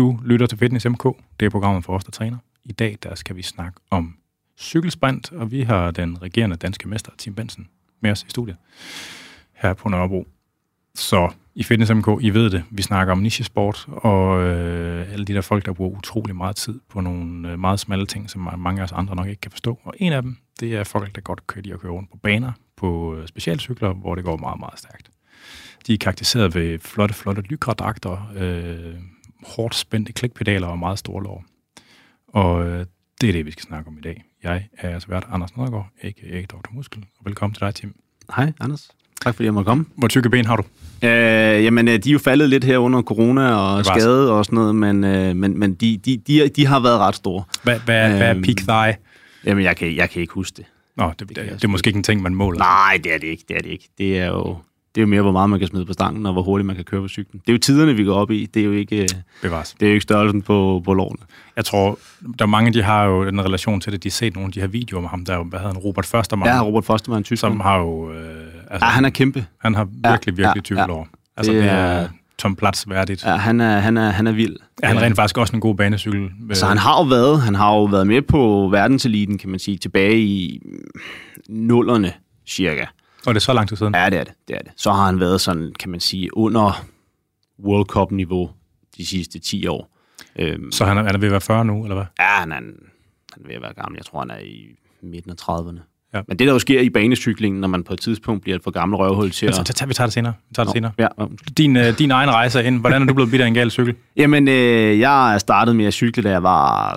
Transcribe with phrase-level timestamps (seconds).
[0.00, 1.04] Du lytter til Fitness MK.
[1.40, 2.36] Det er programmet for os, der træner.
[2.64, 4.16] I dag der skal vi snakke om
[4.58, 7.68] cykelsprint, og vi har den regerende danske mester, Tim Bensen,
[8.00, 8.56] med os i studiet
[9.52, 10.26] her på Nørrebro.
[10.94, 15.34] Så i Fitness MK, I ved det, vi snakker om nichesport, og øh, alle de
[15.34, 18.80] der folk, der bruger utrolig meget tid på nogle øh, meget smalle ting, som mange
[18.80, 19.80] af os andre nok ikke kan forstå.
[19.84, 22.16] Og en af dem, det er folk, der godt kan lide at køre rundt på
[22.16, 25.10] baner, på øh, specialcykler, hvor det går meget, meget stærkt.
[25.86, 28.94] De er karakteriseret ved flotte, flotte lykradragter, øh,
[29.46, 31.44] hårdt spændte klikpedaler og meget store lår.
[32.28, 32.86] Og øh,
[33.20, 34.24] det er det, vi skal snakke om i dag.
[34.42, 36.42] Jeg er altså vært Anders Nedergaard, a.k.a.
[36.42, 36.70] Dr.
[36.72, 37.94] Muskel, og velkommen til dig, Tim.
[38.36, 38.90] Hej, Anders.
[39.20, 39.84] Tak fordi jeg måtte komme.
[39.96, 40.62] Hvor tykke ben har du?
[41.02, 44.56] Øh, jamen, øh, de er jo faldet lidt her under corona og skade og sådan
[44.56, 47.44] noget, men, øh, men, men de, de, de, de har været ret store.
[47.62, 48.94] Hvad, hvad, øh, hvad er peak thigh?
[49.44, 50.64] Jamen, jeg kan, jeg kan ikke huske det.
[50.96, 52.58] Nå, det, det, det, det er måske ikke en ting, man måler.
[52.58, 53.44] Nej, det er det ikke.
[53.48, 53.88] Det er det ikke.
[53.98, 54.56] Det er jo
[54.94, 56.76] det er jo mere, hvor meget man kan smide på stangen, og hvor hurtigt man
[56.76, 57.40] kan køre på cyklen.
[57.46, 58.46] Det er jo tiderne, vi går op i.
[58.54, 59.08] Det er jo ikke,
[59.42, 59.76] Bevares.
[59.80, 61.22] Det er jo ikke størrelsen på, på lårene.
[61.56, 61.98] Jeg tror,
[62.38, 64.02] der er mange, de har jo en relation til det.
[64.02, 66.06] De har set nogle af de her videoer med ham, der hvad hedder han, Robert
[66.06, 66.48] Førstermann.
[66.48, 67.40] Ja, Robert Førstermann, tysk.
[67.40, 68.12] Som har jo...
[68.12, 68.18] Øh,
[68.70, 69.46] altså, ja, han er kæmpe.
[69.58, 71.08] Han har virkelig, virkelig ja, tykke ja, lår.
[71.36, 73.24] Altså, det, det er Tom Platz værdigt.
[73.24, 74.56] Ja, han er, han er, han er vild.
[74.82, 76.30] Ja, han er rent faktisk også en god banecykel.
[76.52, 79.76] Så han har jo været, han har jo været med på verdenseliten, kan man sige,
[79.76, 80.62] tilbage i
[81.48, 82.12] nullerne
[82.46, 82.84] cirka.
[83.26, 83.94] Og det er så lang tid siden?
[83.94, 84.34] Ja, det er det.
[84.48, 84.72] det, er det.
[84.76, 86.84] Så har han været sådan, kan man sige, under
[87.64, 88.50] World Cup-niveau
[88.96, 89.96] de sidste 10 år.
[90.36, 92.06] Øhm, så han er, er ved at være 40 nu, eller hvad?
[92.18, 92.56] Ja, han er,
[93.32, 93.96] han er ved at være gammel.
[93.98, 95.80] Jeg tror, han er i midten af 30'erne.
[96.14, 96.20] Ja.
[96.28, 98.70] Men det, der jo sker i banecyklingen, når man på et tidspunkt bliver et for
[98.70, 99.54] gammel røvhul til at...
[99.54, 100.32] Tager, vi tager det senere.
[100.48, 100.92] Vi tager det senere.
[100.98, 101.06] Ja.
[101.58, 102.80] Din, øh, din egen rejse ind.
[102.80, 103.94] Hvordan er du blevet bidt af en gal cykel?
[104.16, 106.94] Jamen, øh, jeg startede med at cykle, da jeg var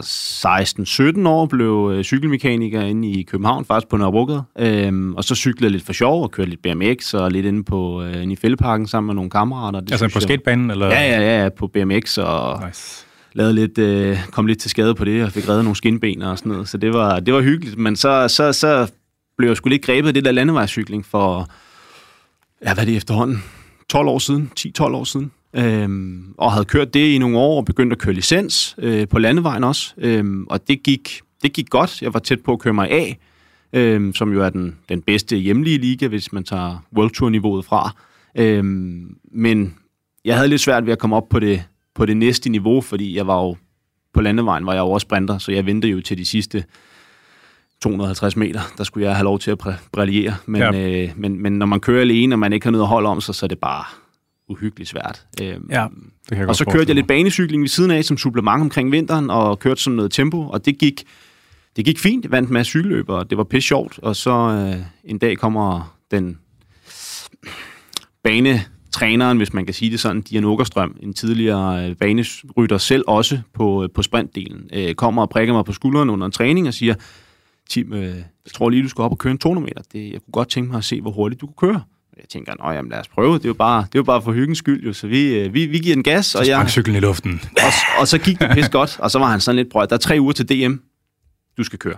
[1.22, 1.46] 16-17 år.
[1.46, 4.44] Blev øh, cykelmekaniker inde i København, faktisk på Nørrebrogade.
[4.60, 7.64] Øhm, og så cyklede jeg lidt for sjov og kørte lidt BMX og lidt inde,
[7.64, 9.80] på, øh, inde i Fældeparken sammen med nogle kammerater.
[9.80, 10.72] Det altså på skatebanen?
[10.72, 10.88] Eller?
[10.88, 12.62] Ja, ja, ja, på BMX og...
[12.68, 16.22] Nice lavede lidt, øh, kom lidt til skade på det, og fik reddet nogle skinben
[16.22, 16.70] og sådan noget.
[16.70, 17.78] Så det var, det var hyggeligt.
[17.78, 18.92] Men så, så, så
[19.38, 21.50] blev jeg sgu lidt grebet af det der landevejscykling for,
[22.66, 23.44] ja, hvad er det efterhånden?
[23.90, 25.32] 12 år siden, 10-12 år siden.
[25.56, 29.20] Øhm, og havde kørt det i nogle år og begyndt at køre licens øh, på
[29.20, 29.94] landevejen også.
[29.98, 32.02] Øhm, og det gik, det gik godt.
[32.02, 33.20] Jeg var tæt på at køre mig af,
[33.74, 37.96] øhm, som jo er den, den bedste hjemlige liga, hvis man tager World Tour-niveauet fra.
[38.36, 39.76] Øhm, men
[40.26, 41.64] jeg havde lidt svært ved at komme op på det,
[41.96, 43.56] på det næste niveau, fordi jeg var jo
[44.14, 46.64] på landevejen, var jeg jo også sprinter, så jeg ventede jo til de sidste
[47.84, 49.58] 250 meter, der skulle jeg have lov til at
[49.92, 50.36] brillere.
[50.46, 51.04] Men, ja.
[51.04, 53.22] øh, men, men når man kører alene, og man ikke har noget at holde om
[53.22, 53.84] sig, så er det bare
[54.50, 55.26] uhyggeligt svært.
[55.42, 55.88] Øhm, ja,
[56.30, 59.30] det kan og så kørte jeg lidt banecykling ved siden af som supplement omkring vinteren,
[59.30, 61.04] og kørte sådan noget tempo, og det gik,
[61.76, 62.24] det gik fint.
[62.24, 64.00] Jeg vandt med cykelløb, og det var pisse sjovt.
[64.00, 66.38] Og så øh, en dag kommer den
[68.24, 73.40] banetræneren, hvis man kan sige det sådan, Dian Åkerstrøm, en tidligere øh, banerytter selv også
[73.54, 76.74] på, øh, på sprintdelen, øh, kommer og prikker mig på skulderen under en træning og
[76.74, 76.96] siger,
[77.70, 78.16] Tim, øh,
[78.46, 79.82] jeg tror lige, du skal op og køre en 200 meter.
[79.94, 81.84] Det, jeg kunne godt tænke mig at se, hvor hurtigt du kunne køre.
[82.18, 83.34] Jeg tænker, nå jamen lad os prøve.
[83.34, 84.94] Det er jo bare, det er jo bare for hyggens skyld, jo.
[84.94, 86.26] så vi, øh, vi, vi giver den gas.
[86.26, 87.42] Så og jeg, cyklen i luften.
[87.58, 89.96] Og, og, så gik det pisse godt, og så var han sådan lidt, prøv der
[89.96, 90.74] er tre uger til DM,
[91.58, 91.98] du skal køre.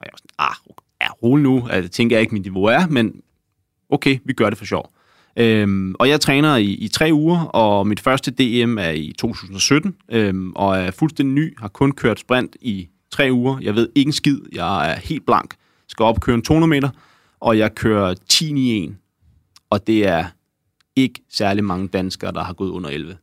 [0.00, 1.68] Og jeg var sådan, ah, ja, rolig nu.
[1.68, 3.12] Altså, det tænker jeg ikke, mit niveau er, men
[3.90, 4.92] okay, vi gør det for sjov.
[5.36, 9.94] Øhm, og jeg træner i, i tre uger, og mit første DM er i 2017,
[10.12, 13.58] øhm, og er fuldstændig ny, har kun kørt sprint i tre uger.
[13.60, 14.38] Jeg ved ikke en skid.
[14.52, 15.54] Jeg er helt blank.
[15.88, 16.88] Skal op og køre en 200 meter,
[17.40, 18.96] og jeg kører 10 i 1.
[19.70, 20.24] Og det er
[20.96, 23.16] ikke særlig mange danskere, der har gået under 11.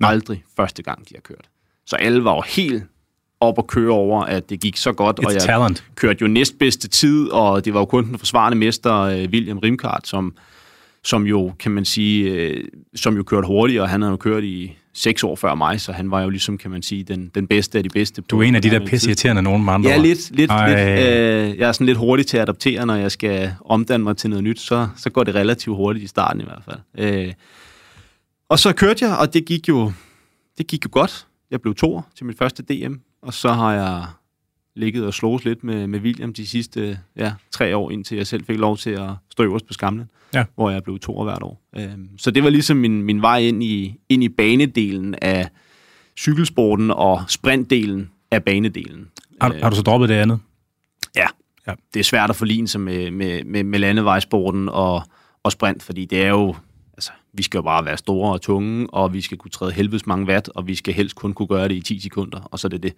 [0.00, 0.10] Nej.
[0.10, 1.48] Aldrig første gang, de har kørt.
[1.86, 2.84] Så alle var jo helt
[3.40, 5.84] op og køre over, at det gik så godt, It's og jeg talent.
[5.94, 10.06] kørte jo næstbedste tid, og det var jo kun den forsvarende mester, øh, William Rimkart,
[10.06, 10.34] som,
[11.04, 12.64] som jo, kan man sige, øh,
[12.94, 15.92] som jo kørte hurtigt, og han havde jo kørt i seks år før mig, så
[15.92, 18.22] han var jo ligesom, kan man sige, den, den bedste af de bedste.
[18.22, 20.30] Du er en af de der pisseirriterende nogen med andre Ja, lidt.
[20.30, 24.04] lidt, lidt øh, jeg er sådan lidt hurtig til at adoptere, når jeg skal omdanne
[24.04, 26.78] mig til noget nyt, så, så går det relativt hurtigt i starten i hvert fald.
[27.26, 27.32] Øh,
[28.48, 29.92] og så kørte jeg, og det gik jo,
[30.58, 31.26] det gik jo godt.
[31.50, 34.04] Jeg blev to til mit første DM, og så har jeg
[34.74, 38.44] ligget og slås lidt med, med William de sidste ja, tre år, indtil jeg selv
[38.44, 40.44] fik lov til at stå øverst på skamlen, ja.
[40.54, 41.62] hvor jeg blev to hvert år.
[41.76, 45.48] Øhm, så det var ligesom min, min vej ind i, ind i banedelen af
[46.18, 49.08] cykelsporten og sprintdelen af banedelen.
[49.40, 50.38] Har, har du så droppet det andet?
[51.16, 51.26] Ja.
[51.66, 51.72] ja.
[51.94, 55.02] Det er svært at forligne sig med, med, med, med landevejsporten og,
[55.42, 56.54] og sprint, fordi det er jo
[56.94, 60.06] altså, vi skal jo bare være store og tunge, og vi skal kunne træde helvedes
[60.06, 62.66] mange watt, og vi skal helst kun kunne gøre det i 10 sekunder, og så
[62.66, 62.92] er det det.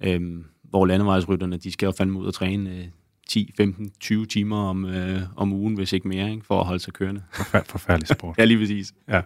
[0.00, 2.84] Øhm, hvor landevejsrytterne, de skal jo fandme ud og træne øh,
[3.28, 6.80] 10, 15, 20 timer om, øh, om ugen, hvis ikke mere, ikke, for at holde
[6.80, 7.22] sig kørende.
[7.32, 8.34] Forfær- forfærdelig sport.
[8.38, 8.92] ja, lige præcis.
[9.08, 9.20] Ja.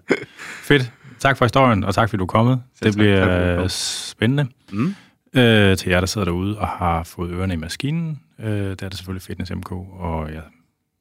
[0.62, 0.92] Fedt.
[1.18, 2.62] tak for historien, og tak fordi du er kommet.
[2.74, 4.46] Selv det bliver tak, spændende.
[4.72, 4.94] Mm.
[5.34, 8.74] Øh, til jer, der sidder derude og har fået ørerne i maskinen, øh, der er
[8.74, 10.40] det selvfølgelig Fitness MK, og ja,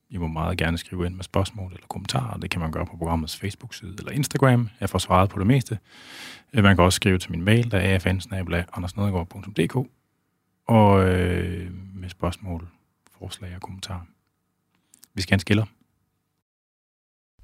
[0.10, 2.38] I må meget gerne skrive ind med spørgsmål eller kommentarer.
[2.38, 4.70] Det kan man gøre på programmets Facebook-side eller Instagram.
[4.80, 5.78] Jeg får svaret på det meste.
[6.54, 8.00] Øh, man kan også skrive til min mail, der er
[8.74, 8.86] afn
[10.72, 12.68] og øh, med spørgsmål,
[13.20, 14.02] forslag og kommentarer.
[15.14, 15.66] Vi skal have en skiller.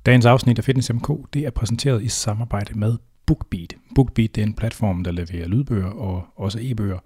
[0.05, 3.75] Dagens afsnit af Fitness MK det er præsenteret i samarbejde med BookBeat.
[3.95, 6.99] BookBeat det er en platform, der leverer lydbøger og også e-bøger.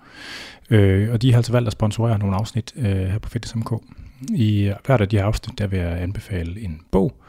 [0.70, 3.72] Øh, og de har altså valgt at sponsorere nogle afsnit øh, her på Fitness MK.
[4.30, 7.22] I hvert af de her afsnit, der vil jeg anbefale en bog.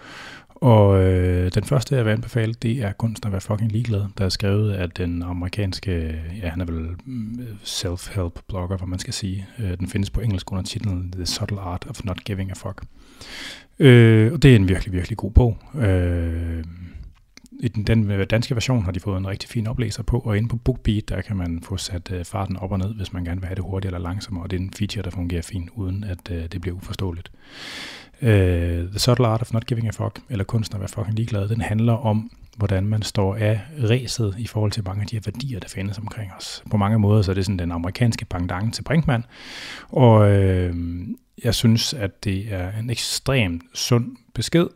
[0.62, 4.24] Og øh, den første, jeg vil anbefale, det er Kunsten at være fucking ligeglad, der
[4.24, 9.12] er skrevet af den amerikanske, ja, han er vel øh, self-help blogger, hvad man skal
[9.14, 9.46] sige.
[9.58, 12.82] Øh, den findes på engelsk under titlen The Subtle Art of Not Giving a Fuck.
[13.78, 15.58] Øh, og det er en virkelig, virkelig god bog.
[15.74, 16.64] Øh,
[17.60, 20.36] i den, den øh, danske version har de fået en rigtig fin oplæser på, og
[20.36, 23.24] inde på BookBeat, der kan man få sat øh, farten op og ned, hvis man
[23.24, 25.70] gerne vil have det hurtigt eller langsommere, og det er en feature, der fungerer fint,
[25.74, 27.32] uden at øh, det bliver uforståeligt.
[28.22, 31.48] Øh, The Subtle Art of Not Giving a Fuck, eller kunsten at være fucking ligeglad,
[31.48, 33.60] den handler om, hvordan man står af
[33.90, 36.62] ræset i forhold til mange af de her værdier, der findes omkring os.
[36.70, 39.24] På mange måder så er det sådan den amerikanske pangdange til Brinkmann,
[39.88, 40.74] og øh,
[41.44, 44.66] jeg synes, at det er en ekstremt sund besked,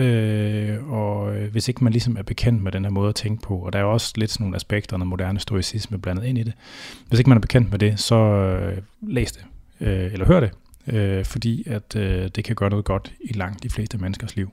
[0.00, 3.42] Øh, og øh, hvis ikke man ligesom er bekendt med den her måde at tænke
[3.42, 6.42] på, og der er også lidt sådan nogle aspekter af moderne stoicisme blandet ind i
[6.42, 6.52] det,
[7.08, 9.44] hvis ikke man er bekendt med det, så øh, læs det,
[9.80, 10.50] øh, eller hør det,
[10.86, 14.50] øh, fordi at øh, det kan gøre noget godt i langt de fleste menneskers liv.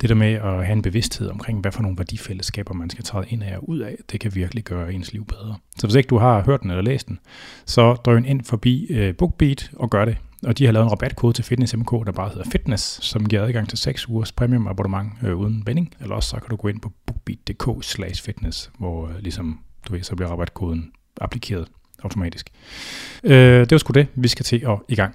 [0.00, 3.26] Det der med at have en bevidsthed omkring, hvad for nogle værdifællesskaber man skal træde
[3.28, 5.56] ind af og ud af, det kan virkelig gøre ens liv bedre.
[5.78, 7.18] Så hvis ikke du har hørt den eller læst den,
[7.66, 10.16] så drøn ind forbi øh, BookBeat og gør det.
[10.46, 13.42] Og de har lavet en rabatkode til Fitness MK, der bare hedder Fitness, som giver
[13.42, 15.94] adgang til 6 ugers premium abonnement øh, uden vending.
[16.00, 19.92] Eller også så kan du gå ind på bookbeat.dk slash fitness, hvor øh, ligesom, du
[19.92, 21.68] ved, så bliver rabatkoden applikeret
[22.02, 22.50] automatisk.
[23.24, 24.06] Øh, det var sgu det.
[24.14, 25.14] Vi skal til at i gang.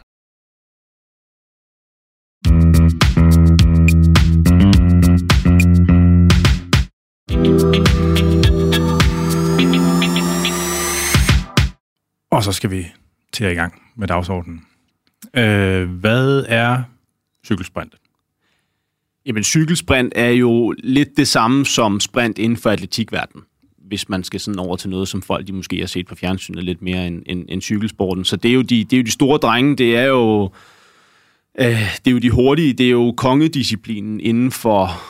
[12.31, 12.85] Og så skal vi
[13.33, 14.70] til at i gang med dagsordenen.
[15.37, 16.83] Øh, hvad er
[17.45, 17.93] cykelsprint?
[19.25, 23.43] Jamen, cykelsprint er jo lidt det samme som sprint inden for atletikverdenen
[23.91, 26.63] hvis man skal sådan over til noget, som folk de måske har set på fjernsynet
[26.63, 28.25] lidt mere end, end, end cykelsporten.
[28.25, 30.51] Så det er, jo de, det er jo de store drenge, det er jo,
[31.59, 35.01] øh, det er jo de hurtige, det er jo kongedisciplinen inden for,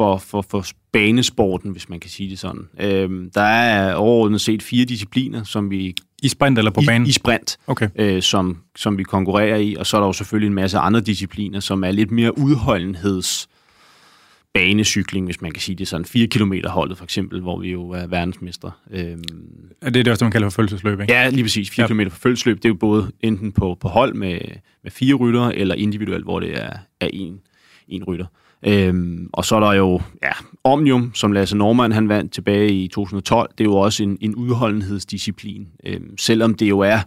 [0.00, 2.68] for, for, for banesporten, hvis man kan sige det sådan.
[2.80, 7.06] Øh, der er overordnet set fire discipliner, som vi i sprint eller på banen?
[7.06, 7.88] I, i sprint, okay.
[7.96, 9.74] øh, som, som vi konkurrerer i.
[9.74, 13.48] Og så er der jo selvfølgelig en masse andre discipliner, som er lidt mere udholdenheds
[14.54, 16.04] banecykling, hvis man kan sige det sådan.
[16.04, 18.70] 4 km holdet for eksempel, hvor vi jo er verdensmestre.
[18.90, 19.22] Øhm,
[19.82, 21.12] er det det også, man kalder for følgelsesløb, ikke?
[21.12, 21.70] Ja, lige præcis.
[21.70, 21.88] 4 ja.
[21.88, 24.38] km for følgelsesløb, det er jo både enten på, på hold med,
[24.82, 27.40] med fire ryttere, eller individuelt, hvor det er, er en,
[27.88, 28.26] en rytter.
[28.66, 30.32] Øhm, og så er der jo ja,
[30.64, 33.50] Omnium, som Lasse Norman han vandt tilbage i 2012.
[33.58, 35.68] Det er jo også en, en udholdenhedsdisciplin.
[35.86, 36.98] Øhm, selvom det jo er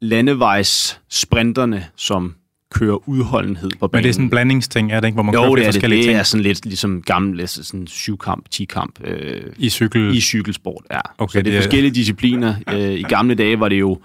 [0.00, 2.34] landevejs-sprinterne, som
[2.70, 3.98] kører udholdenhed på banen.
[3.98, 5.72] Men det er sådan en blandingsting, er det ikke, hvor man jo, kører det er
[5.72, 5.82] det.
[5.82, 5.90] det.
[5.90, 6.18] Det ting?
[6.18, 9.00] er sådan lidt ligesom gammel sådan syvkamp, tikamp.
[9.04, 10.16] Øh, I cykel?
[10.16, 11.00] I cykelsport, ja.
[11.18, 11.62] Okay, så det er det...
[11.62, 12.54] forskellige discipliner.
[12.72, 13.98] Øh, I gamle dage var det jo,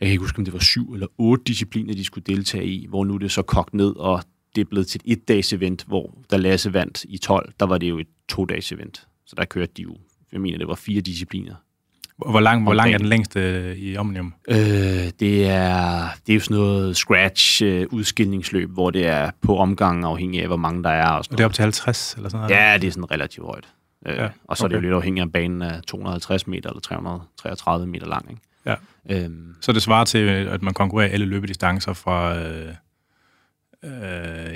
[0.00, 2.86] jeg kan ikke huske, om det var syv eller otte discipliner, de skulle deltage i,
[2.88, 4.22] hvor nu er det så kogt ned, og
[4.54, 7.78] det er blevet til et et-dags event, hvor der Lasse vandt i 12, der var
[7.78, 9.06] det jo et to-dags event.
[9.26, 9.96] Så der kørte de jo,
[10.32, 11.54] jeg mener, det var fire discipliner.
[12.16, 14.34] Hvor lang, hvor lang er den længste øh, i Omnium?
[14.48, 14.56] Øh,
[15.20, 20.46] det, er, det er jo sådan noget scratch-udskilningsløb, hvor det er på omgangen afhængig af,
[20.46, 21.08] hvor mange der er.
[21.08, 22.54] Og, sådan og det er op til 50 eller sådan noget?
[22.54, 23.68] Ja, det er sådan relativt højt.
[24.06, 24.64] Øh, ja, og så okay.
[24.64, 28.30] er det jo lidt afhængigt af, banen er 250 meter eller 333 meter lang.
[28.30, 28.42] Ikke?
[28.66, 28.74] Ja.
[29.10, 32.38] Øhm, så det svarer til, at man konkurrerer alle løbedistancer fra...
[32.38, 32.74] Øh,
[33.84, 33.90] øh,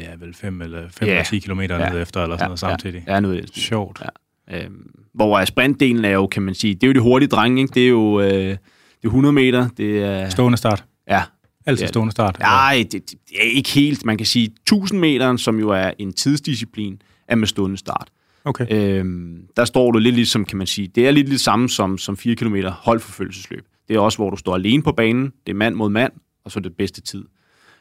[0.03, 1.17] ja, vel 5 eller 5 yeah.
[1.17, 1.91] eller 10 km ja.
[1.91, 2.47] ned efter, eller sådan ja.
[2.47, 3.05] noget samtidig.
[3.07, 4.03] Ja, ja noget Sjovt.
[4.51, 4.65] Ja.
[4.65, 7.75] Øhm, hvor sprintdelen er jo, kan man sige, det er jo det hurtige dreng, ikke?
[7.75, 9.69] Det er jo øh, det er 100 meter.
[9.77, 10.85] Det er, stående start.
[11.09, 11.23] Ja.
[11.67, 12.39] Altid ja, stående start.
[12.39, 14.05] Nej, det, det, er ikke helt.
[14.05, 18.09] Man kan sige, 1000 meter, som jo er en tidsdisciplin, er med stående start.
[18.45, 18.67] Okay.
[18.71, 21.99] Øhm, der står du lidt ligesom, kan man sige, det er lidt det samme som,
[21.99, 23.67] som 4 km holdforfølgelsesløb.
[23.89, 26.13] Det er også, hvor du står alene på banen, det er mand mod mand,
[26.45, 27.25] og så det bedste tid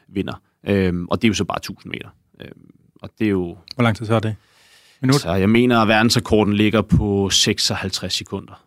[0.08, 0.40] vinder.
[0.66, 2.08] Øhm, og det er jo så bare 1000 meter.
[2.40, 2.70] Øhm,
[3.02, 3.58] og det er jo...
[3.74, 4.36] Hvor lang tid så er det?
[5.00, 5.20] Minut?
[5.20, 8.64] Så jeg mener, at verdensrekorden ligger på 56 sekunder.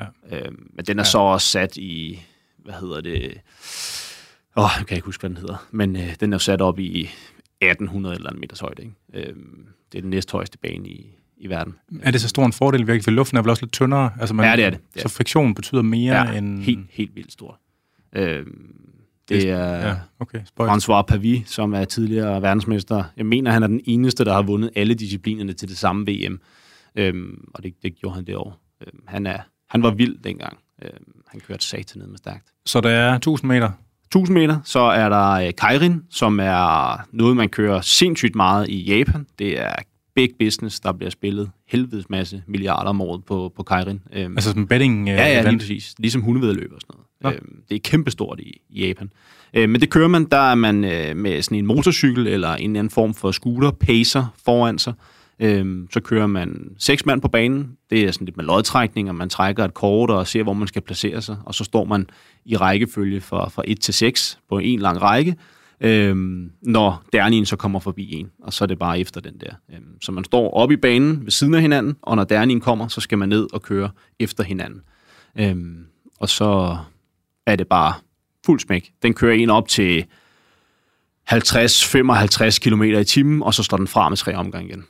[0.00, 0.36] Ja.
[0.36, 1.10] Øhm, men den er ja.
[1.10, 2.20] så også sat i,
[2.58, 3.40] hvad hedder det...
[4.56, 5.66] Åh, oh, jeg kan ikke huske, hvad den hedder.
[5.70, 7.10] Men øh, den er sat op i
[7.60, 8.82] 1800 eller en meters højde.
[8.82, 9.28] Ikke?
[9.28, 11.74] Øhm, det er den næsthøjeste bane i, i verden.
[12.02, 14.10] Er det så stor en fordel virkelig, for luften er vel også lidt tyndere?
[14.20, 14.80] Altså man, ja, det er det.
[14.94, 15.08] det er.
[15.08, 16.62] Så friktion betyder mere ja, end...
[16.62, 17.60] helt, helt vildt stor.
[18.12, 18.46] Øh,
[19.28, 20.40] det er ja, okay.
[20.60, 23.04] François Pavie, som er tidligere verdensmester.
[23.16, 26.40] Jeg mener, han er den eneste, der har vundet alle disciplinerne til det samme VM.
[26.96, 28.60] Øhm, og det, det gjorde han det år.
[28.86, 29.38] Øhm, han, er,
[29.70, 30.58] han var vild dengang.
[30.82, 32.48] Øhm, han kørte satan ned med stærkt.
[32.66, 33.70] Så der er 1000 meter?
[34.04, 34.58] 1000 meter.
[34.64, 39.26] Så er der øh, Kairin, som er noget, man kører sindssygt meget i Japan.
[39.38, 39.74] Det er
[40.18, 44.00] big business, der bliver spillet helvedes masse milliarder om året på, på Kairin.
[44.12, 45.08] Øhm, altså som betting?
[45.08, 45.94] Øh, ja, ja, lige præcis.
[45.98, 47.34] Ligesom hundevedløb og sådan noget.
[47.34, 47.40] Ja.
[47.40, 49.10] Øhm, det er kæmpestort i, i Japan.
[49.54, 52.70] Øh, men det kører man, der er man øh, med sådan en motorcykel eller en
[52.70, 54.92] eller anden form for scooter, pacer foran sig.
[55.40, 57.70] Øh, så kører man seks mand på banen.
[57.90, 60.68] Det er sådan lidt med lodtrækning, og man trækker et kort og ser, hvor man
[60.68, 61.36] skal placere sig.
[61.44, 62.06] Og så står man
[62.44, 65.36] i rækkefølge fra, fra 1 til 6 på en lang række,
[65.80, 69.52] øhm, når Dernien så kommer forbi en, og så er det bare efter den der.
[69.74, 72.88] Øhm, så man står op i banen ved siden af hinanden, og når Dernien kommer,
[72.88, 74.80] så skal man ned og køre efter hinanden.
[75.38, 75.86] Øhm,
[76.20, 76.78] og så
[77.46, 77.94] er det bare
[78.46, 78.92] fuld smæk.
[79.02, 80.06] Den kører en op til
[81.32, 84.84] 50-55 km i timen, og så står den fra med tre omgange igen.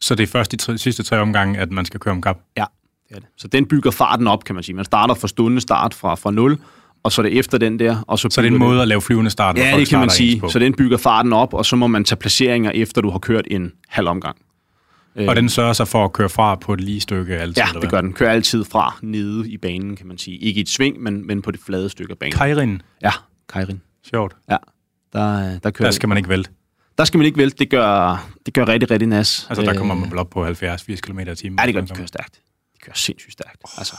[0.00, 2.38] Så det er først de tre, sidste tre omgange, at man skal køre om kap?
[2.56, 2.64] Ja,
[3.08, 3.28] det er det.
[3.36, 4.76] Så den bygger farten op, kan man sige.
[4.76, 6.58] Man starter fra stående start fra, fra 0,
[7.02, 8.04] og så er det efter den der.
[8.06, 9.58] Og så, så det er en måde at lave flyvende start?
[9.58, 10.42] Ja, det kan man sige.
[10.50, 13.44] Så den bygger farten op, og så må man tage placeringer efter, du har kørt
[13.50, 14.36] en halv omgang.
[15.28, 17.62] Og den sørger sig for at køre fra på et lige stykke altid?
[17.74, 18.12] Ja, det gør den.
[18.12, 20.36] Kører altid fra nede i banen, kan man sige.
[20.36, 22.32] Ikke i et sving, men, men på det flade stykke af banen.
[22.32, 22.82] Kairin?
[23.02, 23.12] Ja,
[23.48, 23.80] Kairin.
[24.10, 24.36] Sjovt.
[24.50, 24.56] Ja,
[25.12, 26.50] der, der, kører der skal man ikke vælte?
[26.98, 27.56] Der skal man ikke vælte.
[27.58, 29.46] Det gør, det gør rigtig, rigtig nas.
[29.50, 31.58] Altså, der kommer man vel op på 70-80 km i timen?
[31.60, 32.34] Ja, det gør de kører stærkt.
[32.74, 33.56] De kører sindssygt stærkt.
[33.64, 33.70] Oh.
[33.78, 33.96] Altså,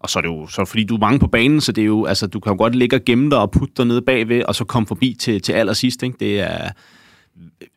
[0.00, 1.86] og så er det jo, så fordi du er mange på banen, så det er
[1.86, 4.42] jo, altså, du kan jo godt ligge og gemme dig og putte dig nede bagved,
[4.42, 6.02] og så komme forbi til, til allersidst.
[6.02, 6.16] Ikke?
[6.20, 6.70] Det er,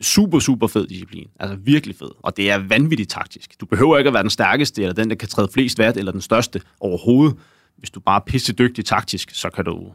[0.02, 1.28] super, super fed disciplin.
[1.40, 2.10] Altså virkelig fed.
[2.20, 3.62] Og det er vanvittigt taktisk.
[3.62, 6.12] Du behøver ikke at være den stærkeste, eller den, der kan træde flest vært, eller
[6.12, 7.38] den største overhovedet.
[7.78, 9.94] Hvis du bare er pisse dygtig taktisk, så kan du,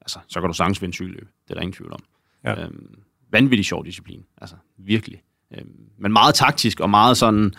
[0.00, 1.28] altså, så kan du sagtens vinde cykelløb.
[1.44, 2.02] Det er der ingen tvivl om.
[2.44, 2.62] Ja.
[2.64, 2.94] Øhm,
[3.32, 4.24] vanvittigt sjov disciplin.
[4.40, 5.22] Altså virkelig.
[5.58, 5.68] Øhm,
[5.98, 7.54] men meget taktisk, og meget sådan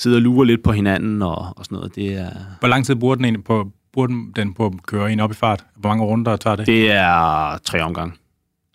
[0.00, 1.94] sidde og lure lidt på hinanden og, og sådan noget.
[1.94, 2.30] Det er...
[2.60, 5.34] Hvor lang tid burde den egentlig på, burde den på at køre en op i
[5.34, 5.64] fart?
[5.76, 6.66] Hvor mange runder tager det?
[6.66, 8.14] Det er tre omgange.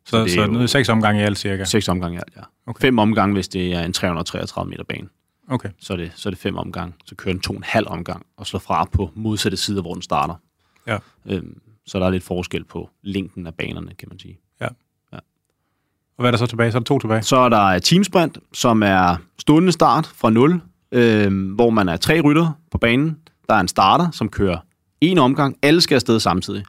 [0.06, 1.64] Så, så, så nu seks omgange i alt cirka?
[1.64, 2.42] Seks omgange i alt, ja.
[2.68, 2.82] Okay.
[2.82, 5.08] Fem omgange, hvis det er en 333 meter bane.
[5.50, 5.70] Okay.
[5.80, 6.94] Så er det, så er det fem omgange.
[7.06, 9.94] Så kører den to og en halv omgang og slår fra på modsatte side, hvor
[9.94, 10.36] den starter.
[10.88, 10.98] Ja.
[11.26, 14.40] Øhm, så der er lidt forskel på længden af banerne, kan man sige.
[14.62, 14.68] Ja.
[15.14, 15.18] ja.
[16.18, 16.72] Og hvad er der så tilbage?
[16.72, 17.22] Så er der to tilbage?
[17.22, 20.62] Så er der teamsprint, som er stående start fra 0,
[20.92, 23.18] øh, hvor man er tre rytter på banen.
[23.50, 24.58] Der er en starter, som kører
[25.02, 25.58] en omgang.
[25.62, 26.64] Alle skal afsted samtidig.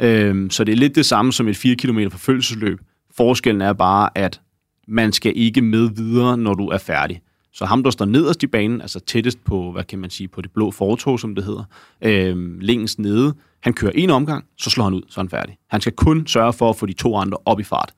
[0.00, 2.80] Øh, så det er lidt det samme som et 4 km forfølgelsesløb.
[3.16, 4.40] Forskellen er bare, at
[4.88, 7.20] man skal ikke med videre, når du er færdig.
[7.52, 10.40] Så ham, der står nederst i banen, altså tættest på, hvad kan man sige, på
[10.40, 11.64] det blå fortog, som det hedder,
[12.02, 15.56] øh, længst nede, han kører en omgang, så slår han ud, så er han færdig.
[15.70, 17.92] Han skal kun sørge for at få de to andre op i fart.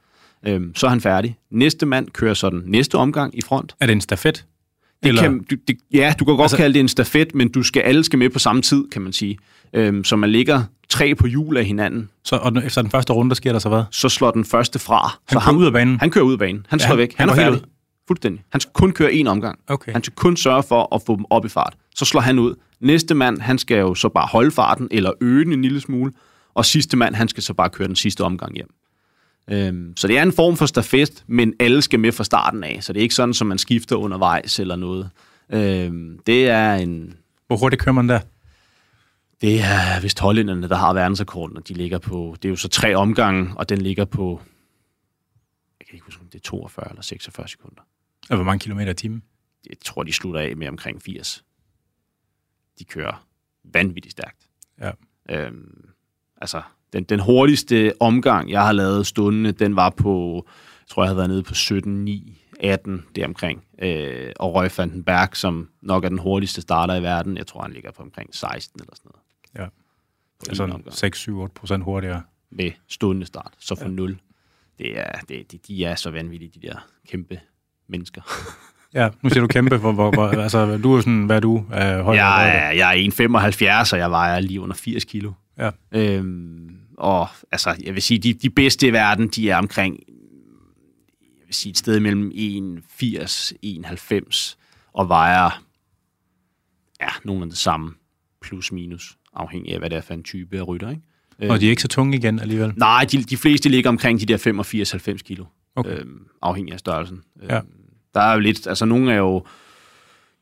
[0.46, 1.36] Øh, så er han færdig.
[1.50, 3.74] Næste mand kører så den næste omgang i front.
[3.80, 4.46] Er det en stafet?
[5.02, 5.22] Det Eller?
[5.22, 7.82] kan, du, det, ja, du kan godt altså, kalde det en stafet, men du skal,
[7.82, 9.38] alle skal med på samme tid, kan man sige.
[9.72, 12.10] Øhm, så man ligger tre på hjul af hinanden.
[12.24, 13.82] Så og efter den første runde, der sker der så hvad?
[13.90, 14.98] Så slår den første fra.
[14.98, 16.00] Han så kører ham, ud af banen?
[16.00, 16.66] Han kører ud af banen.
[16.68, 17.14] Han slår ja, væk.
[17.16, 17.60] Han, han er færdig.
[17.60, 17.66] Ud.
[18.08, 18.44] Fuldstændig.
[18.52, 19.58] Han skal kun køre en omgang.
[19.68, 19.92] Okay.
[19.92, 21.74] Han skal kun sørge for at få dem op i fart.
[21.94, 22.54] Så slår han ud.
[22.80, 26.12] Næste mand, han skal jo så bare holde farten, eller øge den en lille smule.
[26.54, 28.68] Og sidste mand, han skal så bare køre den sidste omgang hjem.
[29.50, 32.78] Øhm, så det er en form for stafet, men alle skal med fra starten af.
[32.82, 35.10] Så det er ikke sådan, som man skifter undervejs eller noget.
[35.50, 37.16] Øhm, det er en...
[37.46, 38.20] Hvor hurtigt kører man der?
[39.40, 42.36] Det er vist hollænderne, der har verdensrekorden, og de ligger på...
[42.42, 44.40] Det er jo så tre omgange, og den ligger på...
[45.80, 47.82] Jeg kan ikke huske, om det er 42 eller 46 sekunder.
[48.30, 49.22] Og hvor mange kilometer i timen?
[49.68, 51.44] Jeg tror, de slutter af med omkring 80.
[52.78, 53.26] De kører
[53.64, 54.48] vanvittigt stærkt.
[54.80, 54.90] Ja.
[55.30, 55.88] Øhm,
[56.40, 56.62] altså,
[56.92, 60.44] den, den hurtigste omgang, jeg har lavet stående, den var på,
[60.80, 63.64] jeg tror, jeg havde været nede på 17, 9, 18 deromkring.
[63.82, 67.72] Øh, og Røg Vandenberg, som nok er den hurtigste starter i verden, jeg tror, han
[67.72, 69.24] ligger på omkring 16 eller sådan noget.
[69.58, 69.68] Ja.
[70.48, 72.22] Altså 6-7-8 procent hurtigere.
[72.50, 73.90] Med stående start, så for ja.
[73.90, 74.18] 0.
[74.78, 77.40] Det er, det, de, de er så vanvittige, de der kæmpe
[77.88, 78.22] mennesker.
[78.94, 81.64] Ja, nu siger du kæmpe, hvor, hvor, hvor altså, du er sådan, hvad er du?
[81.70, 82.24] højde?
[82.24, 85.32] Jeg, er, jeg er 1,75, og jeg vejer lige under 80 kilo.
[85.58, 85.70] Ja.
[85.92, 90.00] Øhm, og altså, jeg vil sige, de, de bedste i verden, de er omkring
[91.48, 94.56] vil sige et sted mellem 1,80 1,90
[94.92, 95.64] og vejer
[97.00, 97.94] ja, nogle af det samme,
[98.40, 100.90] plus minus, afhængig af, hvad det er for en type af rytter.
[100.90, 101.52] Ikke?
[101.52, 102.72] Og de er ikke så tunge igen alligevel?
[102.76, 105.44] Nej, de, de fleste ligger omkring de der 85-90 kilo,
[105.76, 106.00] okay.
[106.00, 107.22] øhm, afhængig af størrelsen.
[107.42, 107.56] Ja.
[107.56, 107.66] Øhm,
[108.14, 109.46] der er jo lidt, altså nogle er jo,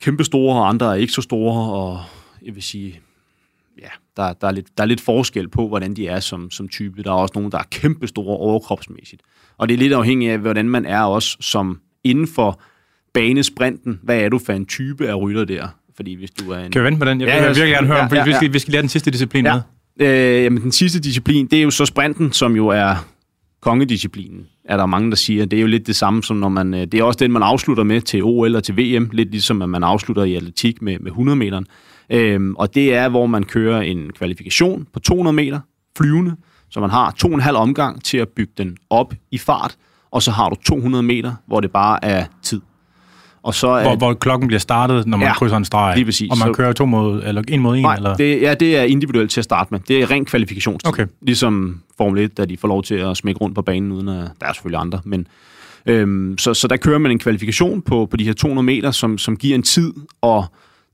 [0.01, 2.05] kæmpe store, og andre er ikke så store, og
[2.43, 3.01] jeg vil sige,
[4.17, 7.03] der, der, er lidt, der er lidt forskel på, hvordan de er som, som type.
[7.03, 9.23] Der er også nogle, der er kæmpe store overkropsmæssigt.
[9.59, 12.61] Og det er lidt afhængigt af, hvordan man er også som inden for
[13.15, 14.01] banesprinten.
[14.03, 15.69] Hvad er du for en type af rytter der?
[15.97, 16.73] Fordi hvis du er en...
[16.73, 17.21] Kan vi vente på den?
[17.21, 18.25] Jeg vil ja, virkelig gerne høre ja, ja, ja.
[18.25, 19.61] vi, skal, vi skal lære den sidste disciplin ja.
[19.99, 20.07] med.
[20.07, 23.07] Øh, jamen, den sidste disciplin, det er jo så sprinten, som jo er
[23.61, 25.45] kongedisciplinen, er der mange, der siger.
[25.45, 26.75] Det er jo lidt det samme, som når man...
[26.75, 29.63] Øh, det er også den, man afslutter med til OL og til VM, lidt ligesom
[29.63, 31.61] at man afslutter i atletik med, med 100 meter.
[32.11, 35.61] Øhm, og det er, hvor man kører en kvalifikation på 200 meter
[35.97, 36.37] flyvende,
[36.71, 39.77] så man har to og en halv omgang til at bygge den op i fart,
[40.11, 42.61] og så har du 200 meter, hvor det bare er tid.
[43.43, 45.95] Og så er, hvor, hvor klokken bliver startet, når man ja, krydser en streg.
[45.97, 46.31] Lige præcis.
[46.31, 47.83] Og man kører to mod, eller en mod en?
[47.83, 48.17] Nej, eller?
[48.17, 49.81] Det, ja, det er individuelt til at starte med.
[49.89, 50.89] Det er ren kvalifikationstid.
[50.89, 51.07] Okay.
[51.23, 54.31] Ligesom Formel 1, da de får lov til at smække rundt på banen, uden at
[54.41, 55.01] der er selvfølgelig andre.
[55.05, 55.27] Men,
[55.87, 59.19] øhm, så, så der kører man en kvalifikation på, på de her 200 meter, som,
[59.19, 60.45] som giver en tid, og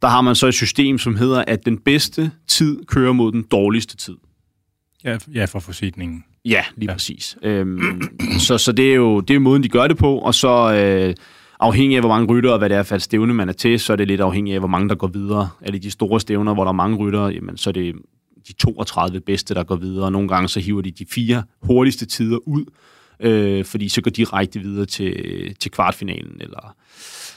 [0.02, 3.42] der har man så et system, som hedder, at den bedste tid kører mod den
[3.42, 4.16] dårligste tid.
[5.04, 6.24] Ja, ja for forsidningen.
[6.44, 6.94] Ja, lige ja.
[6.94, 7.36] præcis.
[7.42, 8.02] Øhm,
[8.38, 10.74] så så det, er jo, det er måden, de gør det på, og så...
[10.74, 11.14] Øh,
[11.62, 13.80] afhængig af, hvor mange rytter og hvad det er for et stævne, man er til,
[13.80, 15.48] så er det lidt afhængig af, hvor mange der går videre.
[15.60, 17.94] Er det de store stævner, hvor der er mange rytter, jamen, så er det
[18.48, 20.04] de 32 bedste, der går videre.
[20.04, 22.64] Og nogle gange så hiver de de fire hurtigste tider ud,
[23.20, 26.74] øh, fordi så går de direkte videre til, til kvartfinalen, eller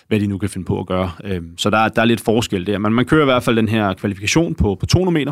[0.08, 1.12] hvad de nu kan finde på at gøre.
[1.24, 2.78] Øh, så der, der er lidt forskel der.
[2.78, 5.32] Men man kører i hvert fald den her kvalifikation på, på 200 meter,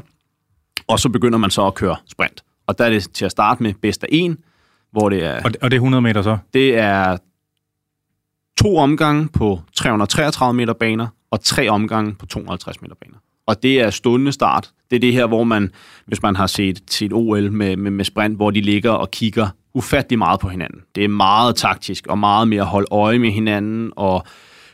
[0.87, 2.43] og så begynder man så at køre sprint.
[2.67, 4.37] Og der er det til at starte med bedst af en,
[4.91, 5.43] hvor det er...
[5.43, 6.37] Og det, og det er 100 meter så?
[6.53, 7.17] Det er
[8.57, 13.17] to omgange på 333 meter baner og tre omgange på 250 meter baner.
[13.45, 14.71] Og det er stående start.
[14.89, 15.71] Det er det her, hvor man,
[16.05, 19.11] hvis man har set til et OL med, med, med sprint, hvor de ligger og
[19.11, 20.81] kigger ufattelig meget på hinanden.
[20.95, 24.23] Det er meget taktisk og meget mere at holde øje med hinanden og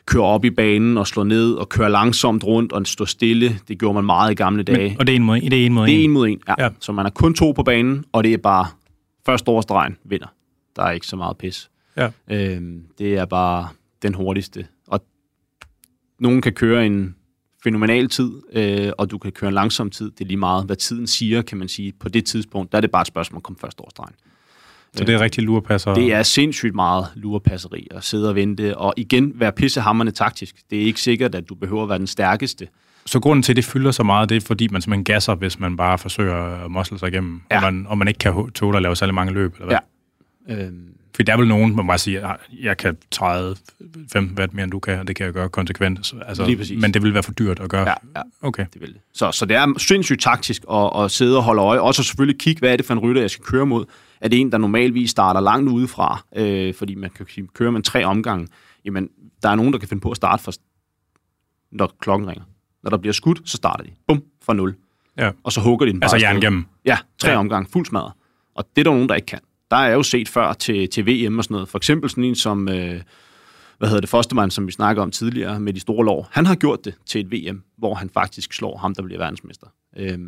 [0.09, 3.59] køre op i banen og slå ned og køre langsomt rundt og stå stille.
[3.67, 4.89] Det gjorde man meget i gamle dage.
[4.89, 5.51] Men, og det er en mod en?
[5.51, 6.53] Det er en mod en, det er en, mod en ja.
[6.59, 6.69] ja.
[6.79, 8.67] Så man er kun to på banen, og det er bare
[9.25, 10.27] først over stregen vinder.
[10.75, 11.69] Der er ikke så meget pis.
[11.97, 12.09] Ja.
[12.31, 13.67] Øhm, det er bare
[14.01, 14.67] den hurtigste.
[14.87, 15.01] Og
[16.19, 17.15] nogen kan køre en
[17.63, 20.11] fænomenal tid, øh, og du kan køre en langsom tid.
[20.11, 21.93] Det er lige meget, hvad tiden siger, kan man sige.
[21.99, 24.15] På det tidspunkt, der er det bare et spørgsmål om at komme først over stregen.
[24.95, 25.93] Så det er rigtig lurepasser?
[25.93, 30.55] Det er sindssygt meget lurepasseri at sidde og vente, og igen være pissehammerne taktisk.
[30.69, 32.67] Det er ikke sikkert, at du behøver at være den stærkeste.
[33.05, 35.59] Så grunden til, at det fylder så meget, det er, fordi man simpelthen gasser, hvis
[35.59, 37.55] man bare forsøger at mosle sig igennem, ja.
[37.55, 39.77] og, man, og man ikke kan tåle at lave særlig mange løb, eller hvad?
[40.57, 40.63] Ja.
[40.65, 43.55] Øhm, for der er vel nogen, man bare siger, at jeg kan træde
[44.13, 46.13] 15 watt mere, end du kan, og det kan jeg gøre konsekvent.
[46.27, 46.81] Altså, Lige præcis.
[46.81, 47.89] Men det vil være for dyrt at gøre.
[47.89, 48.21] Ja, ja.
[48.41, 48.65] Okay.
[48.73, 49.01] Det vil det.
[49.13, 51.79] Så, så det er sindssygt taktisk at, at sidde og holde øje.
[51.79, 53.85] Også selvfølgelig kigge, hvad er det for en rytter, jeg skal køre mod.
[54.21, 56.23] Er det en, der normalvis starter langt udefra?
[56.35, 58.47] Øh, fordi man kan køre med tre omgange.
[58.85, 59.09] Jamen,
[59.43, 60.51] der er nogen, der kan finde på at starte, for,
[61.71, 62.43] når klokken ringer.
[62.83, 63.91] Når der bliver skudt, så starter de.
[64.07, 64.75] Bum, fra nul.
[65.17, 65.31] Ja.
[65.43, 66.05] Og så hugger de den bare.
[66.05, 66.65] Altså jern igennem.
[66.85, 67.37] Ja, tre ja.
[67.37, 68.13] omgange, fuld smadret.
[68.55, 69.39] Og det er der nogen, der ikke kan
[69.71, 71.69] der er jo set før til, til VM og sådan noget.
[71.69, 73.01] For eksempel sådan en som, øh,
[73.77, 76.27] hvad hedder det, Fostermann, som vi snakker om tidligere med de store lår.
[76.31, 79.67] Han har gjort det til et VM, hvor han faktisk slår ham, der bliver verdensmester
[79.97, 80.19] øh,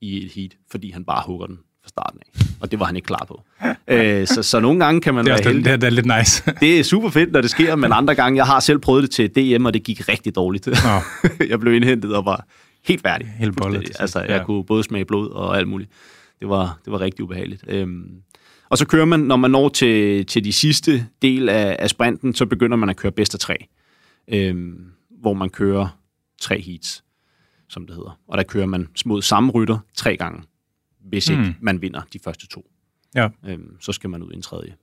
[0.00, 1.58] i et heat, fordi han bare hugger den
[1.88, 2.44] fra starten af.
[2.60, 3.42] Og det var han ikke klar på.
[3.94, 5.64] øh, så, så nogle gange kan man det er være heldig.
[5.64, 6.42] Det, det er lidt nice.
[6.60, 9.10] det er super fedt, når det sker, men andre gange, jeg har selv prøvet det
[9.10, 10.68] til DM, og det gik rigtig dårligt.
[10.68, 11.02] Oh.
[11.50, 12.44] jeg blev indhentet og var
[12.84, 13.34] helt færdig.
[13.38, 13.90] Helt bollet.
[14.00, 14.44] Altså, jeg ja.
[14.44, 15.90] kunne både smage blod og alt muligt.
[16.40, 17.64] Det var, det var rigtig ubehageligt.
[17.68, 18.10] Øhm,
[18.68, 22.34] og så kører man, når man når til, til de sidste del af, af sprinten,
[22.34, 23.66] så begynder man at køre bedst af tre.
[24.28, 24.76] Øhm,
[25.20, 25.98] hvor man kører
[26.40, 27.04] tre heats,
[27.68, 28.18] som det hedder.
[28.28, 30.42] Og der kører man mod samme rytter tre gange,
[31.00, 31.38] hvis mm.
[31.38, 32.70] ikke man vinder de første to.
[33.14, 33.28] Ja.
[33.46, 34.74] Øhm, så skal man ud i en tredje.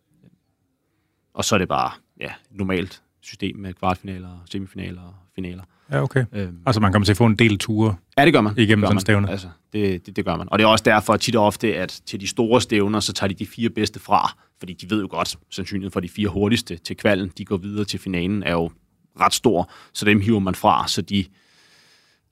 [1.33, 5.63] Og så er det bare ja, normalt system med kvartfinaler, semifinaler og finaler.
[5.91, 6.25] Ja, okay.
[6.31, 8.53] Øhm, altså man kommer til at få en del ture Ja, det gør man.
[8.57, 9.29] Igennem gør sådan stævne.
[9.29, 10.47] Altså, det, det, det gør man.
[10.51, 13.27] Og det er også derfor tit og ofte, at til de store stævner, så tager
[13.27, 14.37] de de fire bedste fra.
[14.59, 17.85] Fordi de ved jo godt, sandsynligheden for de fire hurtigste til kvalden, de går videre
[17.85, 18.71] til finalen, er jo
[19.19, 19.71] ret stor.
[19.93, 21.25] Så dem hiver man fra, så de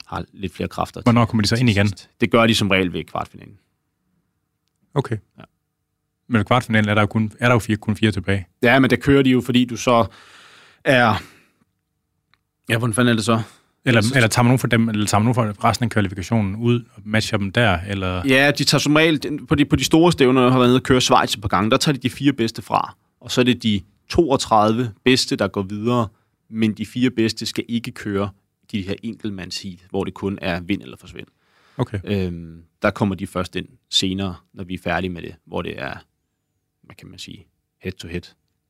[0.06, 1.02] har lidt flere kræfter.
[1.02, 1.88] Hvornår kommer de så ind igen?
[2.22, 3.58] Det gør de som regel ved kvartfinalen.
[4.94, 5.18] Okay.
[5.40, 5.44] Ja.
[6.30, 8.48] Men kvartfinalen er der jo kun, er der jo fire, kun fire tilbage.
[8.62, 10.06] Ja, men der kører de jo, fordi du så
[10.84, 11.24] er...
[12.70, 13.42] Ja, hvordan fanden er det så?
[13.86, 16.56] Eller, eller tager man nogen for dem, eller tager man nogen for resten af kvalifikationen
[16.56, 17.80] ud og matcher dem der?
[17.88, 18.22] Eller?
[18.28, 20.78] Ja, de tager som regel, på de, på de store stævner, der har været nede
[20.78, 22.96] og køre Schweiz på gang, der tager de de fire bedste fra.
[23.22, 26.08] Og så er det de 32 bedste, der går videre,
[26.50, 28.30] men de fire bedste skal ikke køre
[28.72, 31.28] de her enkeltmandsheat, hvor det kun er vind eller forsvind.
[31.78, 32.00] Okay.
[32.04, 35.82] Øhm, der kommer de først ind senere, når vi er færdige med det, hvor det
[35.82, 35.94] er,
[36.84, 37.48] hvad kan man sige,
[37.82, 38.22] head to head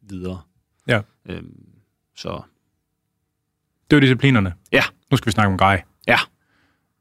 [0.01, 0.41] videre.
[0.87, 1.01] Ja.
[1.25, 1.65] Øhm,
[2.15, 2.41] så
[3.89, 4.53] Det var disciplinerne.
[4.71, 4.83] Ja.
[5.11, 5.83] Nu skal vi snakke om grej.
[6.07, 6.17] Ja.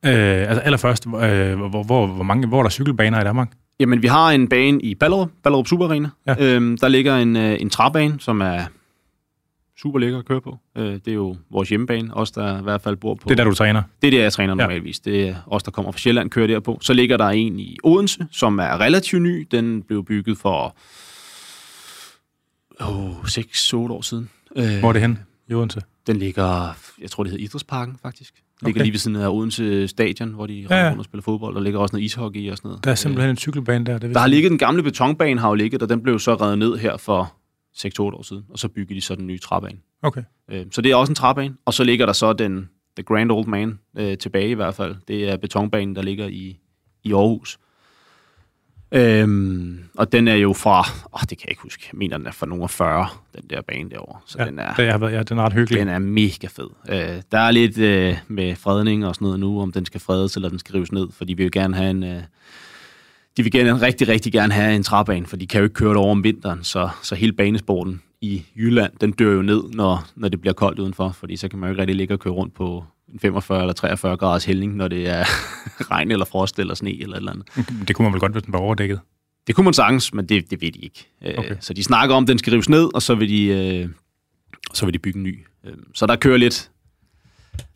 [0.06, 3.52] Øh, altså allerførst, øh, hvor, hvor, hvor, mange, hvor er der cykelbaner i Danmark?
[3.80, 6.10] Jamen, vi har en bane i Ballerup, Ballerup Super Arena.
[6.26, 6.34] Ja.
[6.38, 8.64] Øhm, der ligger en, øh, en træbane, som er
[9.82, 10.58] super lækker at køre på.
[10.78, 13.20] Øh, det er jo vores hjemmebane, os der i hvert fald bor på.
[13.24, 13.82] Det er der, du træner.
[14.02, 15.00] Det er der, jeg træner normalvis.
[15.00, 16.78] Det er os, der kommer fra Sjælland, kører derpå.
[16.82, 19.48] Så ligger der en i Odense, som er relativt ny.
[19.50, 20.76] Den blev bygget for
[22.80, 24.30] oh, 6-8 år siden.
[24.56, 25.18] Øh, Hvor er det hen
[25.48, 25.80] i Odense?
[26.06, 28.34] Den ligger, jeg tror, det hedder Idrætsparken, faktisk.
[28.60, 28.84] Den ligger Okay.
[28.84, 30.88] lige ved siden af Odense Stadion, hvor de Ja, ja, ja.
[30.88, 31.54] rundt og spiller fodbold.
[31.54, 32.84] Der ligger også noget ishockey og sådan noget.
[32.84, 33.92] Der er simpelthen en cykelbane der.
[33.92, 36.34] Det Der vidste har ligget den gamle betonbane, har jo ligget, og den blev så
[36.34, 37.34] reddet ned her for
[37.76, 39.78] 6-8 år siden, og så byggede de så den nye træbane.
[40.02, 40.22] Okay.
[40.50, 43.30] Øh, Så det er også en træbane, og så ligger der så den The Grand
[43.32, 44.96] Old Man øh, tilbage i hvert fald.
[45.08, 46.58] Det er betonbanen, der ligger i,
[47.04, 47.58] i Aarhus.
[48.94, 50.80] Øhm, og den er jo fra,
[51.14, 53.06] åh, det kan jeg ikke huske, jeg mener, den er fra nogle af 40,
[53.36, 54.18] den der bane derovre.
[54.26, 55.78] Så Ja, den er, det været, ja, den er ret hyggelig.
[55.80, 56.68] den er mega fed.
[56.88, 60.36] Øh, der er lidt øh, med fredning og sådan noget nu, om den skal fredes
[60.36, 62.02] eller den skal rives ned, for de vil gerne have en...
[62.02, 62.22] Øh,
[63.36, 65.88] de vil gerne, rigtig, rigtig gerne have en træbane, for de kan jo ikke køre
[65.88, 70.06] det over om vinteren, så, så hele banesporten i Jylland, den dør jo ned, når,
[70.16, 72.32] når det bliver koldt udenfor, fordi så kan man jo ikke rigtig ligge og køre
[72.34, 75.24] rundt på en 45 eller 43 graders hældning, når det er
[75.90, 77.88] regn eller frost eller sne eller et eller andet.
[77.88, 79.00] Det kunne man vel godt, hvis den var overdækket.
[79.46, 81.08] Det kunne man sagtens, men det, det ved de ikke.
[81.24, 81.56] Øh, Okay.
[81.60, 83.88] Så de snakker om, at den skal rives ned, og så vil de, øh,
[84.74, 85.38] så vil de bygge en ny.
[85.66, 86.70] Øh, Så der kører lidt,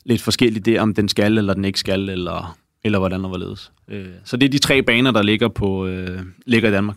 [0.05, 3.72] lidt forskelligt der, om den skal eller den ikke skal, eller, eller hvordan og hvorledes.
[3.88, 6.96] Øh, Så det er de tre baner, der ligger, på, øh, ligger i Danmark.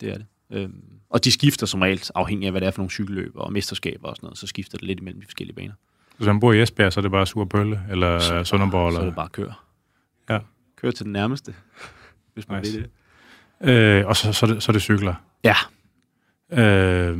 [0.00, 0.26] Det er det.
[0.52, 0.68] Øh,
[1.10, 4.08] Og de skifter som regel, afhængig af, hvad det er for nogle cykelløb og mesterskaber
[4.08, 5.72] og sådan noget, så skifter det lidt imellem de forskellige baner.
[6.16, 8.92] Hvis man bor i Esbjerg, så er det bare Surbølle, eller Sønderborg.
[8.92, 9.04] Så er Eller...
[9.04, 9.54] det bare at køre.
[10.30, 10.38] Ja.
[10.76, 11.54] Køre til den nærmeste,
[12.34, 12.72] hvis man Nice.
[12.78, 12.88] vil
[13.64, 13.70] det.
[13.70, 15.14] Øh, og så, så, er det, så er det cykler.
[15.44, 15.54] Ja,
[16.52, 17.18] Øh,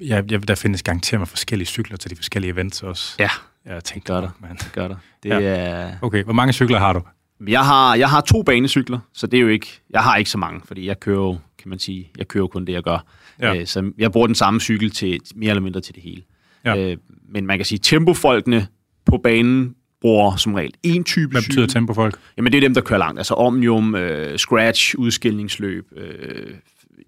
[0.00, 3.16] ja, ja, der findes garanteret med forskellige cykler til de forskellige events også.
[3.18, 3.28] ja,
[3.66, 4.28] Jeg tænkte, Gør der.
[4.40, 4.50] Man.
[4.56, 4.96] det gør der.
[5.22, 5.40] Det Ja.
[5.40, 5.92] er...
[6.02, 7.00] Okay, hvor mange cykler har du?
[7.48, 9.66] Jeg har, jeg har to banecykler, så det er jo ikke...
[9.90, 12.64] Jeg har ikke så mange, fordi jeg kører jo, kan man sige, jeg kører kun
[12.64, 13.06] det, jeg gør.
[13.40, 13.54] Ja.
[13.60, 16.22] Øh, så jeg bruger den samme cykel til mere eller mindre til det hele.
[16.64, 16.76] Ja.
[16.90, 16.96] Øh,
[17.28, 18.66] men man kan sige, tempofolkene
[19.06, 21.68] på banen bruger som regel en type Hvad betyder cykel.
[21.68, 22.18] tempofolk?
[22.36, 23.18] Jamen, det er dem, der kører langt.
[23.20, 26.54] Altså Omnium, øh, Scratch, udskillingsløb, øh,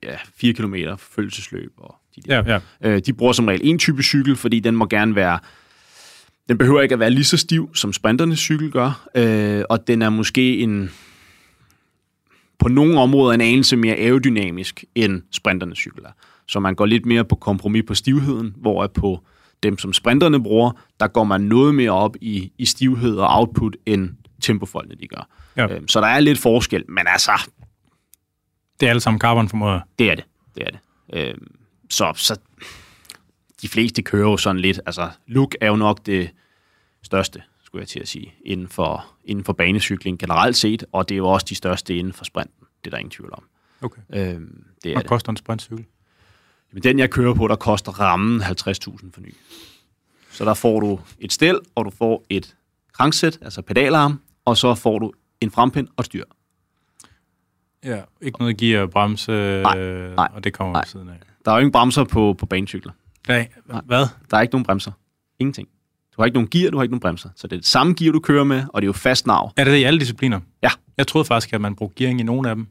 [0.02, 2.36] ja, 4 km følgelsesløb og de der.
[2.46, 2.90] Ja, ja.
[2.90, 5.38] Øh, de bruger som regel en type cykel, fordi den må gerne være...
[6.48, 10.02] Den behøver ikke at være lige så stiv, som sprinternes cykel gør, øh, og den
[10.02, 10.90] er måske en
[12.58, 16.10] på nogle områder en anelse mere aerodynamisk, end sprinternes cykel er.
[16.46, 19.20] Så man går lidt mere på kompromis på stivheden, hvor at på
[19.62, 23.76] dem, som sprinterne bruger, der går man noget mere op i, i stivhed og output,
[23.86, 25.28] end tempofolkene de gør.
[25.56, 25.74] Ja.
[25.74, 27.32] Øh, så der er lidt forskel, men altså,
[28.80, 29.80] Det er alle sammen carbon formoder.
[29.98, 30.24] det er det.
[30.54, 30.78] Det er det.
[31.28, 31.34] Øh,
[31.90, 32.38] så, så
[33.66, 36.30] de fleste kører jo sådan lidt, altså look er jo nok det
[37.02, 41.14] største, skulle jeg til at sige, inden for, inden for banecykling generelt set, og det
[41.14, 42.66] er jo også de største inden for sprinten.
[42.84, 43.44] Det er der ingen tvivl om.
[43.82, 44.00] Okay.
[44.10, 44.18] Øh,
[44.82, 45.84] det er Hvad koster en sprintcykel?
[46.72, 48.48] Men den, jeg kører på, der koster rammen 50.000
[49.12, 49.34] for ny.
[50.30, 52.56] Så der får du et stel, og du får et
[52.92, 56.24] kranksæt, altså pedalarm, og så får du en frempind og et styr.
[57.84, 58.02] Ja.
[58.20, 60.80] Ikke noget gear, bremse, Nej, nej, og det kommer nej.
[60.80, 61.20] ved siden af.
[61.44, 62.92] Der er jo ingen bremser på, på banecykler.
[63.28, 63.48] Nej,
[63.86, 64.06] hvad?
[64.30, 64.92] Der er ikke nogen bremser.
[65.38, 65.68] Ingenting.
[66.16, 67.28] Du har ikke nogen gear, du har ikke nogen bremser.
[67.36, 69.52] Så det er det samme gear, du kører med, og det er jo fast nav.
[69.56, 70.40] Er det det i alle discipliner?
[70.62, 70.70] Ja.
[70.96, 72.66] Jeg troede faktisk, at man brugte gearing i nogle af dem.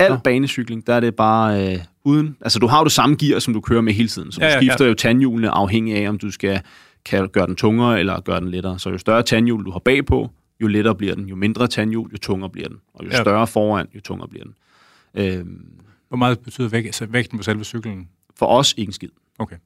[0.00, 0.16] Al Nå.
[0.24, 2.36] banecykling, der er det bare øh, uden...
[2.40, 4.32] Altså, du har jo det samme gear, som du kører med hele tiden.
[4.32, 4.88] Så du Ja, ja, skifter ja.
[4.88, 6.60] jo tandhjulene afhængig af, om du skal
[7.04, 8.78] kan gøre den tungere eller gøre den lettere.
[8.78, 10.30] Så jo større tandhjul du har bagpå,
[10.62, 11.26] jo lettere bliver den.
[11.28, 12.76] Jo mindre tandhjul, jo tungere bliver den.
[12.94, 13.20] Og jo Ja.
[13.22, 14.54] større foran, jo tungere bliver den.
[15.14, 15.64] Øhm,
[16.08, 18.08] Hvor meget betyder vægt, altså vægten på selve cyklen?
[18.36, 19.08] for os ikke en skid.
[19.38, 19.56] Okay.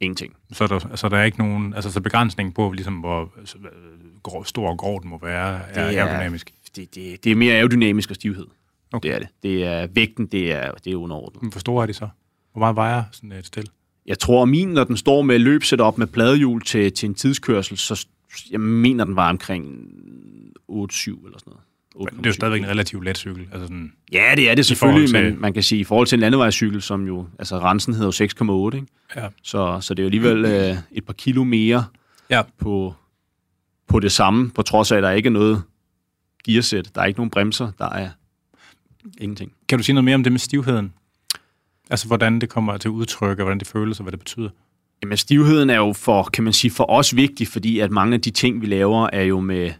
[0.00, 0.34] Ingenting.
[0.52, 3.32] Så er der, altså, der er ikke nogen altså, så begrænsning på, ligesom, hvor
[4.22, 6.52] grov, stor og grov den må være, er, Det er- aerodynamisk.
[6.76, 8.46] Det, det, det er mere aerodynamisk og stivhed.
[8.92, 9.08] Okay.
[9.08, 9.28] Det er det.
[9.42, 11.42] Det er vægten, det er, det er underordnet.
[11.42, 12.08] Men Hvor store er de så?
[12.52, 13.68] Hvor meget vejer sådan et stil?
[14.06, 17.76] Jeg tror, at min, når den står med løbsetup med pladehjul til, til en tidskørsel,
[17.78, 18.06] så
[18.50, 21.60] jeg mener, den var omkring 8-7 eller sådan noget.
[22.04, 23.42] Men det er jo stadigvæk en relativt let cykel.
[23.52, 26.16] Altså sådan, Ja, det er det selvfølgelig, til- men man kan sige, i forhold til
[26.16, 28.86] en landevejscykel, som jo, altså rensen hedder jo 6,8, ikke?
[29.16, 29.28] ja.
[29.42, 31.84] Så, så det er jo alligevel øh, et par kilo mere
[32.30, 32.42] Ja.
[32.58, 32.94] på,
[33.88, 35.62] på det samme, på trods af, at der ikke er noget
[36.44, 36.90] gearsæt.
[36.94, 38.08] Der er ikke nogen bremser, der er
[39.20, 39.52] ingenting.
[39.68, 40.92] Kan du sige noget mere om det med stivheden?
[41.90, 44.48] Altså, hvordan det kommer til udtryk, og hvordan det føles, og hvad det betyder?
[45.02, 48.20] Jamen, stivheden er jo for, kan man sige, for os vigtig, fordi at mange af
[48.20, 49.70] de ting, vi laver, er jo med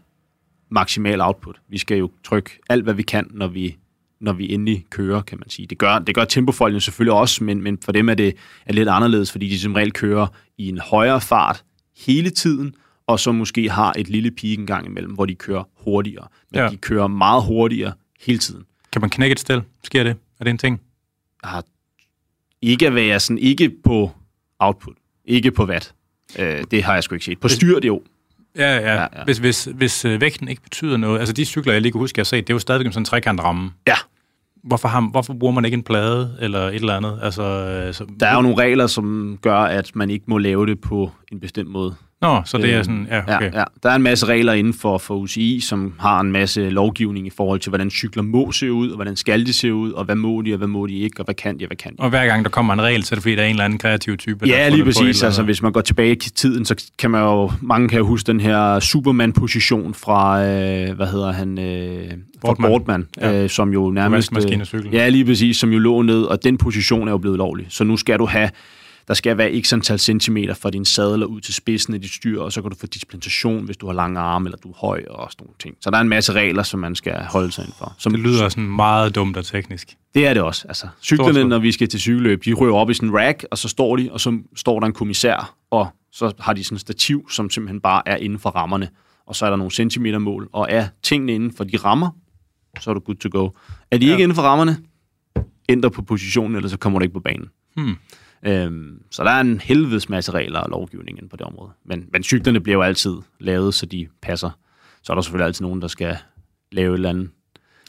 [0.71, 1.61] maksimal output.
[1.69, 3.77] Vi skal jo trykke alt, hvad vi kan, når vi,
[4.19, 5.67] når vi endelig kører, kan man sige.
[5.67, 8.89] Det gør, det gør tempofolkene selvfølgelig også, men, men for dem er det er lidt
[8.89, 11.63] anderledes, fordi de som regel kører i en højere fart
[12.05, 12.75] hele tiden,
[13.07, 16.27] og så måske har et lille peak en gang imellem, hvor de kører hurtigere.
[16.51, 16.69] Men ja.
[16.69, 18.63] de kører meget hurtigere hele tiden.
[18.91, 19.61] Kan man knække et stel?
[19.83, 20.15] Sker det?
[20.39, 20.81] Er det en ting?
[21.43, 21.63] Har
[22.61, 24.11] ikke at være sådan, ikke på
[24.59, 25.93] output, ikke på watt.
[26.39, 27.39] Øh, det har jeg sgu ikke set.
[27.39, 28.03] På styr, det jo.
[28.57, 28.93] Ja, ja.
[28.93, 29.23] ja, ja.
[29.25, 32.19] Hvis, hvis, hvis øh, vægten ikke betyder noget, altså de cykler, jeg lige kan huske,
[32.19, 33.71] jeg har set, det er jo stadigvæk sådan en trekant ramme.
[33.87, 33.95] Ja.
[34.63, 37.19] Hvorfor, har, hvorfor bruger man ikke en plade eller et eller andet?
[37.21, 40.65] Altså, øh, så, der er jo nogle regler, som gør, at man ikke må lave
[40.65, 41.95] det på en bestemt måde.
[42.21, 43.51] Nå, så det er sådan, ja, okay.
[43.53, 43.63] Ja, ja.
[43.83, 47.29] Der er en masse regler inden for, for UCI, som har en masse lovgivning i
[47.29, 50.15] forhold til, hvordan cykler må se ud, og hvordan skal de se ud, og hvad
[50.15, 51.95] må de, og hvad må de ikke, og hvad kan de, og hvad kan de.
[51.99, 53.65] Og hver gang der kommer en regel, så er det fordi, der er en eller
[53.65, 54.47] anden kreativ type.
[54.47, 55.23] Ja, lige præcis.
[55.23, 58.27] Altså, hvis man går tilbage i tiden, så kan man jo, mange kan jo huske
[58.27, 63.43] den her Superman-position fra, øh, hvad hedder han, øh, Bortman, Bortman ja.
[63.43, 64.31] øh, som jo nærmest...
[64.73, 67.65] Øh, ja, lige præcis, som jo lå ned, og den position er jo blevet lovlig.
[67.69, 68.49] Så nu skal du have
[69.11, 72.41] der skal være x antal centimeter fra din sadler ud til spidsen af dit styr,
[72.41, 75.03] og så kan du få dispensation, hvis du har lange arme, eller du er høj,
[75.09, 75.75] og sådan nogle ting.
[75.81, 77.95] Så der er en masse regler, som man skal holde sig for.
[77.97, 79.97] Som, det lyder sådan meget dumt og teknisk.
[80.13, 80.67] Det er det også.
[80.67, 83.57] Altså, cyklerne, når vi skal til cykelløb, de rører op i sådan en rack, og
[83.57, 86.79] så står de, og så står der en kommissær, og så har de sådan en
[86.79, 88.89] stativ, som simpelthen bare er inden for rammerne.
[89.25, 92.09] Og så er der nogle centimetermål, og er tingene inden for de rammer,
[92.79, 93.49] så er du good to go.
[93.91, 94.11] Er de ja.
[94.11, 94.77] ikke inden for rammerne,
[95.69, 97.49] ændre på positionen, eller så kommer du ikke på banen.
[97.75, 97.95] Hmm.
[98.43, 101.71] Øhm, så der er en helvedes masse regler og lovgivning på det område.
[101.85, 104.49] Men, men cyklerne bliver jo altid lavet, så de passer.
[105.01, 106.17] Så er der selvfølgelig altid nogen, der skal
[106.71, 107.29] lave et eller andet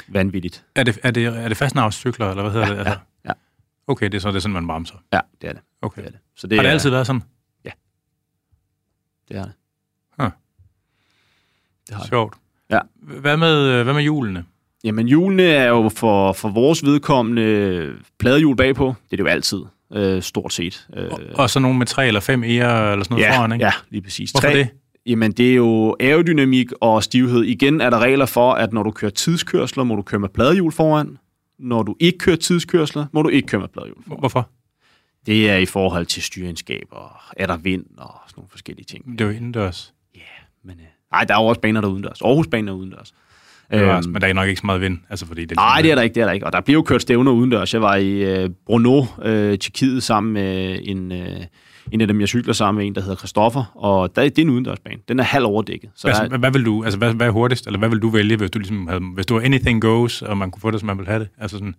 [0.08, 0.64] vanvittigt.
[0.74, 2.78] Er det, er det, er det fastnavnscykler, eller hvad hedder ja, det?
[2.78, 3.32] Altså, ja, ja.
[3.86, 4.94] Okay, det er så det er sådan, man bremser.
[5.12, 5.62] Ja, det er det.
[5.82, 6.02] Okay.
[6.02, 6.20] Det er det.
[6.36, 7.22] Så det har det er, altid været sådan?
[7.64, 7.70] Ja.
[9.28, 9.52] Det er det.
[10.18, 10.30] Huh.
[11.88, 12.34] det har Sjovt.
[12.70, 12.78] Ja.
[13.02, 14.44] Hvad med, hvad med julene?
[14.84, 18.86] Jamen, julene er jo for, for vores vedkommende pladehjul bagpå.
[18.86, 19.62] Det er det jo altid
[19.92, 20.86] øh, stort set.
[20.96, 23.52] Øh, og, og så nogle med tre eller fem ære eller sådan noget ja, foran,
[23.52, 23.64] ikke?
[23.64, 24.30] Ja, lige præcis.
[24.30, 24.68] Hvorfor tre, det?
[25.06, 27.42] Jamen, det er jo aerodynamik og stivhed.
[27.42, 30.72] Igen er der regler for, at når du kører tidskørsler, må du køre med pladehjul
[30.72, 31.18] foran.
[31.58, 34.18] Når du ikke kører tidskørsler, må du ikke køre med pladehjul foran.
[34.18, 34.50] Hvorfor?
[35.26, 39.12] Det er i forhold til styregenskab, og er der vind og sådan nogle forskellige ting.
[39.12, 39.94] Det er jo indendørs.
[40.14, 40.28] Ja, yeah,
[40.64, 40.76] men...
[40.80, 42.22] Øh, nej, der er jo også baner der udendørs.
[42.22, 43.14] Aarhus-banen er udendørs.
[43.72, 45.90] Øhm, men der er nok ikke så meget vind, altså fordi det er Nej, det
[45.90, 46.46] er der ikke, det er der ikke.
[46.46, 47.74] Og der bliver jo kørt stævner udendørs.
[47.74, 51.36] Jeg var i øh, Brno, øh, Tjekkiet, sammen med en, øh,
[51.90, 54.42] en af dem, jeg cykler sammen med, en, der hedder Christoffer, og der, det er
[54.42, 55.00] en udendørsbane.
[55.08, 55.90] Den er halv overdækket.
[55.94, 58.08] Så hvad, der, hvad, vil du, altså hvad, hvad er hurtigst, eller hvad vil du
[58.08, 60.80] vælge, hvis du ligesom havde, hvis du var anything goes, og man kunne få det,
[60.80, 61.28] som man ville have det?
[61.38, 61.74] Altså sådan,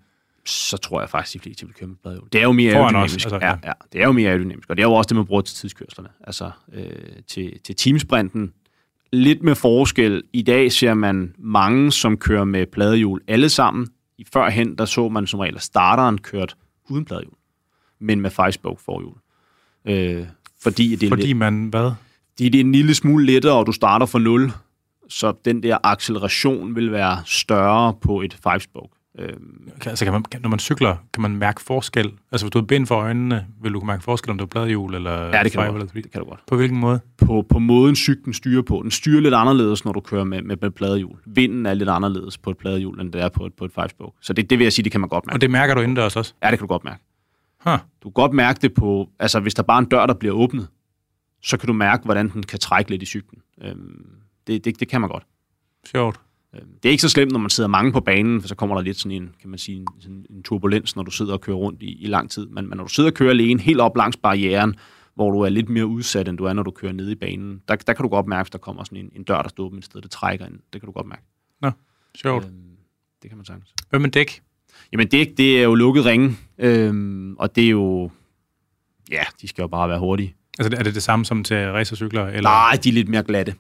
[0.46, 2.28] så tror jeg faktisk, at de fleste vil køre med bladhjul.
[2.34, 3.16] Det er jo mere aerodynamisk.
[3.16, 3.52] Også, altså, ja.
[3.52, 5.42] Ja, ja, det er jo mere aerodynamisk, og det er jo også det, man bruger
[5.42, 6.10] til tidskørslerne.
[6.24, 6.86] Altså øh,
[7.28, 8.54] til, til teamsprinten,
[9.14, 10.24] lidt med forskel.
[10.34, 13.88] I dag ser man mange, som kører med pladehjul alle sammen.
[14.18, 16.56] I førhen, der så man som regel, at starteren kørt
[16.90, 17.34] uden pladehjul,
[18.00, 19.14] men med five-spoke forhjul.
[19.86, 20.28] Øh,
[20.64, 21.92] fordi det er fordi lidt, man hvad?
[22.30, 24.52] Fordi det er en lille smule lettere, og du starter fra nul,
[25.10, 28.96] så den der acceleration vil være større på et five-spoke.
[29.20, 29.70] Øhm.
[29.86, 32.06] Altså, kan man, når man cykler, kan man mærke forskel?
[32.32, 34.48] Altså, hvis du har bind for øjnene, vil du kunne mærke forskel, om du har
[34.48, 35.94] bladhjul eller Ja, det kan, du godt.
[35.94, 36.40] det kan du godt.
[36.48, 37.00] På hvilken måde?
[37.18, 38.80] På, på måden, cyklen styrer på.
[38.84, 41.18] Den styrer lidt anderledes, når du kører med, med, med pladehjul.
[41.26, 44.18] Vinden er lidt anderledes på et pladehjul, end det er på et, på et five-spoke.
[44.22, 45.36] Så det, det vil jeg sige, det kan man godt mærke.
[45.36, 46.34] Og det mærker du indendørs også?
[46.44, 47.04] Ja, det kan du godt mærke.
[47.66, 47.80] Huh.
[48.04, 49.10] Du kan godt mærke det på...
[49.20, 50.68] Altså, hvis der bare er en dør, der bliver åbnet,
[51.44, 53.42] så kan du mærke, hvordan den kan trække lidt i cyklen.
[53.62, 54.06] Øhm,
[54.48, 55.24] det, det, det kan man godt.
[55.86, 56.20] Sjovt.
[56.56, 58.76] Øhm, det er ikke så slemt, når man sidder mange på banen, for så kommer
[58.76, 61.58] der lidt sådan en, kan man sige, en, en turbulens, når du sidder og kører
[61.58, 62.48] rundt i, i lang tid.
[62.48, 64.76] Men, men når du sidder og kører alene helt op langs barrieren,
[65.16, 67.62] hvor du er lidt mere udsat, end du er, når du kører ned i banen,
[67.68, 69.64] der, der kan du godt mærke, at der kommer sådan en, en dør, der står
[69.64, 70.60] åben et sted, der trækker ind.
[70.74, 71.24] Det kan du godt mærke.
[71.62, 71.72] Nå,
[72.16, 72.46] sjovt.
[72.46, 72.54] Øhm,
[73.22, 73.74] det kan man sagtens.
[73.90, 74.42] Hvad med dæk?
[74.92, 78.12] Jamen dæk, det er jo lukket ringe, øhm, og det er jo,
[79.12, 80.36] ja, de skal jo bare være hurtige.
[80.60, 82.28] Altså er det det samme som til racercykler?
[82.28, 82.50] Eller?
[82.50, 83.56] Nej, de er lidt mere glatte.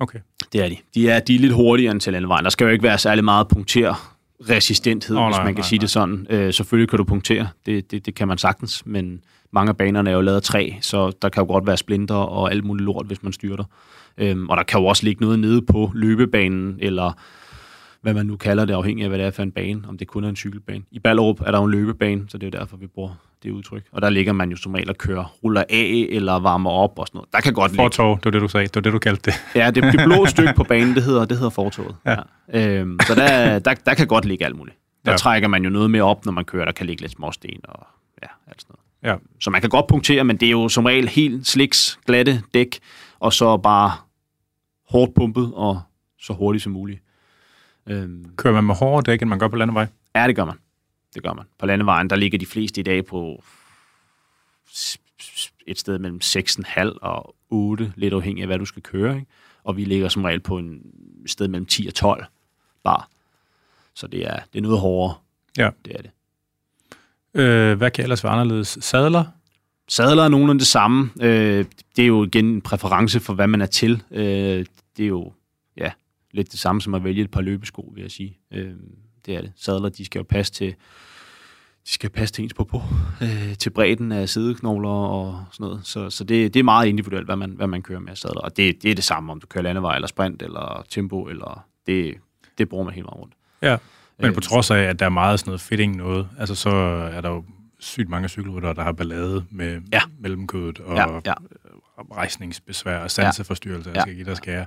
[0.00, 0.18] Okay.
[0.52, 0.76] Det er de.
[0.94, 2.44] De er, de er lidt hurtigere end til landevejen.
[2.44, 4.14] Der skal jo ikke være særlig meget punkter
[4.50, 5.80] resistenthed, oh, hvis man kan nej, sige nej.
[5.80, 6.26] det sådan.
[6.30, 10.10] Øh, selvfølgelig kan du punktere, det, det, det kan man sagtens, men mange af banerne
[10.10, 12.84] er jo lavet af træ, så der kan jo godt være splinter og alt muligt
[12.84, 13.64] lort, hvis man styrter.
[14.18, 17.12] Øhm, og der kan jo også ligge noget nede på løbebanen, eller
[18.02, 20.08] hvad man nu kalder det, afhængig af, hvad det er for en bane, om det
[20.08, 20.84] kun er en cykelbane.
[20.90, 23.10] I Ballerup er der jo en løbebane, så det er jo derfor, vi bruger
[23.42, 23.84] det udtryk.
[23.92, 27.06] Og der ligger man jo som regel og kører, ruller af eller varmer op og
[27.06, 27.32] sådan noget.
[27.32, 28.66] Der kan godt Fortog, det var det, du sagde.
[28.66, 29.34] Det var det, du kaldte det.
[29.54, 31.96] Ja, det, det blå stykke på banen, det hedder, det hedder fortoget.
[32.06, 32.16] Ja.
[32.52, 32.80] Ja.
[32.80, 34.76] Øhm, så der, der, der kan godt ligge alt muligt.
[35.04, 35.16] Der ja.
[35.16, 36.64] trækker man jo noget mere op, når man kører.
[36.64, 37.86] Der kan ligge lidt småsten og
[38.22, 39.12] ja, alt sådan noget.
[39.12, 39.26] Ja.
[39.40, 42.78] Så man kan godt punktere, men det er jo som regel helt sliks, glatte dæk,
[43.20, 43.92] og så bare
[44.90, 45.80] hårdt pumpet og
[46.20, 47.02] så hurtigt som muligt.
[47.88, 48.26] Øhm.
[48.36, 49.86] Kører man med hårdere dæk, end man gør på landevej?
[50.14, 50.56] Ja, det gør man.
[51.14, 51.44] Det gør man.
[51.58, 53.42] På landevejen, der ligger de fleste i dag på
[55.66, 59.14] et sted mellem 6,5 og 8, lidt afhængig af, hvad du skal køre.
[59.14, 59.26] Ikke?
[59.64, 60.82] Og vi ligger som regel på en
[61.24, 62.24] et sted mellem 10 og 12
[62.84, 63.08] bar.
[63.94, 65.14] Så det er, det er noget hårdere.
[65.56, 65.70] Ja.
[65.84, 66.10] Det er det.
[67.34, 68.78] Øh, hvad kan ellers være anderledes?
[68.80, 69.24] Sadler?
[69.88, 71.10] Sadler er nogenlunde det samme.
[71.20, 71.64] Øh,
[71.96, 74.02] det er jo igen en præference for, hvad man er til.
[74.10, 75.32] Øh, det er jo
[76.32, 78.38] lidt det samme som at vælge et par løbesko, vil jeg sige.
[78.50, 78.72] Øh,
[79.26, 79.52] det er det.
[79.56, 80.68] Sadler, de skal jo passe til,
[81.86, 82.82] de skal passe til ens på, på
[83.22, 85.80] øh, til bredden af sideknogler og sådan noget.
[85.84, 88.40] Så, så det, det er meget individuelt, hvad man, hvad man kører med sadler.
[88.40, 91.66] Og det, det er det samme, om du kører landevej eller sprint eller tempo, eller
[91.86, 92.14] det,
[92.58, 93.34] det bruger man helt meget rundt.
[93.62, 93.76] Ja,
[94.18, 96.70] men på trods af, at der er meget sådan noget fitting noget, altså så
[97.12, 97.44] er der jo
[97.78, 100.00] sygt mange cykelryttere, der har ballade med ja.
[100.18, 101.34] mellemkødet og ja, ja.
[102.12, 103.94] rejsningsbesvær og sanseforstyrrelser, ja.
[103.94, 104.66] jeg skal give dig skære.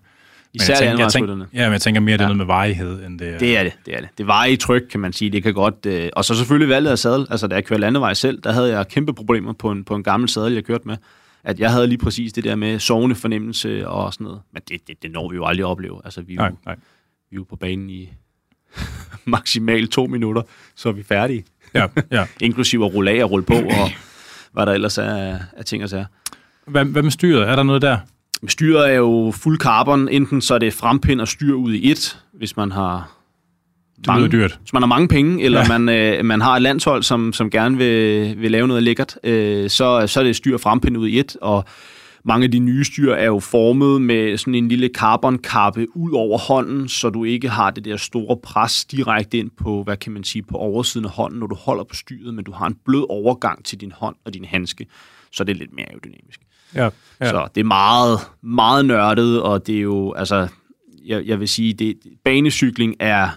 [0.54, 3.06] Især jeg tænker, jeg tænker, ja, men jeg tænker mere, det er noget med varighed,
[3.06, 3.38] end det er...
[3.38, 4.10] Det er det, det er det.
[4.18, 5.32] Det var i tryk, kan man sige.
[5.32, 5.86] Det kan godt...
[5.86, 7.28] Øh, og så selvfølgelig valget af sadel.
[7.30, 10.04] Altså, da jeg kørte landevej selv, der havde jeg kæmpe problemer på en, på en
[10.04, 10.98] gammel sadel, jeg kørte med.
[11.44, 14.42] At jeg havde lige præcis det der med sovende fornemmelse og sådan noget.
[14.54, 16.02] Men det, det, det når vi jo aldrig at opleve.
[16.04, 16.76] Altså, vi er jo, nej, nej.
[17.30, 18.10] Vi er jo på banen i
[19.26, 20.42] maksimalt to minutter,
[20.76, 21.44] så er vi færdige.
[21.74, 22.26] Ja, ja.
[22.42, 23.90] Inklusive at rulle af og rulle på, og
[24.52, 26.06] hvad der ellers er af ting og sager.
[26.68, 27.50] Hvad, hvad med styret?
[27.50, 27.98] Er der noget der?
[28.48, 30.10] Styret er jo fuld carbon.
[30.10, 33.18] Enten så er det frempind og styr ud i et, hvis man har
[33.98, 34.60] det mange, dyrt.
[34.62, 35.80] Hvis man har mange penge, eller ja.
[35.80, 39.70] man, øh, man har et landshold, som, som gerne vil, vil lave noget lækkert, øh,
[39.70, 41.66] så, så er det styr frempind ud i et, og
[42.24, 46.38] mange af de nye styr er jo formet med sådan en lille carbonkappe ud over
[46.38, 50.24] hånden, så du ikke har det der store pres direkte ind på, hvad kan man
[50.24, 53.06] sige, på oversiden af hånden, når du holder på styret, men du har en blød
[53.10, 54.86] overgang til din hånd og din handske,
[55.32, 56.42] så det er lidt mere aerodynamisk.
[56.76, 56.90] Ja,
[57.22, 57.30] ja.
[57.30, 60.48] Så det er meget, meget nørdet, og det er jo, altså,
[61.06, 63.30] jeg, jeg vil sige, det, banecykling er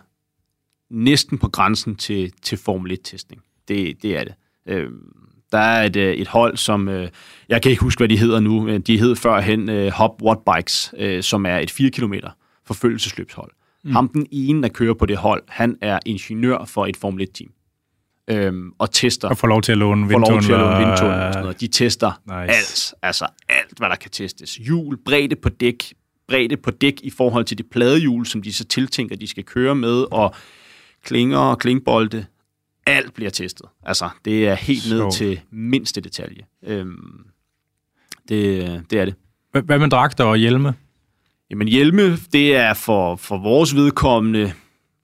[0.91, 3.43] næsten på grænsen til, til Formel 1-testning.
[3.69, 4.35] Det, det er det.
[4.69, 5.15] Øhm,
[5.53, 7.09] der er et, øh, et hold, som, øh,
[7.49, 10.39] jeg kan ikke huske, hvad de hedder nu, men de hed førhen øh, Hop What
[10.55, 12.15] Bikes, øh, som er et 4 km
[12.67, 13.51] forfølgelsesløbshold.
[13.85, 13.91] Mm.
[13.91, 17.51] Ham den ene, der kører på det hold, han er ingeniør for et Formel 1-team.
[18.31, 19.29] Øhm, og tester.
[19.29, 20.27] Og får lov til at låne vindtunnel.
[20.27, 21.61] Får lov til at låne vindtunnel og sådan noget.
[21.61, 22.57] De tester nice.
[22.57, 24.57] alt, altså alt, hvad der kan testes.
[24.57, 25.95] Hjul, bredde på dæk,
[26.29, 29.75] bredde på dæk i forhold til det pladehjul, som de så tiltænker, de skal køre
[29.75, 30.35] med, og
[31.05, 32.27] klinger og klingbolde,
[32.87, 33.67] alt bliver testet.
[33.83, 35.19] Altså, det er helt ned så.
[35.19, 36.43] til mindste detalje.
[36.67, 37.27] Øhm,
[38.29, 39.15] det, det er det.
[39.65, 40.75] Hvad med dragter og hjelme?
[41.51, 44.53] Jamen hjelme, det er for, for vores vedkommende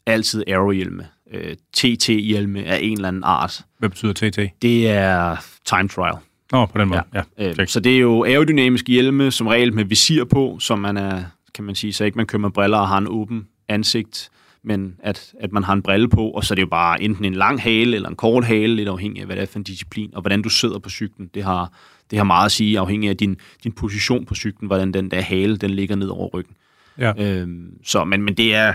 [0.07, 1.07] altid aerohjelme.
[1.35, 3.64] Øh, TT-hjelme af en eller anden art.
[3.79, 4.38] Hvad betyder TT?
[4.62, 6.14] Det er time trial.
[6.53, 7.23] Nå, oh, på den måde, ja.
[7.38, 10.97] ja øh, så det er jo aerodynamiske hjelme, som regel med visir på, som man
[10.97, 11.23] er,
[11.55, 14.31] kan man sige, så ikke man kører med briller og har en åben ansigt
[14.62, 17.25] men at, at man har en brille på, og så er det jo bare enten
[17.25, 19.62] en lang hale eller en kort hale, lidt afhængig af, hvad det er for en
[19.62, 21.31] disciplin, og hvordan du sidder på cyklen.
[21.35, 21.73] Det har,
[22.11, 25.21] det har meget at sige, afhængig af din, din position på cyklen, hvordan den der
[25.21, 26.57] hale, den ligger ned over ryggen.
[26.99, 27.12] Ja.
[27.19, 28.75] Øhm, så, men, men det er,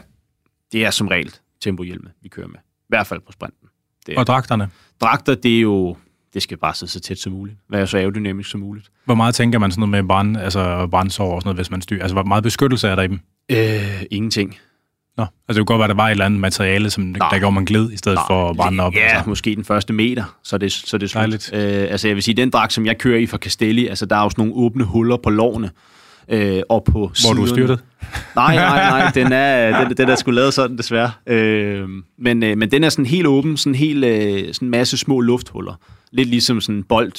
[0.72, 2.60] det er som regel tempohjelme, vi kører med.
[2.60, 3.68] I hvert fald på sprinten.
[4.06, 4.70] Det er, og dragterne?
[5.02, 5.98] Dragter, det er jo,
[6.34, 7.58] det skal bare sidde så tæt som muligt.
[7.70, 8.92] Være så aerodynamisk som muligt.
[9.06, 11.82] Hvor meget tænker man sådan noget med brand, altså brandsår og sådan noget, hvis man
[11.82, 12.02] styrer?
[12.02, 13.20] Altså, hvor meget beskyttelse er der i dem?
[13.52, 14.58] Øh, ingenting.
[15.18, 17.30] Nå, altså det kunne godt være, at der var et eller andet materiale, som Nej.
[17.30, 18.24] der gjorde man glid, i stedet Nej.
[18.28, 18.94] for at brænde op.
[18.94, 19.30] Ja, altså.
[19.30, 21.54] måske den første meter, så det, så det er slut.
[21.54, 24.16] Øh, altså jeg vil sige, den dragt, som jeg kører i fra Castelli, altså der
[24.16, 25.72] er også nogle åbne huller på lårene,
[26.30, 27.42] øh, og på Hvor siderne.
[27.42, 27.80] du styrtet?
[28.36, 31.12] Nej, nej, nej, den er, den, den er sgu lavet sådan, desværre.
[31.28, 35.22] Øh, men, øh, men den er sådan helt åben, sådan en øh, sådan masse små
[35.22, 35.74] lufthuller.
[36.12, 37.12] Lidt ligesom sådan en bold,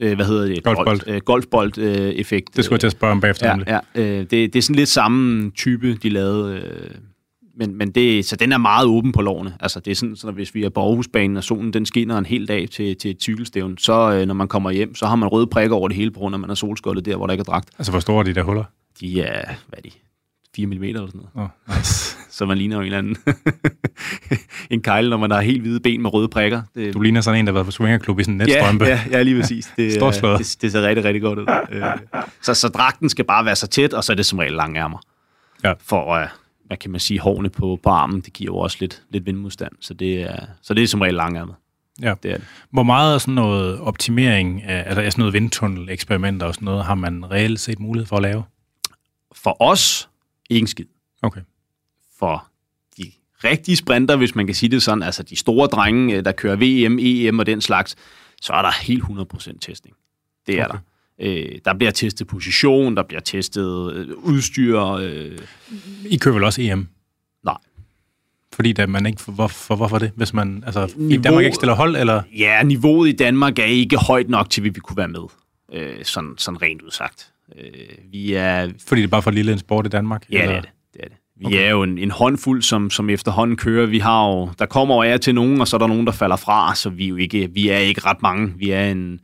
[0.00, 0.64] øh, hvad hedder det?
[0.64, 1.00] Golfbold.
[1.06, 2.48] Øh, golfbold-effekt.
[2.52, 3.56] Øh, det skulle jeg til at spørge om bagefter.
[3.66, 6.54] Ja, ja øh, det, det er sådan lidt samme type, de lavede...
[6.54, 6.90] Øh,
[7.58, 9.56] men, men det, så den er meget åben på lårene.
[9.60, 12.26] Altså, det er sådan, så hvis vi er på Aarhusbanen, og solen den skinner en
[12.26, 15.28] hel dag til, til et cykelstævn, så øh, når man kommer hjem, så har man
[15.28, 17.42] røde prikker over det hele, på grund af, man er solskoldet der, hvor der ikke
[17.42, 17.70] er dragt.
[17.78, 18.64] Altså, hvor store er de der huller?
[19.00, 19.90] De er, hvad er de?
[20.56, 21.50] 4 mm eller sådan noget.
[21.68, 22.16] Oh, nice.
[22.36, 23.16] så man ligner jo en eller anden
[24.70, 26.62] en kejle, når man har helt hvide ben med røde prikker.
[26.74, 28.84] Det, du ligner sådan en, der har været på swingerklub i sådan en netstrømpe.
[28.84, 29.66] Ja, ja, ja, lige præcis.
[29.76, 31.46] Det, det, det, ser rigtig, rigtig godt ud.
[31.70, 31.82] Øh,
[32.42, 34.80] så, så dragten skal bare være så tæt, og så er det som regel lange
[34.80, 34.98] ærmer.
[35.64, 35.72] Ja.
[35.80, 36.28] For at
[36.68, 39.72] hvad kan man sige, hårene på, på armen, det giver jo også lidt, lidt vindmodstand.
[39.80, 41.54] Så det er, så det er som regel langærmet.
[42.02, 42.14] Ja.
[42.22, 42.46] Det er det.
[42.70, 46.94] Hvor meget af sådan noget optimering af, altså sådan noget vindtunnel-eksperimenter og sådan noget, har
[46.94, 48.42] man reelt set mulighed for at lave?
[49.32, 50.08] For os,
[50.50, 50.86] ikke skid.
[51.22, 51.40] Okay.
[52.18, 52.48] For
[52.98, 53.12] de
[53.44, 56.56] rigtige sprinter, hvis man kan sige det sådan, altså de store drenge, øh, der kører
[56.56, 57.96] VM, EM og den slags,
[58.40, 59.96] så er der helt 100% testing.
[60.46, 60.72] Det er okay.
[60.74, 60.78] der.
[61.20, 64.80] Øh, der bliver testet position, der bliver testet øh, udstyr.
[64.80, 65.38] Øh.
[66.04, 66.88] I kører vel også EM?
[67.44, 67.56] Nej.
[68.54, 70.10] Fordi der man ikke, for, for, hvorfor det?
[70.16, 72.22] Hvis man, altså, Niveau, i Danmark ikke stiller hold, eller?
[72.38, 75.20] Ja, niveauet i Danmark er ikke højt nok til, at vi kunne være med.
[75.72, 77.32] øh, sådan, sådan rent udsagt.
[77.58, 77.64] Øh,
[78.12, 78.68] vi er...
[78.86, 80.24] Fordi det er bare for lille en sport i Danmark?
[80.32, 80.48] Ja, eller?
[80.48, 80.70] det er det.
[80.94, 81.16] det, er det.
[81.36, 81.66] Vi okay.
[81.66, 83.86] er jo en, en håndfuld, som, som efterhånden kører.
[83.86, 86.12] Vi har jo, der kommer jo af til nogen, og så er der nogen, der
[86.12, 88.52] falder fra, så vi er jo ikke, vi er ikke ret mange.
[88.56, 89.20] Vi er en,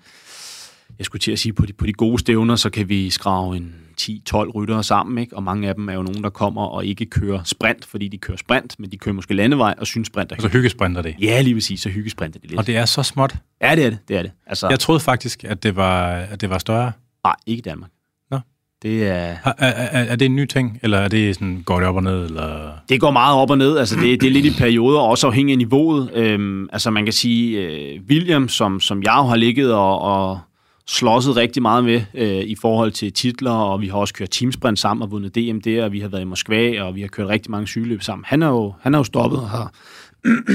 [0.99, 3.57] jeg skulle til at sige, på de, på de gode stævner, så kan vi skrave
[3.57, 5.37] en 10-12 ryttere sammen, ikke?
[5.37, 8.19] og mange af dem er jo nogen, der kommer og ikke kører sprint, fordi de
[8.19, 11.15] kører sprint, men de kører måske landevej og synes sprint Og så hyggesprinter det?
[11.21, 12.59] Ja, lige præcis, så hyggesprinter det lidt.
[12.59, 13.35] Og det er så småt?
[13.63, 13.99] Ja, det er det.
[14.09, 14.31] det, er det.
[14.47, 16.93] Altså, jeg troede faktisk, at det var, at det var større.
[17.25, 17.91] Nej, ikke i Danmark.
[18.31, 18.39] Nå.
[18.83, 19.37] Det er...
[19.45, 22.03] Er, er, er det en ny ting, eller er det sådan, går det op og
[22.03, 22.25] ned?
[22.25, 22.73] Eller?
[22.89, 23.79] Det går meget op og ned.
[23.79, 26.11] Altså, det, det er lidt i perioder, også afhængig af niveauet.
[26.15, 30.41] Øhm, altså, man kan sige, øh, William, som, som jeg har ligget og, og
[30.87, 34.79] slåsset rigtig meget med øh, i forhold til titler, og vi har også kørt teamsprint
[34.79, 37.29] sammen og vundet DM der, og vi har været i Moskva, og vi har kørt
[37.29, 38.25] rigtig mange cykelløb sammen.
[38.25, 39.75] Han er jo, han er jo stoppet og har,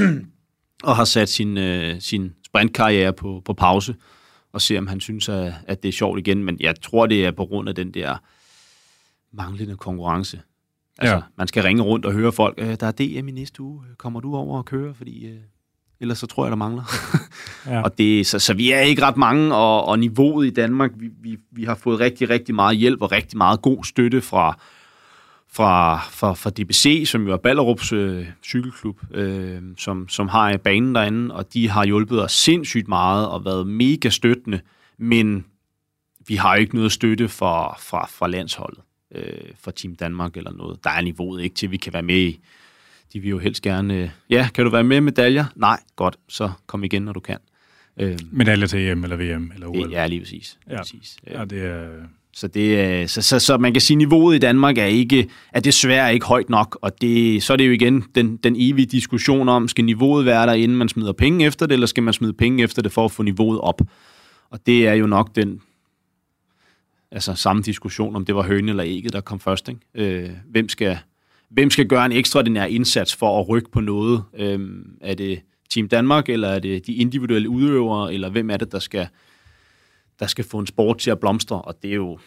[0.88, 3.94] og har sat sin, øh, sin sprintkarriere på, på pause,
[4.52, 6.44] og se om han synes, at, at det er sjovt igen.
[6.44, 8.16] Men jeg tror, det er på grund af den der
[9.32, 10.40] manglende konkurrence.
[10.98, 11.22] Altså, ja.
[11.38, 14.20] man skal ringe rundt og høre folk, øh, der er DM i næste uge, kommer
[14.20, 15.26] du over og køre, fordi...
[15.26, 15.40] Øh,
[16.00, 16.82] ellers så tror jeg, der mangler.
[17.66, 17.82] ja.
[17.82, 21.10] og det, så, så vi er ikke ret mange, og, og niveauet i Danmark, vi,
[21.22, 24.58] vi, vi har fået rigtig, rigtig meget hjælp og rigtig meget god støtte fra,
[25.52, 30.94] fra, fra, fra DBC, som jo er Ballerups øh, cykelklub, øh, som, som har banen
[30.94, 34.60] derinde, og de har hjulpet os sindssygt meget og været mega støttende,
[34.98, 35.44] men
[36.28, 38.80] vi har ikke noget støtte fra, fra, fra landsholdet,
[39.14, 40.84] øh, fra Team Danmark eller noget.
[40.84, 42.40] Der er niveauet ikke til, at vi kan være med i
[43.12, 45.44] de vil jo helst gerne, øh, ja, kan du være med medaljer?
[45.56, 47.38] Nej, godt, så kom igen, når du kan.
[48.00, 49.90] Øh, medaljer til EM eller VM eller OL?
[49.90, 50.58] Ja, lige præcis.
[50.70, 50.78] Ja.
[50.78, 51.16] præcis.
[51.30, 51.88] Ja, det er...
[52.32, 55.60] Så, det, så, så, så man kan sige, at niveauet i Danmark er, ikke, er
[55.60, 59.48] desværre ikke højt nok, og det, så er det jo igen den, den evige diskussion
[59.48, 62.32] om, skal niveauet være der, inden man smider penge efter det, eller skal man smide
[62.32, 63.80] penge efter det for at få niveauet op?
[64.50, 65.60] Og det er jo nok den
[67.10, 69.68] altså samme diskussion, om det var høne eller ikke, der kom først.
[69.68, 69.80] Ikke?
[69.94, 70.98] Øh, hvem skal,
[71.50, 74.22] hvem skal gøre en ekstraordinær indsats for at rykke på noget?
[74.34, 75.40] Øhm, er det
[75.70, 79.08] Team Danmark, eller er det de individuelle udøvere, eller hvem er det, der skal,
[80.20, 81.62] der skal få en sport til at blomstre?
[81.62, 82.18] Og det er jo,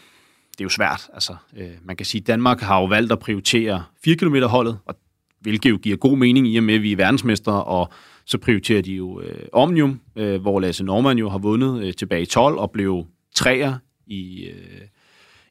[0.51, 1.09] det er jo svært.
[1.13, 4.79] Altså, øh, man kan sige, at Danmark har jo valgt at prioritere 4 km holdet,
[4.85, 4.95] og
[5.39, 7.89] hvilket jo giver god mening i og med, at vi er verdensmestre, og
[8.25, 12.21] så prioriterer de jo øh, Omnium, øh, hvor Lasse Norman jo har vundet øh, tilbage
[12.21, 13.05] i 12 og blev
[13.35, 14.81] træer i, øh,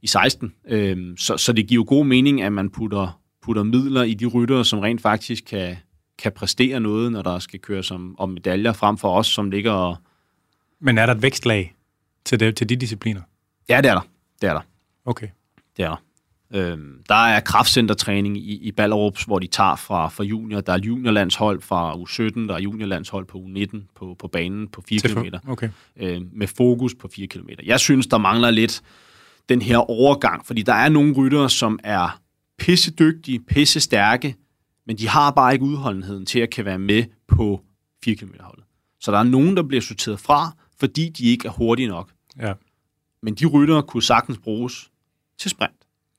[0.03, 0.55] i 16.
[0.69, 4.27] Øh, så, så det giver jo god mening, at man putter putter midler i de
[4.27, 5.77] ryttere, som rent faktisk kan,
[6.19, 9.73] kan præstere noget, når der skal køres om, om medaljer, frem for os, som ligger
[9.73, 9.97] og...
[10.81, 11.75] Men er der et vækstlag
[12.25, 13.21] til, det, til de discipliner?
[13.69, 14.07] Ja, det er der.
[14.41, 14.61] Det er der.
[15.05, 15.29] Okay.
[15.77, 15.97] Det er der.
[16.55, 20.61] Øhm, der er kraftcentertræning i, i Ballerups, hvor de tager fra, fra junior.
[20.61, 25.01] Der er juniorlandshold fra U17, der er juniorlandshold på U19 på, på banen på 4
[25.01, 25.37] km.
[25.49, 25.69] Okay.
[25.97, 27.49] Øhm, med fokus på 4 km.
[27.65, 28.83] Jeg synes, der mangler lidt
[29.49, 32.22] den her overgang, fordi der er nogle ryttere, som er
[32.59, 34.37] pisse dygtige, pisse stærke,
[34.87, 37.61] men de har bare ikke udholdenheden til at kan være med på
[38.05, 38.65] 4 km holdet.
[39.01, 42.11] Så der er nogen, der bliver sorteret fra, fordi de ikke er hurtige nok.
[42.41, 42.53] Ja.
[43.23, 44.91] Men de ryttere kunne sagtens bruges
[45.39, 45.73] til sprint.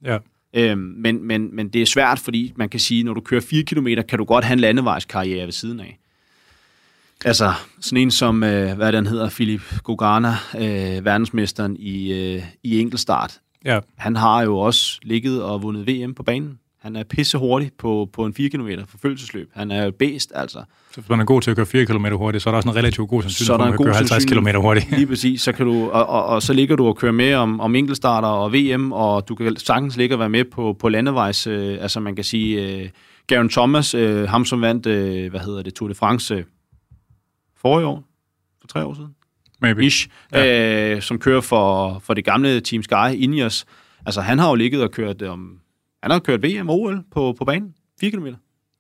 [0.04, 0.18] Ja.
[0.54, 3.64] Øhm, men, men, men det er svært, fordi man kan sige, når du kører 4
[3.64, 6.00] km, kan du godt have en landevejskarriere ved siden af.
[7.26, 12.80] Altså, sådan en som, øh, hvad den hedder, Philip Gogana, øh, verdensmesteren i, øh, i
[12.80, 13.40] enkeltstart.
[13.66, 13.80] Ja.
[13.98, 16.60] Han har jo også ligget og vundet VM på banen.
[16.84, 19.50] Han er pisse hurtig på, på en 4 km forfølgelsesløb.
[19.54, 20.64] Han er jo bedst, altså.
[20.92, 22.70] Så hvis man er god til at køre 4 km hurtigt, så er der også
[22.70, 24.92] en relativt god sandsynlighed for, at man kan køre 50 km hurtigt.
[24.92, 25.42] Lige præcis.
[25.42, 28.28] Så kan du, og, og, og, så ligger du og kører med om, om enkeltstarter
[28.28, 31.48] og VM, og du kan sagtens ligge og være med på, på landevejs.
[31.48, 32.90] Øh, altså man kan sige, øh,
[33.28, 36.44] Garen Thomas, øh, ham som vandt, øh, hvad hedder det, Tour de France øh,
[37.62, 38.04] forrige år,
[38.62, 39.16] for tre år siden,
[39.64, 39.86] Maybe.
[39.86, 40.96] Ish, ja.
[40.96, 43.66] øh, som kører for, for det gamle Team Sky, Ineos.
[44.06, 45.60] Altså, han har jo ligget og kørt, um,
[46.02, 48.28] han har kørt VM og OL på, på banen, 4 km,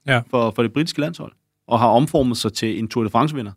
[0.07, 0.21] ja.
[0.29, 1.31] for, for det britiske landshold,
[1.67, 3.51] og har omformet sig til en Tour de France-vinder.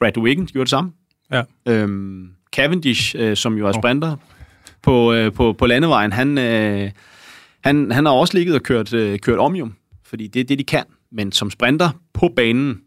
[0.00, 0.92] Brad Wiggins gjorde det samme.
[1.32, 1.42] Ja.
[1.66, 4.18] Øhm, Cavendish, øh, som jo er sprinter oh.
[4.82, 6.90] på, øh, på, på landevejen, han, øh,
[7.64, 10.64] han, han har også ligget og kørt, øh, kørt omjum, fordi det er det, de
[10.64, 10.84] kan.
[11.12, 12.80] Men som sprinter på banen,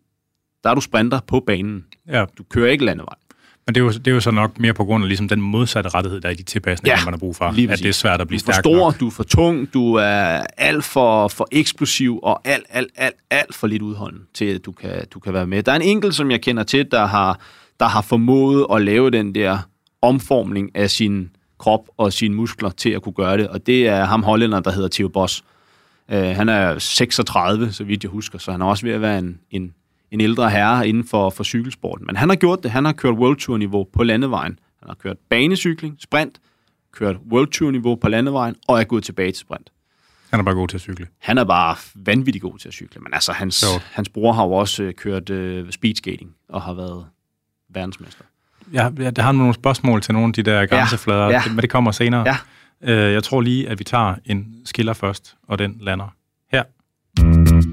[0.64, 1.86] der er du sprinter på banen.
[2.08, 2.26] Ja.
[2.38, 3.16] Du kører ikke landevej.
[3.66, 5.42] Men det er, jo, det er jo så nok mere på grund af ligesom den
[5.42, 7.46] modsatte rettighed, der er i de tilpasninger, ja, man har brug for.
[7.46, 9.00] At det er svært at blive stærk Du er for stor, nok.
[9.00, 13.56] du er for tung, du er alt for, for eksplosiv og alt, alt, alt, alt
[13.56, 15.64] for lidt udholden til, at du kan, du kan være med.
[15.64, 17.40] Der er en enkelt, som jeg kender til, der har,
[17.80, 19.58] der har formået at lave den der
[20.02, 24.06] omformning af sin krop og sine muskler til at kunne gøre det, og det er
[24.06, 25.44] ham hollænder, der hedder Theo Boss.
[26.14, 29.20] Uh, han er 36, så vidt jeg husker, så han er også ved at være
[29.20, 29.74] en, en,
[30.12, 32.06] en ældre herre inden for, for cykelsporten.
[32.06, 32.72] Men han har gjort det.
[32.72, 34.60] Han har kørt World Tour-niveau på landevejen.
[34.80, 36.40] Han har kørt banecykling, sprint,
[36.92, 39.72] kørt World Tour-niveau på landevejen, og er gået tilbage til sprint.
[40.30, 41.08] Han er bare god til at cykle.
[41.20, 44.52] Han er bare vanvittig god til at cykle, men altså hans, hans bror har jo
[44.52, 47.06] også øh, kørt øh, speedskating og har været
[47.70, 48.24] verdensmester.
[48.74, 51.42] Ja, jeg har nogle spørgsmål til nogle af de der grænseflader, ja, ja.
[51.50, 52.24] men det kommer senere.
[52.28, 52.38] Ja.
[52.94, 56.16] Øh, jeg tror lige, at vi tager en skiller først, og den lander
[56.52, 57.71] her.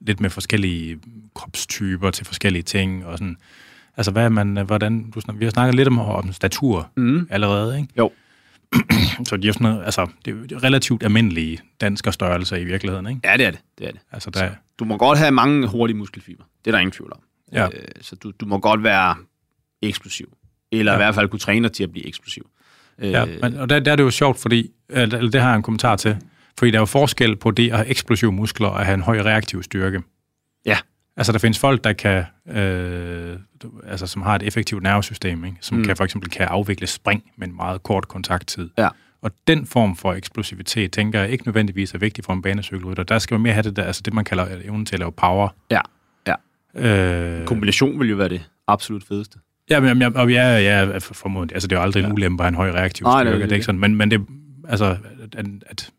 [0.00, 0.98] Lidt med forskellige
[1.34, 3.36] kropstyper til forskellige ting, og sådan.
[3.96, 7.26] Altså, hvad man, hvordan, du, vi har snakket lidt om, om statur mm.
[7.30, 7.88] allerede, ikke?
[7.98, 8.12] Jo.
[9.28, 11.60] så de er sådan noget, altså, det er relativt almindelige
[12.10, 13.20] størrelse i virkeligheden, ikke?
[13.24, 13.60] Ja, det er det.
[13.78, 14.00] det, er det.
[14.12, 14.40] Altså, der...
[14.40, 16.44] Så, du må godt have mange hurtige muskelfiber.
[16.64, 17.20] Det er der ingen tvivl om.
[17.52, 17.66] Ja.
[17.66, 19.16] Øh, så du, du må godt være
[19.82, 20.36] eksplosiv.
[20.72, 20.98] Eller ja.
[20.98, 22.50] i hvert fald kunne træne dig til at blive eksplosiv.
[22.98, 25.56] Ja, øh, men, og der, der er det jo sjovt, fordi, eller det har jeg
[25.56, 26.16] en kommentar til,
[26.58, 29.20] fordi der er jo forskel på det at have eksplosive muskler og have en høj
[29.20, 30.02] reaktiv styrke.
[30.66, 30.76] Ja.
[31.16, 33.36] Altså, der findes folk, der kan, øh,
[33.86, 35.56] altså, som har et effektivt nervesystem, ikke?
[35.60, 35.84] som mm.
[35.84, 38.70] kan for eksempel kan afvikle spring med en meget kort kontakttid.
[38.78, 38.88] Ja.
[39.22, 43.02] Og den form for eksplosivitet, tænker jeg ikke nødvendigvis er vigtig for en banecykelrytter.
[43.02, 45.12] Der skal man mere have det der, altså det, man kalder evnen til at lave
[45.12, 45.48] power.
[45.70, 45.80] Ja,
[46.26, 46.34] ja.
[46.74, 49.38] Øh, Kombination vil jo være det absolut fedeste.
[49.72, 51.56] Ja, men jeg, og ja, ja, formodentlig.
[51.56, 52.06] Altså, det er jo aldrig ja.
[52.06, 53.14] en ulempe have en høj reaktiv styrke.
[53.14, 53.80] Nej, det, det, det er ikke sådan.
[53.80, 54.26] Men, men det,
[54.68, 54.96] altså,
[55.36, 55.90] at, at,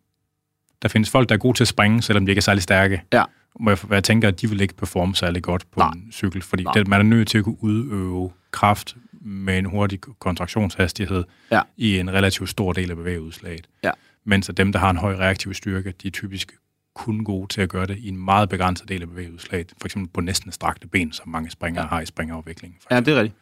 [0.81, 3.01] der findes folk, der er gode til at springe, selvom de ikke er særlig stærke.
[3.13, 3.23] Ja.
[3.59, 5.91] Hvor jeg, jeg tænker, at de vil ikke performe særlig godt på Nej.
[5.91, 10.01] en cykel, fordi det, man er nødt til at kunne udøve kraft med en hurtig
[10.01, 11.61] kontraktionshastighed ja.
[11.77, 13.67] i en relativt stor del af bevægeudslaget.
[13.83, 13.91] Ja.
[14.25, 16.51] Mens at dem, der har en høj reaktiv styrke, de er typisk
[16.95, 19.73] kun gode til at gøre det i en meget begrænset del af bevægeudslaget.
[19.81, 21.89] For eksempel på næsten strakte ben, som mange springere ja.
[21.89, 22.77] har i springerafvikling.
[22.91, 23.39] Ja, det er rigtigt.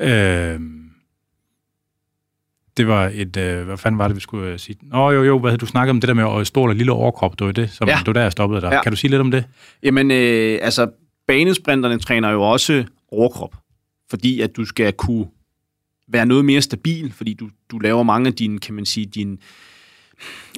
[0.00, 0.60] Øh,
[2.76, 3.36] det var et...
[3.36, 4.76] Øh, hvad fanden var det, vi skulle øh, sige?
[4.82, 7.46] Nå jo, jo, hvad du snakkede om det der med stor eller lille overkrop, det
[7.46, 7.96] var det, som, ja.
[7.98, 8.72] det var der, jeg stoppede dig.
[8.72, 8.82] Ja.
[8.82, 9.44] Kan du sige lidt om det?
[9.82, 10.90] Jamen, øh, altså,
[11.26, 13.54] banesprinterne træner jo også overkrop,
[14.10, 15.26] fordi at du skal kunne
[16.08, 19.36] være noget mere stabil, fordi du, du laver mange af dine, kan man sige, dine,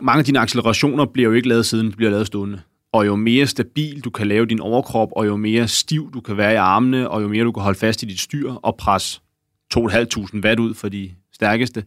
[0.03, 2.61] mange af dine accelerationer bliver jo ikke lavet siden, de bliver lavet stående.
[2.93, 6.37] Og jo mere stabil du kan lave din overkrop, og jo mere stiv du kan
[6.37, 9.21] være i armene, og jo mere du kan holde fast i dit styr og presse
[9.77, 11.85] 2.500 watt ud for de stærkeste,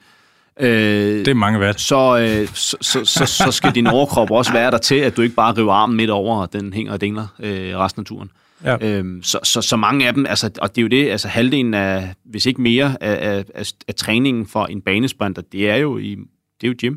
[0.60, 1.82] Øh, det er mange watt.
[1.82, 5.22] Så, øh, så, så, så, så skal din overkrop også være der til, at du
[5.22, 8.32] ikke bare river armen midt over, og den hænger og dingler øh, resten af turen.
[8.64, 8.78] Ja.
[8.82, 11.74] Øhm, så, så, så mange af dem, altså, og det er jo det, altså halvdelen
[11.74, 15.98] af, hvis ikke mere, af, af, af, af træningen for en banesprinter, det er jo
[15.98, 16.16] i,
[16.62, 16.96] det er jo gym.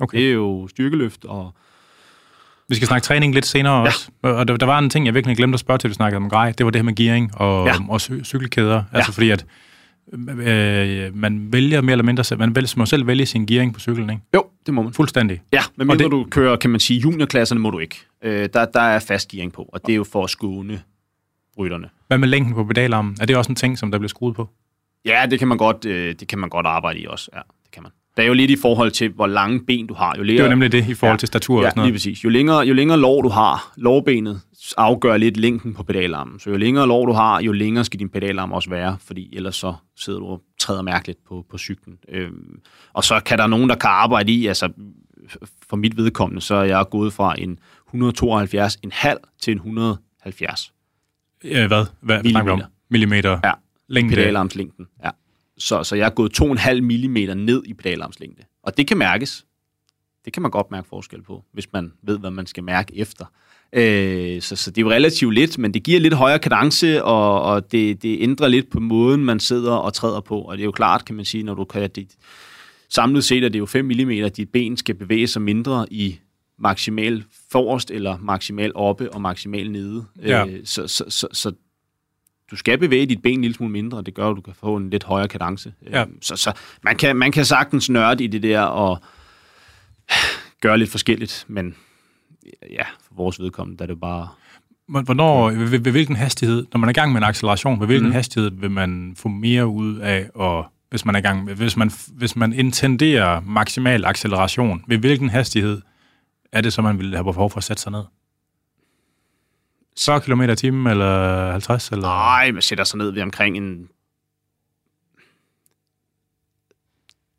[0.00, 0.18] Okay.
[0.18, 1.54] Det er jo styrkeløft og...
[2.68, 3.86] Vi skal snakke træning lidt senere ja.
[3.86, 4.10] også.
[4.22, 6.30] Og der, der var en ting, jeg virkelig glemte at spørge til, vi snakkede om
[6.30, 6.52] grej.
[6.58, 7.74] Det var det her med gearing og, ja.
[7.88, 8.74] og cykelkæder.
[8.74, 8.82] Ja.
[8.92, 9.46] Altså fordi, at
[10.12, 14.10] øh, man vælger mere eller mindre, man vælger, må selv vælge sin gearing på cyklen,
[14.10, 14.22] ikke?
[14.34, 14.92] Jo, det må man.
[14.92, 15.42] Fuldstændig.
[15.52, 17.96] Ja, men mindre du kører, kan man sige, juniorklasserne må du ikke.
[18.22, 20.82] Øh, der, der er fast gearing på, og det er jo for at skåne
[21.58, 21.88] rytterne.
[22.06, 23.16] Hvad med længden på pedalarmen?
[23.20, 24.48] Er det også en ting, som der bliver skruet på?
[25.04, 27.30] Ja, det kan man godt, øh, det kan man godt arbejde i også.
[27.34, 27.92] Ja, det kan man.
[28.16, 30.14] Der er jo lidt i forhold til, hvor lange ben du har.
[30.18, 31.88] Jo længere, det er nemlig det i forhold ja, til statur ja, og sådan noget.
[31.88, 32.24] lige præcis.
[32.24, 34.40] Jo længere, jo længere lår du har, lårbenet
[34.76, 36.40] afgør lidt længden på pedalarmen.
[36.40, 39.56] Så jo længere lår du har, jo længere skal din pedalarm også være, fordi ellers
[39.56, 41.98] så sidder du og træder mærkeligt på, på cyklen.
[42.08, 42.60] Øhm,
[42.92, 44.68] og så kan der nogen, der kan arbejde i, altså
[45.68, 47.58] for mit vedkommende, så er jeg gået fra en
[47.94, 50.72] 172,5 til en 170.
[51.44, 51.84] Ja, hvad?
[52.00, 52.52] Hvad millimeter.
[52.52, 52.62] om?
[52.90, 53.40] Millimeter?
[53.44, 53.52] Ja,
[53.88, 54.14] længde.
[54.14, 54.86] pedalarmslængden.
[55.04, 55.10] Ja.
[55.58, 58.42] Så, så jeg er gået 2,5 mm ned i pedalarmslængde.
[58.62, 59.44] Og det kan mærkes.
[60.24, 63.24] Det kan man godt mærke forskel på, hvis man ved, hvad man skal mærke efter.
[63.72, 67.42] Øh, så, så det er jo relativt lidt, men det giver lidt højere kadence, og,
[67.42, 70.40] og det, det ændrer lidt på måden, man sidder og træder på.
[70.40, 71.90] Og det er jo klart, kan man sige, når du kan...
[71.94, 72.06] Det,
[72.88, 76.18] samlet set er det jo 5 mm, at dit ben skal bevæge sig mindre i
[76.58, 80.04] maksimal forrest, eller maksimal oppe og maksimal nede.
[80.22, 80.46] Ja.
[80.46, 81.52] Øh, så, så, så, så
[82.50, 84.54] du skal bevæge dit ben en lille smule mindre, og det gør, at du kan
[84.54, 85.72] få en lidt højere kadence.
[85.90, 86.00] Ja.
[86.00, 89.00] Øh, så, så man, kan, man kan sagtens nørde i det der og
[90.60, 91.74] gøre lidt forskelligt, men
[92.70, 94.28] ja, for vores vedkommende, der er det bare...
[94.86, 97.86] Hvornår, ved, ved, ved hvilken hastighed, når man er i gang med en acceleration, ved
[97.86, 98.12] hvilken mm.
[98.12, 101.76] hastighed vil man få mere ud af, og hvis man er i gang med, hvis
[101.76, 105.80] man, hvis man intenderer maksimal acceleration, ved hvilken hastighed
[106.52, 108.02] er det så, man vil have behov for at sætte sig ned?
[109.98, 111.88] 40 km i timen, eller 50?
[111.90, 112.02] Eller?
[112.02, 113.88] Nej, man sætter sig ned ved omkring en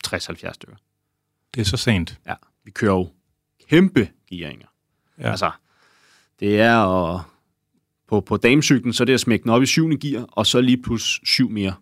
[0.07, 0.75] 60-70 stykker.
[1.55, 2.19] Det er så sent.
[2.27, 2.33] Ja,
[2.63, 3.09] vi kører jo
[3.69, 4.67] kæmpe gearinger.
[5.19, 5.29] Ja.
[5.29, 5.51] Altså,
[6.39, 7.21] det er at,
[8.07, 10.61] på, på damecyklen, så er det at smække den op i syvende gear, og så
[10.61, 11.73] lige plus syv mere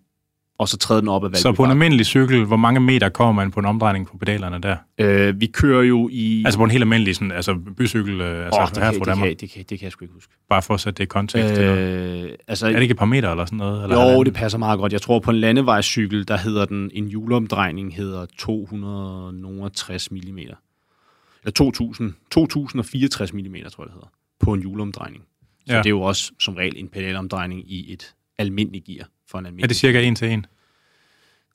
[0.64, 3.10] og så træde den op ad Valby Så på en almindelig cykel, hvor mange meter
[3.10, 4.78] kommer man på en omdrejning på pedalerne der?
[4.98, 6.44] Øh, vi kører jo i...
[6.46, 9.00] Altså på en helt almindelig sådan, altså bycykel, øh, altså oh, det, her kan, fra
[9.00, 9.28] det, Danmark.
[9.28, 10.34] kan, det, kan, det kan jeg sgu ikke huske.
[10.50, 11.58] Bare for at sætte det i kontekst.
[11.58, 13.84] Øh, altså, er det ikke et par meter eller sådan noget?
[13.84, 14.26] Eller jo, halvanden?
[14.26, 14.94] det passer meget godt.
[14.94, 20.18] Jeg tror, på en landevejscykel, der hedder den, en hjuleomdrejning hedder 260 mm.
[20.38, 20.56] Eller
[21.56, 24.08] 2000, 2064 mm, tror jeg, det hedder.
[24.40, 25.24] På en hjuleomdrejning.
[25.68, 25.78] Så Ja.
[25.78, 29.48] det er jo også som regel en pedalomdrejning i et almindeligt gear for en Er
[29.50, 29.70] almindelig.
[29.70, 30.46] det cirka en til en?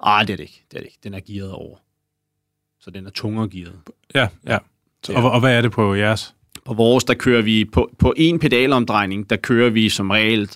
[0.05, 0.65] Nej, det er det ikke.
[0.71, 0.99] Det er det ikke.
[1.05, 1.77] Den er gearet over.
[2.81, 3.81] Så den er tungere gearet.
[4.15, 4.59] Ja, ja.
[5.05, 5.23] Så, Ja.
[5.23, 6.35] og, og hvad er det på jeres?
[6.65, 10.51] På vores, der kører vi på, på en pedalomdrejning, der kører vi som regel,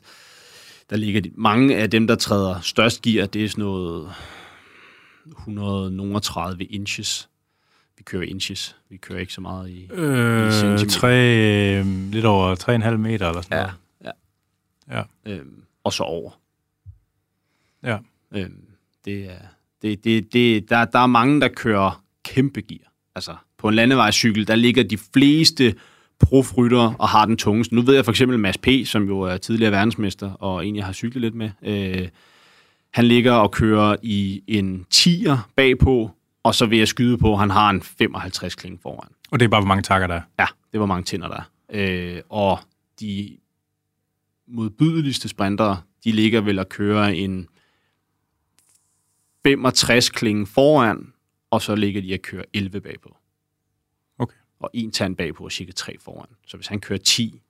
[0.90, 4.12] der ligger de, mange af dem, der træder størst gear, det er sådan noget
[5.38, 7.28] 130 inches.
[7.96, 8.76] Vi kører inches.
[8.88, 9.88] Vi kører ikke så meget i...
[9.92, 10.86] Øh, centimeter.
[10.90, 11.14] tre,
[11.78, 12.54] øh, lidt over
[12.90, 13.74] 3,5 meter eller sådan noget.
[14.04, 14.10] ja.
[14.98, 15.32] Ja.
[15.32, 16.30] Øhm, og så over.
[17.82, 17.98] Ja.
[18.32, 18.61] Øhm,
[19.04, 19.46] det er,
[19.82, 22.92] det, det, det, der, der er mange, der kører kæmpe gear.
[23.14, 25.74] Altså, på en landevejscykel, der ligger de fleste
[26.20, 27.74] profrytter og har den tungeste.
[27.74, 30.84] Nu ved jeg for eksempel Mads P., som jo er tidligere verdensmester, og en, jeg
[30.84, 31.50] har cyklet lidt med.
[31.62, 32.08] Øh,
[32.90, 36.10] han ligger og kører i en 10'er bagpå,
[36.42, 39.08] og så vil jeg skyde på, at han har en 55 kling foran.
[39.30, 40.22] Og det er bare, hvor mange takker der er.
[40.38, 41.50] Ja, det var mange tænder der.
[41.68, 42.14] er.
[42.14, 42.58] Øh, og
[43.00, 43.36] de
[44.48, 47.48] modbydeligste sprintere, de ligger vel at køre en
[49.44, 51.12] 65 kling foran,
[51.50, 53.16] og så ligger de at køre 11 bagpå.
[54.18, 54.36] Okay.
[54.60, 56.26] Og en tand bagpå og cirka 3 foran.
[56.46, 57.42] Så hvis han kører 10,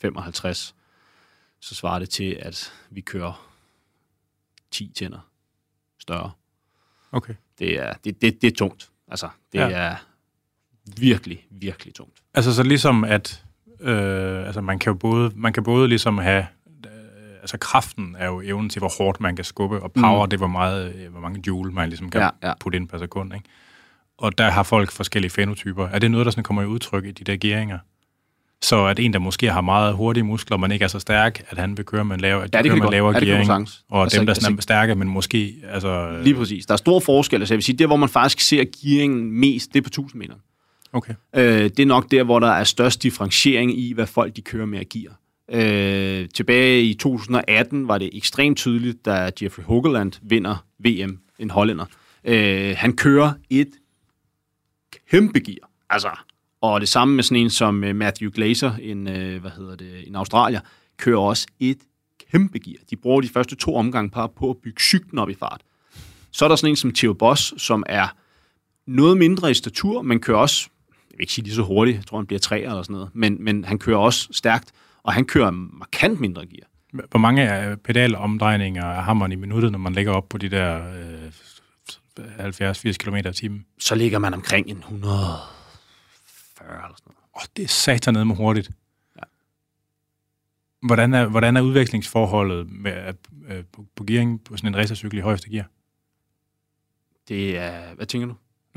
[0.00, 0.74] 55,
[1.60, 3.48] så svarer det til, at vi kører
[4.70, 5.28] 10 tænder
[5.98, 6.30] større.
[7.12, 7.34] Okay.
[7.58, 8.90] Det er, det, det, det er tungt.
[9.08, 9.68] Altså, det Ja.
[9.70, 9.96] er
[11.00, 12.22] virkelig, virkelig tungt.
[12.34, 13.44] Altså så ligesom at
[13.80, 16.46] øh, altså man kan jo både man kan både ligesom have
[17.40, 20.30] altså kraften er jo evnen til hvor hårdt man kan skubbe og power mm.
[20.30, 22.54] det er hvor meget øh, hvor mange joule man ligesom kan Ja, ja, ja.
[22.60, 23.46] putte ind per sekund, ikke?
[24.18, 25.88] Og der har folk forskellige fenotyper.
[25.88, 27.78] Er det noget der sådan kommer i udtryk i de der gearinger?
[28.62, 31.58] Så at en der måske har meget hurtige muskler, men ikke er så stærk, at
[31.58, 34.02] han vil køre med en det kan køre vi med lavere Ja, det gearing, og
[34.02, 36.66] Altså, dem der altså- sådan er stærke, men måske altså Lige præcis.
[36.66, 37.40] Der er stor forskel.
[37.40, 40.18] Altså, jeg vil sige, der hvor man faktisk ser gearingen mest, det er på 1000
[40.18, 40.34] meter.
[40.92, 41.14] okay.
[41.36, 44.66] Øh, det er nok der, hvor der er størst differentiering i, hvad folk de kører
[44.66, 45.12] med at gear.
[45.52, 51.84] Øh, tilbage i 2018 var det ekstremt tydeligt, da Jeffrey Hogeland vinder VM, en hollænder.
[52.24, 53.70] Øh, han kører et
[55.10, 55.70] kæmpe gear.
[55.90, 56.10] Altså,
[56.60, 60.08] og det samme med sådan en som øh, Matthew Glazer, en, øh, hvad hedder det,
[60.08, 60.60] en australier,
[60.96, 61.78] kører også et
[62.30, 62.78] kæmpe gear.
[62.90, 65.60] De bruger de første to omgange par på at bygge cyklen op i fart.
[66.30, 68.08] Så er der sådan en som Theo Boss, som er
[68.86, 70.68] noget mindre i statur, men kører også,
[71.10, 73.08] jeg vil ikke sige lige så hurtigt, jeg tror han bliver tre eller sådan noget,
[73.12, 74.72] men, men han kører også stærkt,
[75.08, 76.68] og han kører markant mindre gear.
[77.10, 80.92] Hvor mange pedalomdrejninger har man i minuttet, når man lægger op på de der
[82.18, 83.66] øh, 70-80 km i timen?
[83.78, 85.46] Så ligger man omkring en 140
[86.66, 87.18] eller sådan noget.
[87.36, 88.70] Åh, det er ned med hurtigt.
[89.16, 89.22] Ja.
[90.86, 93.14] Hvordan er, hvordan er udvekslingsforholdet med,
[93.48, 95.66] øh, på, på gearing på sådan en racercykel i højeste gear?
[97.28, 98.34] Det er, hvad tænker du?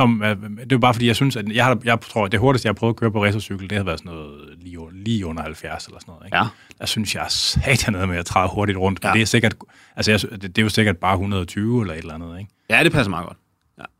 [0.07, 2.65] Øh, det er bare fordi, jeg synes, at jeg, har, jeg tror, at det hurtigste,
[2.65, 5.43] jeg har prøvet at køre på racercykel, det har været sådan noget lige, lige under
[5.43, 6.25] 70 eller sådan noget.
[6.25, 6.37] Ikke?
[6.37, 6.43] Ja.
[6.79, 8.99] Der synes jeg er satan ned med at træde hurtigt rundt.
[9.03, 9.13] Men Ja.
[9.13, 9.55] det er sikkert,
[9.95, 12.39] altså jeg, det, det er jo sikkert bare 120 eller et eller andet.
[12.39, 12.51] Ikke?
[12.69, 13.37] Ja, det passer meget godt.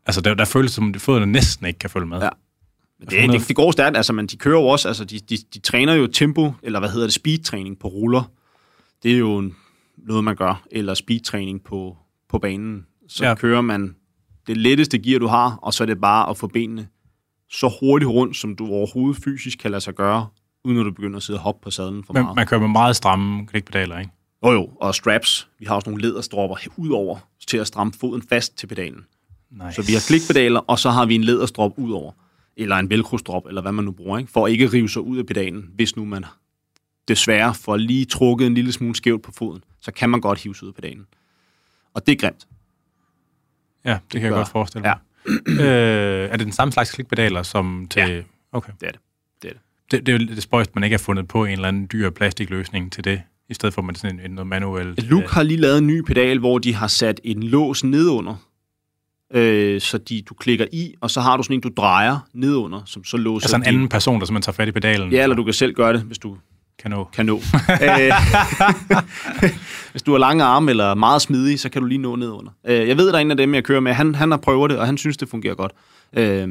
[0.06, 2.18] Altså der, der føles som, at fødderne næsten ikke kan følge med.
[2.20, 2.28] Ja.
[2.98, 5.36] Men Det, det, det går stærkt, altså, men de kører jo også, altså, de, de,
[5.54, 8.30] de træner jo tempo, eller hvad hedder det, speedtræning på ruller.
[9.02, 9.54] Det er jo en-
[9.98, 11.96] noget, man gør, eller speedtræning på,
[12.30, 12.86] på banen.
[13.08, 13.28] Så Ja.
[13.28, 13.34] ja.
[13.34, 13.94] kører man
[14.46, 16.88] det letteste gear, du har, og så er det bare at få benene
[17.50, 20.26] så hurtigt rundt, som du overhovedet fysisk kan lade sig gøre,
[20.64, 22.36] uden at du begynder at sidde og hoppe på sadlen for Men meget.
[22.36, 24.12] man kører med meget stramme klikpedaler, ikke?
[24.44, 25.48] Jo jo, og straps.
[25.58, 29.04] Vi har også nogle læderstropper ud over til at stramme foden fast til pedalen.
[29.50, 29.72] Nice.
[29.72, 32.12] Så vi har klikpedaler, og så har vi en læderstrop ud over.
[32.56, 34.32] Eller en velcro-strop, eller hvad man nu bruger, ikke?
[34.32, 36.24] for ikke at rive sig ud af pedalen, hvis nu man
[37.08, 40.54] desværre får lige trukket en lille smule skævt på foden, så kan man godt hive
[40.54, 41.06] sig ud af pedalen.
[41.94, 42.46] Og det er grimt.
[43.84, 44.98] Ja, det kan jeg godt forestille mig.
[45.60, 48.00] øh, er det den samme slags klikpedaler som til...
[48.00, 48.22] Ja.
[48.52, 48.72] Okay.
[48.80, 49.00] Det er det.
[49.42, 49.62] Det er det.
[49.90, 52.10] Det, det er jo lidt spøjst, man ikke har fundet på en eller anden dyr
[52.10, 55.02] plastikløsning til det, i stedet for at man sådan en, noget manuelt...
[55.02, 58.34] Luke har lige lavet en ny pedal, hvor de har sat en lås nedunder,
[59.34, 62.82] øh, så de, du klikker i, og så har du sådan en, du drejer nedunder,
[62.86, 63.46] som så låser...
[63.46, 65.12] Altså en anden person, der simpelthen tager fat i pedalen.
[65.12, 66.36] Ja, eller du kan selv gøre det, hvis du
[66.82, 67.08] kan nå.
[67.12, 67.36] kan nå.
[67.82, 68.12] Øh,
[69.92, 72.50] Hvis du har lange arme eller meget smidig, så kan du lige nå ned under.
[72.66, 73.92] Øh, Jeg ved, der er en af dem, jeg kører med.
[73.92, 75.72] Han, han har prøvet det, og han synes, det fungerer godt.
[76.16, 76.48] Øh,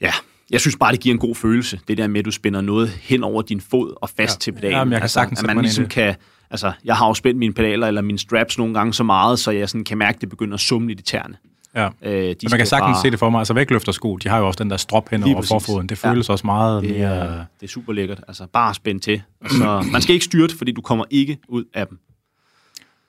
[0.00, 0.12] ja,
[0.50, 2.88] jeg synes bare, det giver en god følelse, det der med, at du spænder noget
[2.88, 4.40] hen over din fod og fast ja.
[4.40, 4.76] til pedalen.
[4.78, 6.14] Ja, men jeg kan altså, sagtens at man ligesom kan,
[6.50, 9.50] altså, jeg har jo spændt mine pedaler eller mine straps nogle gange så meget, så
[9.50, 11.36] jeg sådan kan mærke, at det begynder at summe i tæerne.
[11.76, 11.88] Ja.
[12.02, 13.02] Øh, de men man kan sagtens bare...
[13.02, 13.38] se det for mig.
[13.38, 15.88] Altså vægtløftersko, de har jo også den der strop hen over forfoden.
[15.88, 16.32] Det føles ja.
[16.32, 17.46] også meget det er, mere...
[17.60, 18.24] Det er super lækkert.
[18.28, 19.22] Altså bare spændt til.
[19.40, 21.98] Altså, man skal ikke styrte, fordi du kommer ikke ud af dem.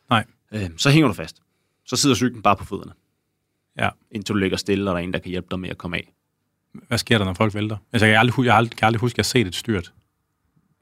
[0.09, 0.23] Nej.
[0.51, 1.41] Øh, så hænger du fast.
[1.85, 2.91] Så sidder cyklen bare på fødderne.
[3.79, 3.89] Ja.
[4.11, 5.97] Indtil du ligger stille, og der er en, der kan hjælpe dig med at komme
[5.97, 6.13] af.
[6.87, 7.77] Hvad sker der, når folk vælter?
[7.93, 9.91] Altså, jeg kan aldrig, jeg aldrig, kan aldrig huske, at jeg har set et styrt.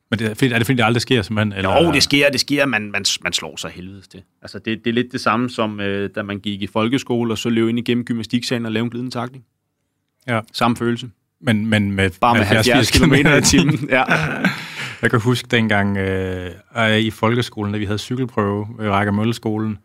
[0.10, 1.54] Men det, er det fordi, det aldrig sker, simpelthen?
[1.54, 1.84] Eller?
[1.84, 4.22] Jo, det sker, det sker, man, man, man slår sig helvedes til.
[4.42, 7.38] Altså, det, det er lidt det samme som, øh, da man gik i folkeskole, og
[7.38, 9.46] så løb ind igennem gymnastiksalen og lavede en glidende takling.
[10.28, 10.40] Ja.
[10.54, 11.10] Samme følelse.
[11.42, 13.90] Men, men med, Bare med 70 km i timen.
[13.90, 14.04] ja.
[15.02, 16.52] Jeg kan huske dengang øh,
[16.98, 19.78] i folkeskolen, da vi havde cykelprøve ved Rækker Mølleskolen,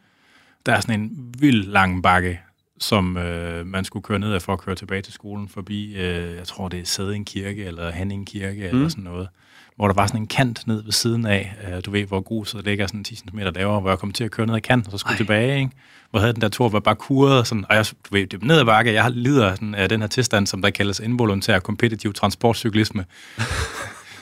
[0.66, 2.40] der er sådan en vild lang bakke,
[2.78, 6.36] som øh, man skulle køre ned af for at køre tilbage til skolen forbi, øh,
[6.36, 8.76] jeg tror det er Sæding Kirke eller Hanning Kirke mm.
[8.76, 9.28] eller sådan noget,
[9.80, 12.64] hvor der var sådan en kant ned ved siden af, øh, du ved, hvor gruset
[12.64, 14.92] ligger sådan 10 cm lavere, hvor jeg kom til at køre ned ad kanten, og
[14.92, 15.16] så skulle Ej.
[15.16, 15.70] tilbage, ikke?
[16.10, 18.58] hvor havde den der tur var bare kuret, sådan, og jeg, du ved, det ned
[18.58, 23.04] ad bakke, jeg lider sådan, af den her tilstand, som der kaldes involuntær kompetitiv transportcyklisme.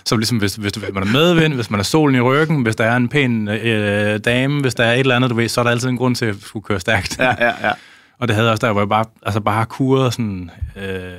[0.06, 2.76] Så ligesom hvis, hvis, hvis man er medvind, hvis man er solen i ryggen, hvis
[2.76, 5.60] der er en pæn øh, dame, hvis der er et eller andet, du ved, så
[5.60, 7.18] er der altid en grund til at skulle køre stærkt.
[7.18, 7.72] Ja, ja, ja.
[8.18, 11.12] Og det havde også der, hvor jeg bare, altså bare kuret sådan, øh,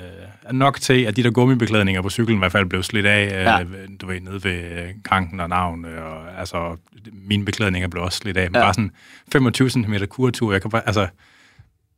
[0.52, 3.62] nok til, at de der gummibeklædninger på cyklen i hvert fald blev slidt af, ja.
[3.62, 6.78] øh, du ved, nede ved kranken og navn, og altså,
[7.12, 8.66] mine beklædninger blev også slidt af, men ja.
[8.66, 8.91] bare sådan
[9.32, 11.08] 25 cm kurtur, jeg kan bare, altså,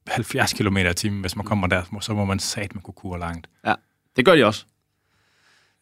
[0.08, 3.20] 70 km i timen, hvis man kommer der, så må man sat med kunne kure
[3.20, 3.48] langt.
[3.66, 3.74] Ja,
[4.16, 4.66] det gør de også.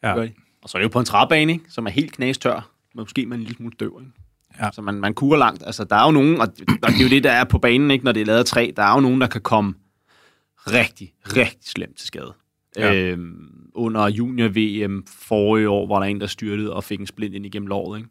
[0.02, 0.08] Ja.
[0.08, 0.32] Det gør de.
[0.62, 1.64] Og så er det jo på en træbane, ikke?
[1.68, 2.70] som er helt knastør.
[2.94, 4.00] Måske med en lille smule døv.
[4.00, 4.12] Ikke?
[4.60, 4.70] Ja.
[4.72, 5.62] Så man, man kurer langt.
[5.66, 7.58] Altså, der er jo nogen, og det, og det er jo det, der er på
[7.58, 8.70] banen, ikke, når det er lavet træ.
[8.76, 9.74] Der er jo nogen, der kan komme
[10.66, 12.32] rigtig, rigtig slemt til skade.
[12.76, 12.94] Ja.
[12.94, 17.46] Øhm, under junior-VM forrige år var der en, der styrtede og fik en splint ind
[17.46, 17.98] igennem låret.
[17.98, 18.10] Ikke?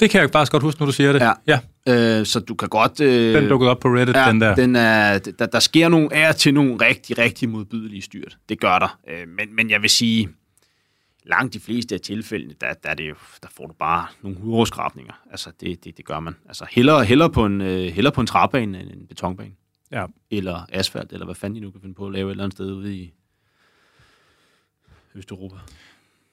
[0.00, 1.20] Det kan jeg faktisk godt huske, når du siger det.
[1.20, 1.32] Ja.
[1.46, 2.18] ja.
[2.18, 3.00] Øh, så du kan godt...
[3.00, 4.54] Øh, den dukkede op på Reddit, ja, den der.
[4.54, 8.38] Den er, der, der sker nogle er til nogle rigtig, rigtig modbydelige styrt.
[8.48, 8.98] Det gør der.
[9.08, 10.28] Øh, men, men jeg vil sige,
[11.26, 14.38] langt de fleste af tilfældene, der, der, er det jo, der får du bare nogle
[14.38, 15.12] hudoverskrabninger.
[15.30, 16.34] Altså, det, det, det gør man.
[16.46, 19.52] Altså, hellere, hellere, på en, øh, hellere på en træbane end en betonbane.
[19.92, 20.06] Ja.
[20.30, 22.56] Eller asfalt, eller hvad fanden I nu kan finde på at lave et eller andet
[22.56, 23.12] sted ude i
[25.14, 25.56] Østeuropa.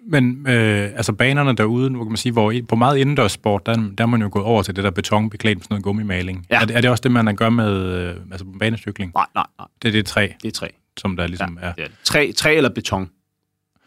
[0.09, 4.03] Men øh, altså banerne derude, nu kan man sige, hvor på meget indendørssport, der, der
[4.03, 6.45] er man jo gået over til det der betonbeklædt med sådan noget gummimaling.
[6.49, 6.61] Ja.
[6.61, 9.11] Er, det, er det også det, man gør med øh, altså banecykling?
[9.15, 9.67] Nej, nej, nej.
[9.81, 10.27] Det er det træ?
[10.41, 10.67] Det er træ.
[10.97, 11.73] Som der ligesom ja, er?
[11.73, 11.95] Det er det.
[12.03, 13.09] Træ, træ eller beton,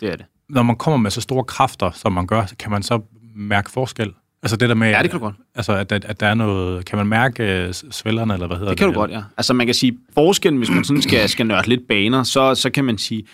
[0.00, 0.26] det er det.
[0.48, 3.00] Når man kommer med så store kræfter, som man gør, kan man så
[3.36, 4.12] mærke forskel?
[4.42, 4.90] Altså det der med...
[4.90, 5.34] Ja, det kan du godt.
[5.54, 6.84] Altså, at, at, at der er noget...
[6.84, 8.78] Kan man mærke uh, svælderne, eller hvad hedder det?
[8.78, 9.22] Det kan du godt, ja.
[9.36, 12.70] Altså man kan sige, forskellen, hvis man sådan skal, skal nørde lidt baner, så, så
[12.70, 13.24] kan man sige,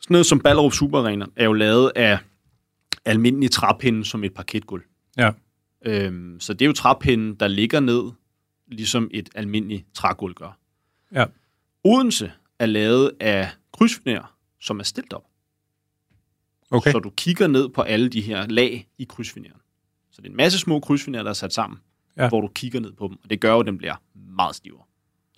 [0.00, 2.18] sådan noget som Ballerup Super Arena er jo lavet af
[3.04, 4.82] almindelig træpinde som et parketgulv.
[5.16, 5.32] Ja.
[5.84, 8.02] Øhm, så det er jo træpinden, der ligger ned,
[8.68, 10.58] ligesom et almindeligt trægulv gør.
[11.14, 11.24] Ja.
[11.84, 15.24] Odense er lavet af krydsfiner, som er stillet op.
[16.70, 16.92] Okay.
[16.92, 19.60] Så du kigger ned på alle de her lag i krydsfineren.
[20.10, 21.78] Så det er en masse små krydsfinerer, der er sat sammen,
[22.16, 22.28] ja.
[22.28, 23.16] hvor du kigger ned på dem.
[23.22, 24.82] Og det gør jo, at den bliver meget stivere.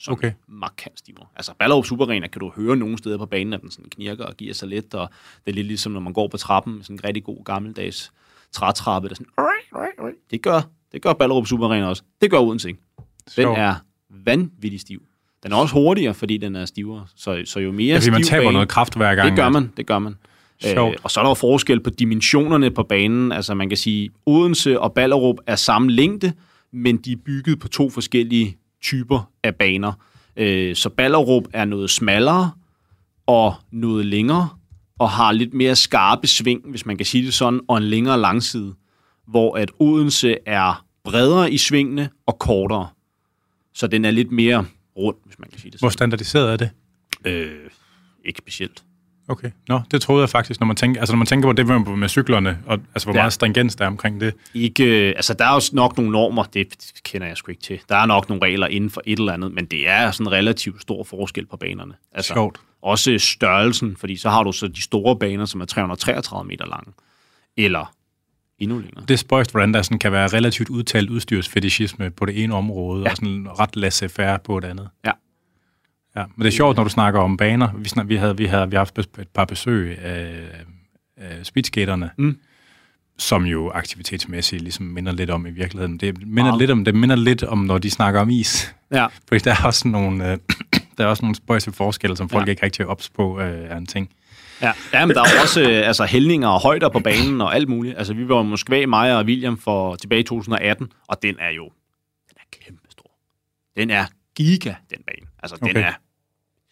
[0.02, 0.32] Som okay.
[0.48, 1.26] markant stivere.
[1.36, 4.36] Altså Ballerup Superarena kan du høre nogle steder på banen, at den sådan knirker og
[4.36, 5.08] giver sig lidt, og
[5.44, 8.12] det er lidt ligesom, når man går på trappen med sådan en rigtig god gammeldags
[8.52, 9.26] trætrappe, der sådan,
[10.30, 10.60] det gør,
[10.92, 12.02] det gør Ballerup Superarena også.
[12.20, 12.80] Det gør Odense ikke.
[13.36, 13.74] Den er
[14.10, 15.02] vanvittig stiv.
[15.42, 17.06] Den er også hurtigere, fordi den er stivere.
[17.16, 19.28] Så, så jo mere ja, fordi man taber bane, noget kraft hver gang.
[19.28, 20.16] Det gør man, det gør man.
[20.66, 23.32] Øh, og så er der jo forskel på dimensionerne på banen.
[23.32, 26.32] Altså man kan sige, Odense og Ballerup er samme længde,
[26.72, 29.92] men de er bygget på to forskellige typer af baner.
[30.36, 32.50] Øh, så Ballerup er noget smallere
[33.26, 34.48] og noget længere,
[34.98, 38.20] og har lidt mere skarpe sving, hvis man kan sige det sådan, og en længere
[38.20, 38.74] langside,
[39.26, 42.88] hvor at Odense er bredere i svingene og kortere.
[43.74, 44.66] Så den er lidt mere
[44.96, 45.86] rund, hvis man kan sige det sådan.
[45.86, 46.70] Hvor standardiseret er det?
[47.24, 47.70] Øh,
[48.24, 48.84] ikke specielt.
[49.28, 49.50] Okay.
[49.68, 51.96] Nå, det troede jeg faktisk, når man tænker, altså når man tænker på det med,
[51.96, 53.20] med cyklerne, og altså hvor ja.
[53.20, 54.34] meget stringens der er omkring det.
[54.54, 57.80] Ikke, øh, altså der er jo nok nogle normer, det kender jeg sgu ikke til.
[57.88, 60.32] Der er nok nogle regler inden for et eller andet, men det er sådan en
[60.32, 61.94] relativt stor forskel på banerne.
[62.12, 62.60] Altså, Sjovt.
[62.82, 66.92] Også størrelsen, fordi så har du så de store baner, som er 333 meter lange,
[67.56, 67.94] eller
[68.58, 69.04] endnu længere.
[69.08, 73.02] Det er spøjst, hvordan der sådan kan være relativt udtalt udstyrsfetishisme på det ene område,
[73.02, 73.10] ja.
[73.10, 74.88] og sådan ret laissez-faire på et andet.
[75.04, 75.10] Ja.
[76.16, 77.68] Ja, men det er sjovt, når du snakker om baner.
[77.76, 80.30] Vi, snak, vi, havde, vi, havde, vi har haft et par besøg af,
[81.16, 82.38] af speedskaterne, mm.
[83.18, 85.98] som jo aktivitetsmæssigt ligesom minder lidt om i virkeligheden.
[85.98, 86.58] Det minder, wow.
[86.58, 88.74] lidt om, det minder lidt om, når de snakker om is.
[88.90, 89.06] Ja.
[89.28, 90.38] Fordi der er også nogle, øh,
[90.98, 92.50] der er også nogle spøjse forskelle, som folk ja.
[92.50, 94.10] ikke rigtig er ops på, øh, er en ting.
[94.62, 97.68] Ja, ja men der er også øh, altså, hældninger og højder på banen og alt
[97.68, 97.98] muligt.
[97.98, 101.50] Altså, vi var i Moskva, mig og William, for tilbage i 2018, og den er
[101.50, 101.64] jo
[102.28, 103.10] den er kæmpe stor.
[103.76, 104.04] Den er
[104.36, 105.26] giga, den bane.
[105.42, 105.74] Altså, okay.
[105.74, 105.92] den er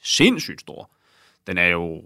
[0.03, 0.91] sindssygt stor.
[1.47, 2.03] Den er jo...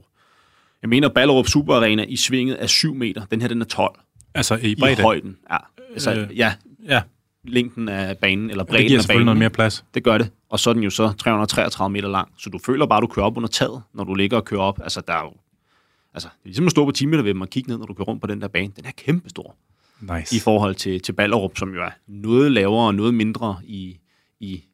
[0.82, 3.24] Jeg mener, Ballerup Super Arena i svinget er 7 meter.
[3.24, 4.01] Den her, den er 12.
[4.34, 5.01] Altså i bredde?
[5.01, 5.57] I højden, ja.
[5.92, 6.55] Altså, øh, ja.
[6.88, 7.03] ja.
[7.45, 9.24] Længden af banen, eller bredden det giver af banen.
[9.24, 9.84] noget mere plads.
[9.95, 10.30] Det gør det.
[10.49, 12.28] Og så er den jo så 333 meter lang.
[12.38, 14.61] Så du føler bare, at du kører op under taget, når du ligger og kører
[14.61, 14.80] op.
[14.82, 15.32] Altså, der er jo...
[16.14, 17.95] Altså, det er ligesom at stå på 10 meter ved og kigge ned, når du
[17.95, 18.72] kører rundt på den der bane.
[18.76, 19.57] Den er kæmpestor.
[20.01, 20.36] Nice.
[20.36, 23.99] I forhold til, til Ballerup, som jo er noget lavere og noget mindre i,
[24.40, 24.64] i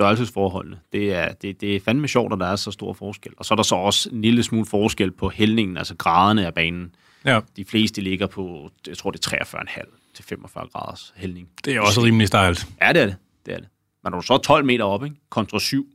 [0.00, 0.78] størrelsesforholdene.
[0.92, 3.32] Det er, det, det er fandme sjovt, at der er så stor forskel.
[3.36, 6.54] Og så er der så også en lille smule forskel på hældningen, altså graderne af
[6.54, 6.94] banen.
[7.24, 7.40] Ja.
[7.56, 11.48] De fleste ligger på, jeg tror det er 43,5 til 45 graders hældning.
[11.64, 12.66] Det er også rimelig stejlt.
[12.82, 13.16] Ja, det er det.
[13.46, 13.68] det, er det.
[14.04, 15.16] Men når du så er 12 meter op, ikke?
[15.30, 15.86] kontra 7,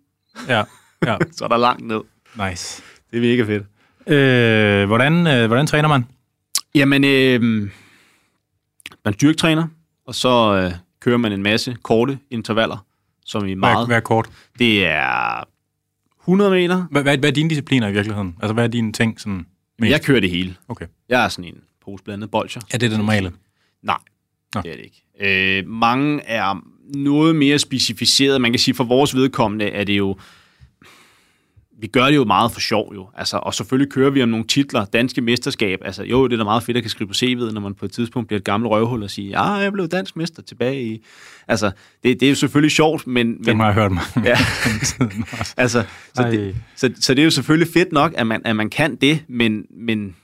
[0.48, 0.64] ja.
[1.06, 1.18] Ja.
[1.38, 2.02] så er der langt ned.
[2.50, 2.84] Nice.
[3.12, 3.64] Det er mega fedt.
[4.14, 6.06] Øh, hvordan, øh, hvordan træner man?
[6.76, 7.42] Jamen, øh,
[9.06, 9.68] man styrketræner,
[10.08, 12.85] og så øh, kører man en masse korte intervaller
[13.26, 13.78] som i meget...
[13.78, 14.30] Hvad, hvad er kort?
[14.60, 15.44] Det er
[16.22, 16.88] 100 meter.
[16.92, 18.36] Hvad, hvad, hvad er dine discipliner i virkeligheden?
[18.42, 19.46] Altså, hvad er dine ting sådan
[19.80, 19.92] mest?
[19.92, 20.56] Jeg kører det hele.
[20.68, 20.86] Okay.
[21.10, 22.62] Jeg er sådan en pose blandet bolcher.
[22.74, 23.32] Er det det normale?
[23.84, 23.98] Nej,
[24.56, 24.62] Nå.
[24.62, 25.58] det er det ikke.
[25.60, 26.62] Øh, mange er
[26.96, 28.42] noget mere specificeret.
[28.42, 30.18] Man kan sige, for vores vedkommende er det jo
[31.80, 33.10] vi gør det jo meget for sjov jo.
[33.16, 35.80] Altså, og selvfølgelig kører vi om nogle titler, danske mesterskab.
[35.86, 37.86] Altså, jo, det er da meget fedt at kan skrive på CV'et, når man på
[37.86, 40.84] et tidspunkt bliver et gammelt røvhul og sige, ja, ah, jeg blev dansk mester tilbage
[40.84, 41.06] i...
[41.48, 41.72] Altså,
[42.04, 43.44] det, det er jo selvfølgelig sjovt, men...
[43.44, 44.04] Det har jeg hørt mig.
[44.26, 44.38] Ja.
[45.64, 48.70] altså, så det, så, så det er jo selvfølgelig fedt nok, at man, at man
[48.70, 50.16] kan det, men, men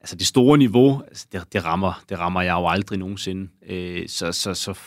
[0.00, 3.48] altså det store niveau, altså det, det, rammer, det rammer jeg jo aldrig nogensinde.
[3.68, 4.78] Øh, så, så, så,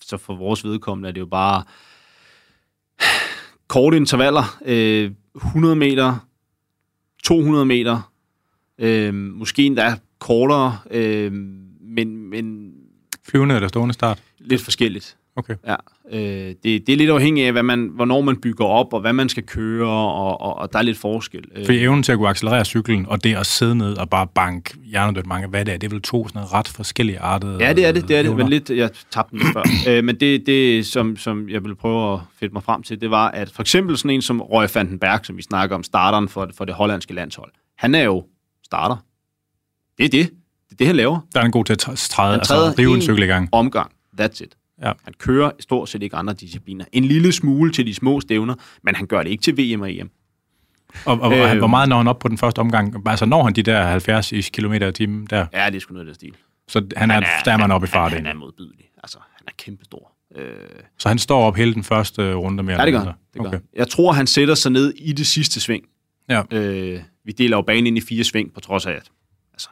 [0.00, 1.62] så for vores vedkommende er det jo bare
[3.68, 6.28] korte intervaller, øh, 100 meter,
[7.24, 8.12] 200 meter,
[8.78, 11.32] øh, måske endda kortere, øh,
[11.80, 12.72] men, men...
[13.28, 14.22] Flyvende eller stående start?
[14.38, 15.16] Lidt forskelligt.
[15.36, 15.54] Okay.
[15.66, 15.74] Ja,
[16.10, 19.12] øh, det, det er lidt afhængigt af, hvad man, hvornår man bygger op, og hvad
[19.12, 21.44] man skal køre, og, og, og der er lidt forskel.
[21.66, 24.76] For evnen til at kunne accelerere cyklen, og det at sidde ned og bare bank
[24.84, 27.86] hjernedødt mange, hvad det er, det er vel to sådan ret forskellige artede Ja, det
[27.86, 29.62] er det, det er det, men lidt, jeg tabte den før.
[29.88, 33.10] øh, men det, det som, som jeg vil prøve at fedte mig frem til, det
[33.10, 35.82] var, at for eksempel sådan en som Roy van den Berg, som vi snakker om,
[35.82, 38.24] starteren for, for det hollandske landshold, han er jo
[38.64, 38.96] starter.
[39.98, 40.30] Det er det.
[40.30, 41.18] Det er det, han laver.
[41.34, 43.48] Der er en god til at træde, altså rive en cykel i gang.
[43.52, 43.92] omgang.
[44.20, 44.56] That's it.
[44.82, 44.92] Ja.
[45.04, 46.84] Han kører stort set ikke andre discipliner.
[46.92, 49.92] En lille smule til de små stævner, men han gør det ikke til VM og
[49.92, 50.10] EM.
[51.04, 53.08] Og, og øh, hvor meget når han op på den første omgang?
[53.08, 55.46] Altså når han de der 70 km i timen der?
[55.52, 56.34] Ja, det er sgu noget af stil.
[56.68, 58.12] Så han er, han er der er man op i fart.
[58.12, 58.84] Han, han er modbydelig.
[59.02, 60.12] Altså, han er kæmpestor.
[60.36, 60.54] Øh...
[60.98, 62.80] Så han står op hele den første runde mere?
[62.80, 63.00] Ja, det gør,
[63.34, 63.48] det gør.
[63.48, 63.58] Okay.
[63.76, 65.84] Jeg tror, han sætter sig ned i det sidste sving.
[66.28, 66.42] Ja.
[66.50, 69.10] Øh, vi deler jo banen ind i fire sving, på trods af, at
[69.52, 69.68] altså,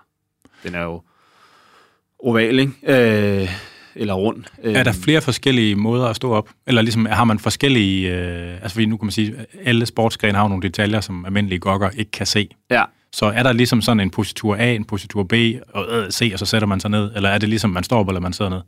[0.63, 1.03] den er jo
[2.19, 2.73] oval, ikke?
[3.43, 3.49] Øh,
[3.95, 4.45] eller rund.
[4.62, 6.51] Er der flere forskellige måder at stå op?
[6.66, 8.16] Eller ligesom, har man forskellige...
[8.16, 11.59] Øh, altså, fordi nu kan man sige, at alle sportsgrene har nogle detaljer, som almindelige
[11.59, 12.49] gokker ikke kan se.
[12.70, 12.84] Ja.
[13.12, 15.32] Så er der ligesom sådan en positur A, en positur B
[15.68, 17.12] og øh, C, og så sætter man sig ned?
[17.16, 18.61] Eller er det ligesom, man står op, eller man sidder ned?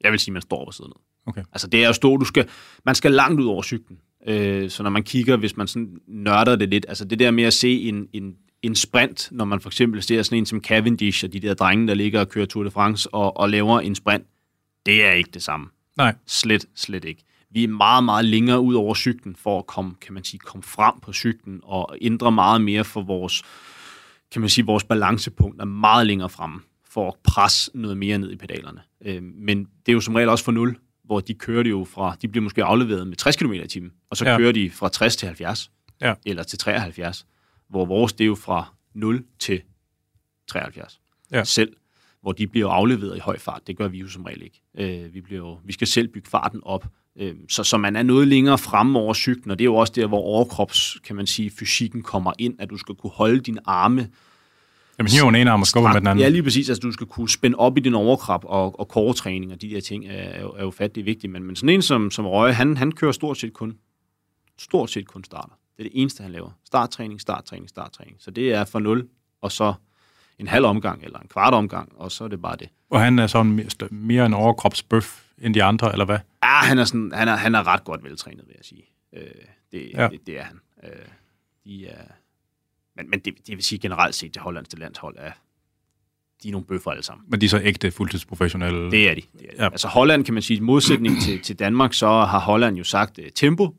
[0.00, 0.96] Jeg vil sige, man står op og sidder ned.
[1.26, 1.42] Okay.
[1.52, 2.48] Altså, det er at stå, du skal,
[2.84, 3.98] man skal langt ud over cyklen.
[4.28, 7.44] Øh, så når man kigger, hvis man sådan nørder det lidt, altså det der med
[7.44, 8.34] at se en, en
[8.66, 11.88] en sprint, når man for eksempel ser sådan en som Cavendish og de der drenge,
[11.88, 14.24] der ligger og kører Tour de France og, og laver en sprint,
[14.86, 15.66] det er ikke det samme.
[15.96, 16.14] Nej.
[16.26, 17.24] Slet, slet ikke.
[17.50, 20.62] Vi er meget, meget længere ud over cyklen for at komme, kan man sige, komme
[20.62, 23.42] frem på cyklen og ændre meget mere for vores,
[24.32, 26.60] kan man sige, vores balancepunkt er meget længere fremme
[26.90, 28.80] for at presse noget mere ned i pedalerne.
[29.04, 31.86] Øh, men det er jo som regel også for 0, hvor de kører det jo
[31.90, 34.36] fra, de bliver måske afleveret med 60 km i timen, og så ja.
[34.36, 36.14] kører de fra 60 til 70, ja.
[36.26, 37.26] eller til 73
[37.74, 39.62] hvor vores det er jo fra 0 til
[40.46, 41.00] 73
[41.32, 41.44] ja.
[41.44, 41.76] selv,
[42.22, 43.66] hvor de bliver afleveret i høj fart.
[43.66, 44.60] Det gør vi jo som regel ikke.
[44.78, 48.02] Øh, vi, bliver jo, vi skal selv bygge farten op, øh, så, så man er
[48.02, 51.26] noget længere fremme over cyklen, og det er jo også der, hvor overkrops, kan man
[51.26, 54.08] sige, fysikken kommer ind, at du skal kunne holde dine arme
[54.98, 56.22] Jamen, hiver en ene arm og skubber med den anden.
[56.22, 56.68] Ja, lige præcis.
[56.68, 59.80] Altså, du skal kunne spænde op i din overkrop, og, og koretræning og de der
[59.80, 61.32] ting er, er, jo, er jo fattigt vigtigt.
[61.32, 63.78] Men, men sådan en som, som Røge, han, han kører stort set kun,
[64.58, 65.54] stort set kun starter.
[65.76, 66.50] Det er det eneste, han laver.
[66.64, 68.16] Starttræning, starttræning, starttræning.
[68.20, 69.08] Så det er for 0,
[69.40, 69.74] og så
[70.38, 72.68] en halv omgang eller en kvart omgang, og så er det bare det.
[72.90, 76.18] Og han er sådan mere en overkropsbøf end de andre, eller hvad?
[76.42, 78.84] Ja, han er, sådan, han er, han er ret godt veltrænet, vil jeg sige.
[79.12, 79.22] Øh,
[79.72, 80.08] det, ja.
[80.08, 80.60] det, det er han.
[80.84, 80.90] Øh,
[81.64, 82.04] de er,
[82.96, 85.32] men men det, det vil sige generelt set, det hollandske landshold er,
[86.42, 87.26] de er nogle bøffer alle sammen.
[87.28, 88.90] Men de er så ægte fuldtidsprofessionelle?
[88.90, 89.22] Det er de.
[89.38, 89.62] Det er de.
[89.62, 89.64] Ja.
[89.64, 93.18] Altså Holland, kan man sige, i modsætning til, til Danmark, så har Holland jo sagt,
[93.18, 93.76] uh, tempo,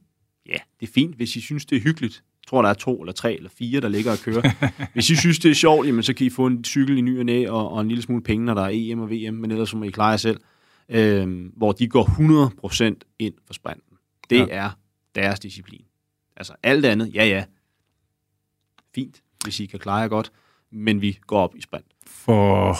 [0.49, 1.15] ja, det er fint.
[1.15, 3.81] Hvis I synes, det er hyggeligt, Jeg tror, der er to eller tre eller fire,
[3.81, 4.71] der ligger og kører.
[4.93, 7.19] Hvis I synes, det er sjovt, jamen, så kan I få en cykel i ny
[7.19, 9.51] og næ, og, og en lille smule penge, når der er EM og VM, men
[9.51, 10.39] ellers så må I klare jer selv.
[10.89, 12.05] Øh, hvor de går
[12.99, 13.97] 100% ind for sprinten.
[14.29, 14.45] Det ja.
[14.49, 14.69] er
[15.15, 15.85] deres disciplin.
[16.37, 17.43] Altså alt andet, ja ja,
[18.95, 20.31] fint, hvis I kan klare jer godt,
[20.71, 21.85] men vi går op i sprint.
[22.07, 22.73] For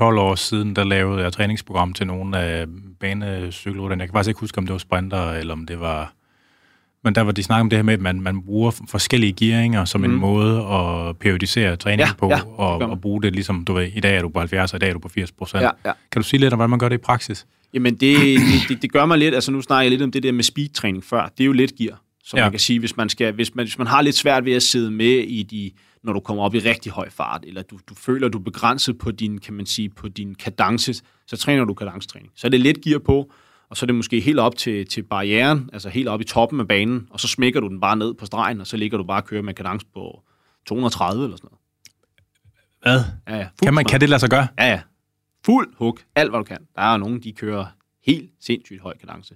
[0.00, 2.66] 10-12 år siden, der lavede jeg træningsprogram til nogle af
[3.00, 4.00] banecykelrytterne.
[4.00, 6.14] Jeg kan faktisk ikke huske, om det var sprinter, eller om det var...
[7.04, 9.84] Men der var de snakket om det her med, at man, man bruger forskellige gearinger
[9.84, 10.04] som mm.
[10.04, 13.90] en måde at periodisere træning ja, på, ja, og, og bruge det ligesom, du ved,
[13.94, 15.62] i dag er du på 70, og i dag er du på 80 procent.
[15.62, 15.92] Ja, ja.
[16.12, 17.46] Kan du sige lidt om, hvordan man gør det i praksis?
[17.74, 18.38] Jamen, det, det,
[18.68, 21.04] det, det gør mig lidt, altså nu snakker jeg lidt om det der med speedtræning
[21.04, 22.02] før, det er jo lidt gear.
[22.24, 22.42] Så ja.
[22.42, 24.62] man kan sige, hvis man, skal, hvis, man, hvis man har lidt svært ved at
[24.62, 25.70] sidde med i de,
[26.04, 28.98] når du kommer op i rigtig høj fart, eller du, du føler, du er begrænset
[28.98, 30.94] på din, kan man sige, på din kadence,
[31.26, 32.32] så træner du kadencetræning.
[32.36, 33.32] Så er det lidt gear på,
[33.72, 36.60] og så er det måske helt op til, til barrieren, altså helt op i toppen
[36.60, 39.04] af banen, og så smækker du den bare ned på stregen, og så ligger du
[39.04, 40.22] bare og kører med kadence på
[40.66, 41.58] 230 eller sådan noget.
[42.82, 43.12] Hvad?
[43.34, 43.46] Ja, ja.
[43.62, 44.46] Kan, man, kan det lade sig gøre?
[44.58, 44.80] Ja, ja.
[45.44, 45.98] Fuld hug.
[46.14, 46.58] Alt, hvad du kan.
[46.76, 47.66] Der er nogen, de kører
[48.06, 49.34] helt sindssygt høj kadence.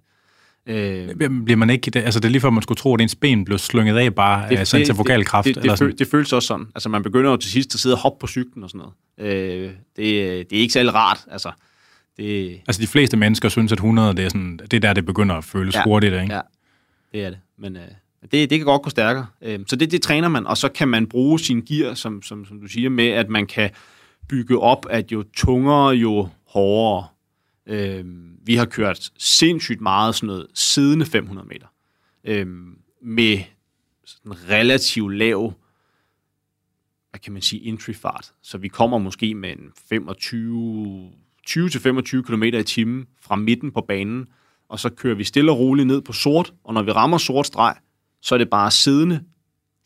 [0.66, 3.45] Øh, Bliver man ikke, altså det er lige før, man skulle tro, at ens ben
[3.45, 5.47] blev slynget af bare det, af centrifugal kraft.
[5.47, 6.66] Det, det, det, det føles også sådan.
[6.74, 9.34] Altså man begynder jo til sidst at sidde og hoppe på cyklen og sådan noget.
[9.34, 11.24] Øh, det, det er ikke særlig rart.
[11.30, 11.51] Altså,
[12.16, 15.06] det, altså de fleste mennesker synes, at 100 det er, sådan, det er der, det
[15.06, 16.14] begynder at føles ja, hurtigt.
[16.14, 16.34] Ikke?
[16.34, 16.40] Ja,
[17.12, 17.38] det er det.
[17.58, 17.82] Men øh,
[18.22, 19.26] det, det kan godt gå stærkere.
[19.42, 22.44] Øh, så det, det træner man, og så kan man bruge sin gear, som, som,
[22.44, 23.70] som du siger, med at man kan
[24.28, 27.06] bygge op, at jo tungere, jo hårdere.
[27.66, 28.04] Øh,
[28.46, 31.66] vi har kørt sindssygt meget sådan noget siddende 500 meter.
[32.24, 33.38] Øhm, med
[34.04, 35.52] sådan relativt lav,
[37.10, 38.32] hvad kan man sige, entry-fart.
[38.42, 41.10] Så vi kommer måske med en 25,
[41.51, 44.26] 20-25 km i timen fra midten på banen,
[44.68, 47.47] og så kører vi stille og roligt ned på sort, og når vi rammer sort
[47.47, 47.74] streg,
[48.22, 49.20] så er det bare siddende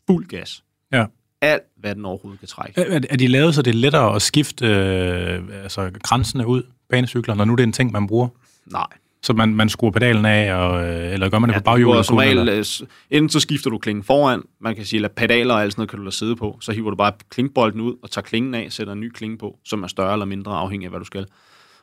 [0.07, 0.63] fuld gas.
[0.91, 1.05] Ja.
[1.41, 2.81] Alt, hvad den overhovedet kan trække.
[2.81, 7.35] Er, er de lavet, så det er lettere at skifte øh, altså, grænsene ud, banecykler,
[7.35, 8.27] når nu det er en ting, man bruger?
[8.65, 8.87] Nej.
[9.23, 12.05] Så man, man skruer pedalen af, og, øh, eller gør man det ja, på baghjulet?
[12.05, 12.65] Som regel, øh,
[13.09, 15.89] enten så skifter du klingen foran, man kan sige, at pedaler og alt sådan noget
[15.89, 18.67] kan du lade sidde på, så hiver du bare klingbolden ud og tager klingen af,
[18.69, 21.25] sætter en ny klinge på, som er større eller mindre afhængig af, hvad du skal.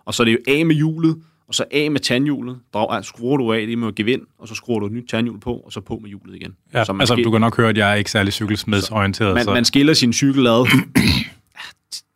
[0.04, 1.16] Og så er det jo af med hjulet,
[1.48, 4.80] og så af med tandhjulet, drag, skruer du af det med gevind, og så skruer
[4.80, 6.54] du et nyt tandhjul på, og så på med hjulet igen.
[6.74, 7.24] Ja, så man altså skil...
[7.24, 9.34] du kan nok høre, at jeg er ikke særlig cykelsmedsorienteret.
[9.34, 9.54] Man, så.
[9.54, 10.68] man skiller sin cykel ad.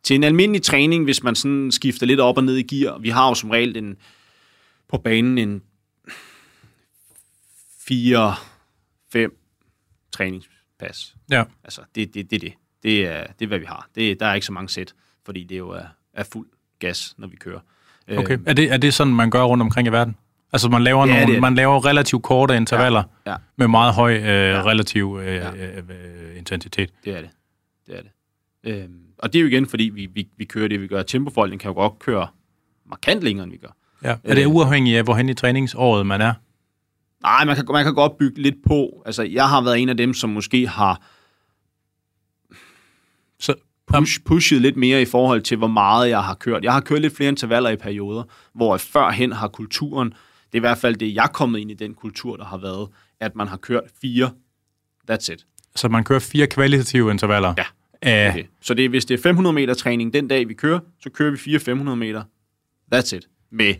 [0.03, 3.09] til en almindelig træning, hvis man sådan skifter lidt op og ned i gear, vi
[3.09, 3.95] har jo som regel en,
[4.93, 5.61] på banen en
[9.17, 11.15] 4-5 træningspas.
[11.31, 11.43] Ja.
[11.63, 12.53] Altså, det, det, det, det.
[12.83, 13.89] Det er, det er, hvad vi har.
[13.95, 14.93] Det, der er ikke så mange sæt,
[15.25, 16.47] fordi det jo er, er fuld
[16.79, 17.59] gas, når vi kører.
[18.17, 18.37] Okay.
[18.37, 20.15] Øh, er, det, er det sådan, man gør rundt omkring i verden?
[20.53, 23.37] Altså, man laver, ja, nogle, man laver relativt korte intervaller ja, ja.
[23.55, 24.63] med meget høj øh, ja.
[24.65, 25.51] relativ øh, ja.
[25.51, 26.93] øh, øh, intensitet.
[27.05, 27.29] Det er det.
[27.87, 28.11] Det er det.
[28.63, 31.03] Øh, og det er jo igen, fordi vi, vi, vi kører det, vi gør.
[31.03, 32.27] Tempofoldning kan jo godt køre
[32.85, 33.75] markant længere, end vi gør.
[34.03, 34.15] Ja.
[34.23, 36.33] Er det uafhængigt af, hvorhen i træningsåret man er?
[37.23, 39.03] Nej, man kan, man kan godt bygge lidt på.
[39.05, 41.01] Altså, jeg har været en af dem, som måske har
[43.39, 43.53] så,
[43.87, 46.63] push, pushet lidt mere i forhold til, hvor meget jeg har kørt.
[46.63, 48.23] Jeg har kørt lidt flere intervaller i perioder,
[48.53, 51.73] hvor førhen har kulturen, det er i hvert fald det, jeg er kommet ind i
[51.73, 52.89] den kultur, der har været,
[53.19, 54.31] at man har kørt fire.
[55.11, 55.45] That's it.
[55.75, 57.53] Så man kører fire kvalitative intervaller?
[57.57, 58.29] Ja.
[58.29, 58.43] Okay.
[58.61, 61.31] Så det er, hvis det er 500 meter træning den dag, vi kører, så kører
[61.31, 62.23] vi fire 500 meter.
[62.95, 63.27] That's it.
[63.51, 63.75] Med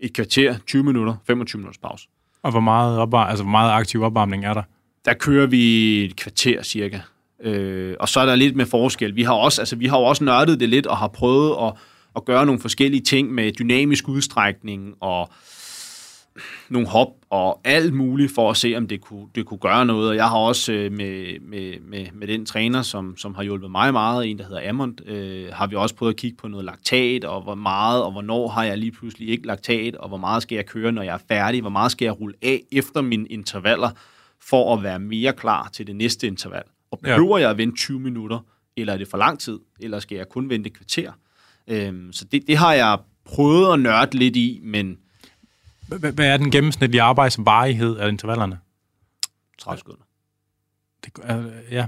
[0.00, 2.08] et kvarter, 20 minutter, 25 minutters pause.
[2.42, 4.62] Og hvor meget, opvar- altså, hvor meget aktiv opvarmning er der?
[5.04, 7.00] Der kører vi et kvarter cirka.
[7.42, 9.16] Øh, og så er der lidt med forskel.
[9.16, 11.72] Vi har også, altså, vi har jo også nørdet det lidt og har prøvet at,
[12.16, 15.30] at gøre nogle forskellige ting med dynamisk udstrækning og
[16.68, 20.08] nogle hop og alt muligt for at se, om det kunne, det kunne gøre noget.
[20.08, 23.70] Og jeg har også øh, med, med, med, med den træner, som, som har hjulpet
[23.70, 26.64] mig meget, en der hedder Amond, øh, har vi også prøvet at kigge på noget
[26.64, 30.42] laktat, og hvor meget og hvornår har jeg lige pludselig ikke laktat, og hvor meget
[30.42, 33.26] skal jeg køre, når jeg er færdig, hvor meget skal jeg rulle af efter mine
[33.26, 33.90] intervaller,
[34.40, 36.62] for at være mere klar til det næste interval.
[36.90, 37.42] Og behøver ja.
[37.42, 38.38] jeg at vente 20 minutter,
[38.76, 41.12] eller er det for lang tid, eller skal jeg kun vente et kvarter?
[41.68, 44.98] Øhm, så det, det har jeg prøvet at nørde lidt i, men
[45.88, 48.58] hvad er den gennemsnitlige arbejdsvarighed af intervallerne?
[49.58, 50.02] 30 sekunder.
[51.04, 51.12] Det,
[51.70, 51.86] ja.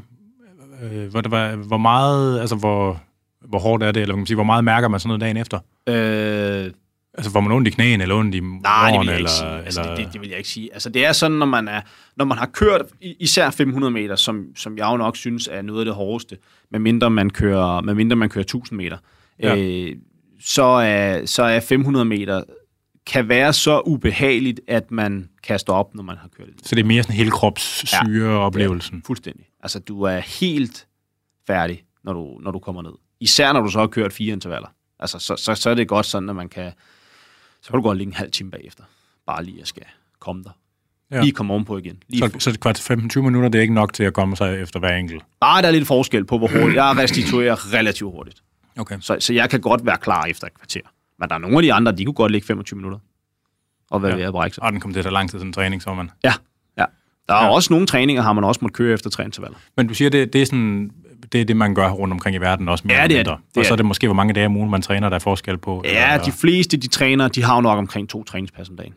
[0.82, 3.00] Øh, hvor, hvor meget, altså hvor,
[3.40, 5.36] hvor hårdt er det, eller kan man sige, hvor meget mærker man sådan noget dagen
[5.36, 5.58] efter?
[5.86, 6.72] Øh,
[7.14, 9.30] altså får man ondt i knæene, eller ondt i Nej, det vil jeg eller, ikke
[9.30, 9.64] sige.
[9.64, 9.94] Altså, eller...
[9.94, 10.72] det, det, det vil jeg ikke sige.
[10.72, 11.80] Altså det er sådan, når man, er,
[12.16, 15.80] når man har kørt især 500 meter, som, som jeg jo nok synes er noget
[15.80, 16.36] af det hårdeste,
[16.70, 18.96] medmindre man kører, medmindre man kører 1000 meter,
[19.42, 19.56] ja.
[19.56, 19.96] øh,
[20.40, 22.42] så, er, så er 500 meter
[23.08, 26.68] kan være så ubehageligt, at man kaster op, når man har kørt det.
[26.68, 28.96] Så det er mere sådan hele kropssyreoplevelsen?
[28.96, 29.46] Ja, fuldstændig.
[29.60, 30.86] Altså, du er helt
[31.46, 32.92] færdig, når du, når du kommer ned.
[33.20, 34.68] Især når du så har kørt fire intervaller.
[35.00, 36.72] Altså, så, så, så er det godt sådan, at man kan...
[37.62, 38.84] Så kan du godt ligge en halv time bagefter.
[39.26, 39.84] Bare lige at skal
[40.20, 40.50] komme der.
[41.10, 41.20] Ja.
[41.20, 42.02] Lige komme ovenpå igen.
[42.08, 44.80] Lige så, så kvart 15-20 minutter, det er ikke nok til at komme sig efter
[44.80, 45.22] hver enkelt?
[45.40, 46.74] Nej, der er lidt forskel på, hvor hurtigt.
[46.74, 48.42] Jeg restituerer relativt hurtigt.
[48.76, 48.98] Okay.
[49.00, 50.80] Så, så jeg kan godt være klar efter et kvarter.
[51.18, 52.98] Men der er nogle af de andre, de kunne godt ligge 25 minutter.
[53.90, 54.16] Og være ja.
[54.16, 54.64] ved at brække sig.
[54.64, 56.10] Og den kommer til at tage lang tid, sådan en træning, så man.
[56.24, 56.32] Ja,
[56.78, 56.84] ja.
[57.28, 57.50] Der er ja.
[57.50, 59.58] også nogle træninger, har man også måttet køre efter tre intervaller.
[59.76, 60.90] Men du siger, det, det er sådan
[61.32, 62.86] det er det, man gør rundt omkring i verden også.
[62.86, 63.36] Mere ja, det er det.
[63.54, 63.60] det.
[63.60, 65.58] Og så er det måske, hvor mange dage om ugen man træner, der er forskel
[65.58, 65.82] på.
[65.84, 68.94] Ja, eller, de fleste, de træner, de har nok omkring to træningspas om dagen.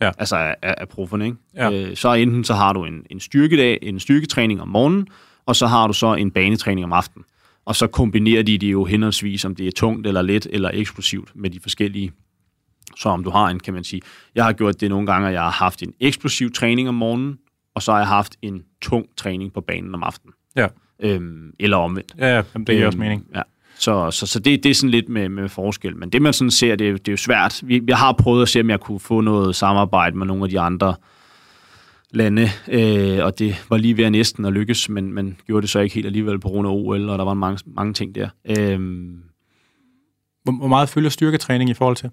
[0.00, 0.10] Ja.
[0.18, 1.36] Altså af, af profferne, ikke?
[1.54, 1.70] Ja.
[1.70, 5.06] Øh, så enten så har du en, en styrkedag, en styrketræning om morgenen,
[5.46, 7.24] og så har du så en banetræning om aftenen.
[7.64, 11.30] Og så kombinerer de det jo henholdsvis, om det er tungt eller let eller eksplosivt
[11.34, 12.12] med de forskellige.
[12.96, 14.02] Så om du har en, kan man sige,
[14.34, 17.38] jeg har gjort det nogle gange, at jeg har haft en eksplosiv træning om morgenen,
[17.74, 20.34] og så har jeg haft en tung træning på banen om aftenen.
[20.56, 20.66] Ja.
[21.00, 22.14] Øhm, eller omvendt.
[22.18, 23.26] Ja, ja det giver øhm, også mening.
[23.34, 23.42] Ja.
[23.78, 25.96] Så, så, så det, det er sådan lidt med, med forskel.
[25.96, 27.60] Men det man sådan ser, det, er, det er jo svært.
[27.64, 30.50] Vi, jeg har prøvet at se, om jeg kunne få noget samarbejde med nogle af
[30.50, 30.94] de andre
[32.12, 35.70] lande, øh, og det var lige ved at næsten at lykkes, men man gjorde det
[35.70, 38.28] så ikke helt alligevel på grund af OL, og der var mange, mange ting der.
[38.58, 39.22] Øhm.
[40.44, 42.10] Hvor, meget følger styrketræning i forhold til?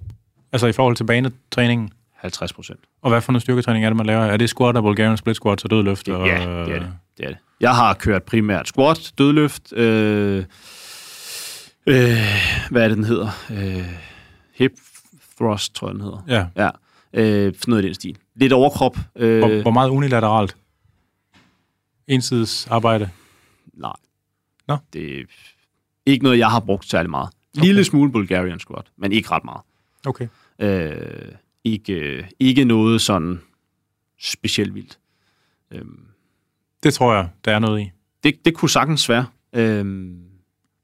[0.52, 1.90] Altså i forhold til banetræningen?
[2.16, 2.80] 50 procent.
[3.02, 4.22] Og hvad for noget styrketræning er det, man laver?
[4.22, 6.06] Er det squat og Bulgarian split squat og dødløft?
[6.06, 6.94] Det, og, ja, det er det.
[7.18, 7.38] det er det.
[7.60, 10.46] Jeg har kørt primært squat, dødløft, øh,
[11.88, 12.18] øh,
[12.72, 13.30] hvad er det, den hedder?
[13.52, 13.86] Øh,
[14.56, 14.72] hip
[15.38, 16.24] thrust, tror jeg, den hedder.
[16.28, 16.46] Ja.
[16.56, 16.70] ja.
[17.14, 18.18] Øh, noget i den stil.
[18.40, 18.98] Lidt overkrop.
[19.16, 20.58] Øh, hvor, hvor meget unilateralt?
[22.08, 23.10] Ensides arbejde?
[23.74, 23.94] Nej.
[24.68, 24.78] Nå?
[24.94, 25.24] Det er
[26.06, 27.30] ikke noget, jeg har brugt særlig meget.
[27.58, 27.66] Okay.
[27.66, 29.62] Lille smule Bulgarian squat, men ikke ret meget.
[30.06, 30.28] Okay.
[30.60, 31.32] Øh,
[31.64, 33.42] ikke, ikke noget sådan
[34.22, 35.00] specielt vildt.
[35.72, 35.82] Øh,
[36.84, 37.92] det tror jeg, der er noget i.
[38.24, 39.26] Det, det kunne sagtens være.
[39.54, 40.22] Øhm,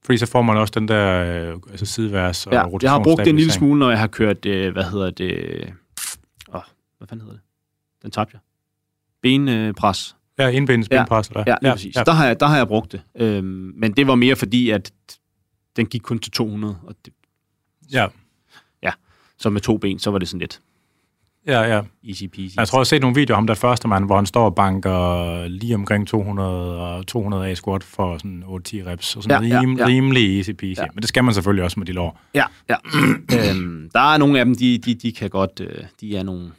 [0.05, 3.19] fordi så får man også den der øh, altså sideværs og ja, jeg har brugt
[3.19, 5.73] det en lille smule, når jeg har kørt, øh, hvad hedder det,
[6.97, 7.43] hvad fanden hedder det?
[8.01, 8.41] Den tabte jeg.
[9.21, 10.15] Benpres.
[10.37, 11.27] Ja, indbindens ja, benpres.
[11.27, 11.43] Eller?
[11.47, 11.95] Ja, lige ja, præcis.
[11.95, 12.03] Ja.
[12.03, 13.01] Der, har jeg, der har jeg brugt det.
[13.15, 14.91] Øhm, men det var mere fordi, at
[15.75, 16.77] den gik kun til 200.
[16.83, 17.13] Og det,
[17.91, 18.07] ja.
[18.83, 18.91] Ja,
[19.37, 20.61] så med to ben, så var det sådan lidt.
[21.47, 21.81] Ja, ja.
[22.07, 22.57] Easy peasy.
[22.57, 24.55] Jeg tror, jeg har set nogle videoer ham der første mand, hvor han står og
[24.55, 29.15] banker lige omkring 200 og 200 A squat for sådan 8-10 reps.
[29.15, 29.87] Og sådan ja, rim, ja, ja.
[29.87, 30.79] rimelig easy peasy.
[30.79, 30.85] Ja.
[30.93, 32.21] Men det skal man selvfølgelig også med de lår.
[32.33, 32.75] Ja, ja.
[33.51, 36.51] øhm, der er nogle af dem, de, de, de kan godt, øh, de er nogle,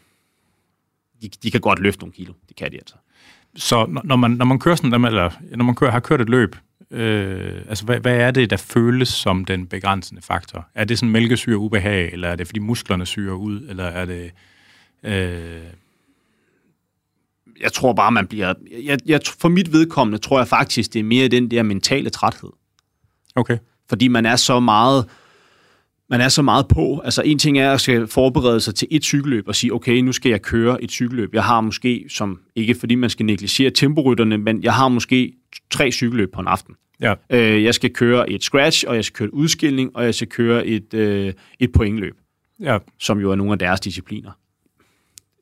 [1.22, 2.32] de, de kan godt løfte nogle kilo.
[2.48, 2.94] Det kan de altså.
[3.56, 6.56] Så når man, når man kører sådan, eller når man kører, har kørt et løb,
[6.90, 10.68] øh, altså hvad, hvad er det, der føles som den begrænsende faktor?
[10.74, 14.32] Er det sådan mælkesyre ubehag, eller er det fordi musklerne syrer ud, eller er det
[15.06, 15.62] Øh,
[17.60, 18.54] jeg tror bare, man bliver...
[18.84, 22.50] Jeg, jeg, for mit vedkommende tror jeg faktisk, det er mere den der mentale træthed.
[23.34, 23.58] Okay.
[23.88, 25.08] Fordi man er så meget
[26.10, 27.00] man er så meget på.
[27.04, 30.12] Altså en ting er at skal forberede sig til et cykelløb og sige, okay, nu
[30.12, 31.34] skal jeg køre et cykelløb.
[31.34, 35.32] Jeg har måske, som ikke fordi man skal negligere temporytterne, men jeg har måske
[35.70, 36.74] tre cykelløb på en aften.
[37.00, 37.14] Ja.
[37.30, 40.28] Øh, jeg skal køre et scratch, og jeg skal køre et udskilling, og jeg skal
[40.28, 42.14] køre et, øh, et pointløb,
[42.60, 42.78] ja.
[42.98, 44.30] som jo er nogle af deres discipliner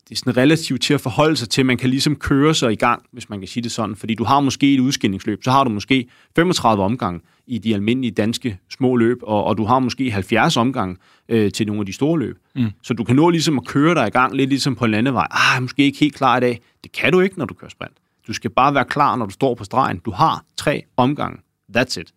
[0.09, 1.65] det er sådan relativt til at forholde sig til.
[1.65, 3.95] Man kan ligesom køre sig i gang, hvis man kan sige det sådan.
[3.95, 8.11] Fordi du har måske et udskillingsløb, så har du måske 35 omgang i de almindelige
[8.11, 10.97] danske små løb, og, og du har måske 70 omgang
[11.29, 12.37] øh, til nogle af de store løb.
[12.55, 12.71] Mm.
[12.83, 15.27] Så du kan nå ligesom at køre dig i gang, lidt ligesom på en landevej.
[15.31, 16.61] Ah, måske ikke helt klar i dag.
[16.83, 17.93] Det kan du ikke, når du kører sprint.
[18.27, 19.97] Du skal bare være klar, når du står på stregen.
[19.97, 21.37] Du har tre omgange.
[21.77, 22.13] That's it.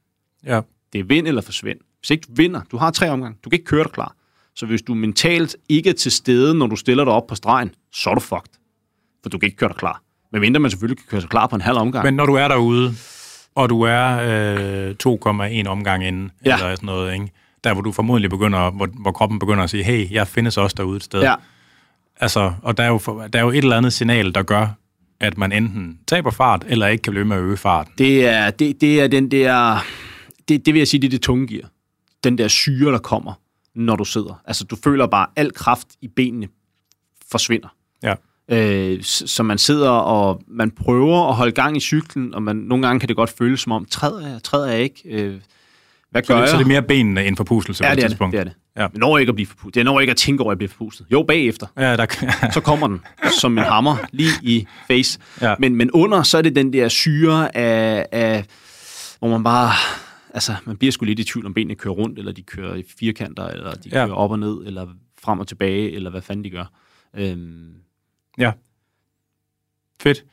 [0.47, 0.61] Ja.
[0.93, 1.79] Det er vind eller forsvind.
[2.01, 3.39] Hvis ikke du vinder, du har tre omgange.
[3.45, 4.15] Du kan ikke køre dig klar.
[4.55, 7.71] Så hvis du mentalt ikke er til stede, når du stiller dig op på stregen,
[7.93, 8.53] så er du fucked.
[9.23, 10.03] For du kan ikke køre dig klar.
[10.33, 12.05] Men mindre man selvfølgelig kan køre sig klar på en halv omgang.
[12.05, 12.95] Men når du er derude,
[13.59, 14.19] og du er
[14.89, 14.95] øh,
[15.63, 16.55] 2,1 omgang inden, ja.
[16.55, 17.31] eller sådan noget, ikke?
[17.65, 20.75] der hvor du formodentlig begynder, hvor, hvor kroppen begynder at sige, hey, jeg findes også
[20.79, 21.23] derude et sted.
[21.23, 21.35] Ja.
[22.21, 22.99] Altså, og der er, jo,
[23.33, 24.67] der er jo et eller andet signal, der gør,
[25.21, 27.93] at man enten taber fart, eller ikke kan blive med at øge farten.
[27.99, 29.79] Det er, det, det er den der,
[30.49, 31.69] det, det vil jeg sige, det er det tunge gear.
[32.25, 33.33] Den der syre, der kommer
[33.75, 34.43] når du sidder.
[34.45, 36.49] Altså, du føler bare, at al kraft i benene
[37.31, 37.69] forsvinder.
[38.03, 38.15] Ja.
[38.51, 42.87] Øh, så man sidder og man prøver at holde gang i cyklen, og man, nogle
[42.87, 45.03] gange kan det godt føles som om, træder jeg, træder jeg ikke?
[45.05, 45.41] Øh,
[46.11, 46.49] hvad så gør det, jeg?
[46.49, 48.33] Så det er mere benene end forpustelse ja, på et tidspunkt?
[48.33, 48.53] det er det.
[48.77, 48.89] Ja.
[48.93, 49.75] Men når ikke at blive forpustet.
[49.75, 51.07] Det er når ikke at tænke over at blive forpustet.
[51.13, 51.67] Jo, bagefter.
[51.77, 52.07] Ja, der...
[52.55, 53.01] så kommer den
[53.41, 55.19] som en hammer lige i face.
[55.41, 55.55] Ja.
[55.59, 58.45] Men, men under, så er det den der syre af, af
[59.19, 59.73] hvor man bare
[60.35, 62.85] altså, man bliver sgu lidt i tvivl, om benene kører rundt, eller de kører i
[62.99, 64.07] firkanter, eller de ja.
[64.07, 64.87] kører op og ned, eller
[65.23, 66.65] frem og tilbage, eller hvad fanden de gør.
[67.17, 67.73] Øhm.
[68.39, 68.53] Ja.
[70.03, 70.25] Fedt.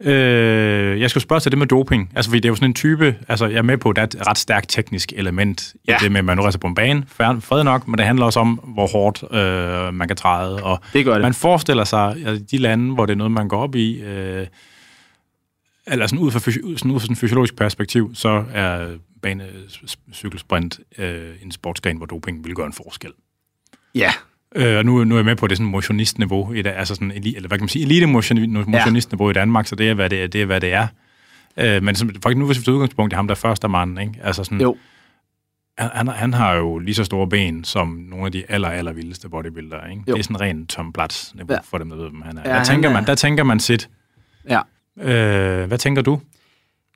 [0.00, 2.12] Øh, jeg skal spørge til det med doping.
[2.14, 4.02] Altså, fordi det er jo sådan en type, altså jeg er med på, at der
[4.02, 5.96] er et ret stærkt teknisk element ja.
[5.96, 7.04] i det med, at man nu rejser på en bane.
[7.06, 10.62] Fred nok, men det handler også om, hvor hårdt øh, man kan træde.
[10.62, 11.22] Og det gør det.
[11.22, 14.46] Man forestiller sig, at de lande, hvor det er noget, man går op i, øh,
[15.86, 18.88] eller sådan ud fra, sådan ud fra sådan fysiologisk perspektiv, så er
[19.22, 23.10] banecykelsprint øh, en sportsgren, hvor doping vil gøre en forskel.
[23.94, 24.12] Ja,
[24.54, 27.10] Øh, og nu, nu er jeg med på det sådan motionistniveau, i det, altså sådan,
[27.10, 29.30] eller hvad kan man sige, elite motionistniveau ja.
[29.30, 30.26] i Danmark, så det er, hvad det er.
[30.26, 30.86] Det er, hvad det er.
[31.56, 34.14] Øh, men som, faktisk nu, hvis vi tager udgangspunkt i ham, der første mand, ikke?
[34.22, 34.76] Altså sådan, jo.
[35.78, 38.92] Han, han, han, har jo lige så store ben som nogle af de aller, aller
[38.92, 39.90] vildeste bodybuildere.
[39.90, 40.02] Ikke?
[40.06, 41.58] Det er sådan rent Tom Platz niveau ja.
[41.64, 42.42] for dem, der ved, hvem han er.
[42.44, 42.92] Ja, der, tænker er...
[42.92, 43.88] man, der tænker man sit.
[44.48, 44.60] Ja.
[45.00, 46.20] Øh, hvad tænker du?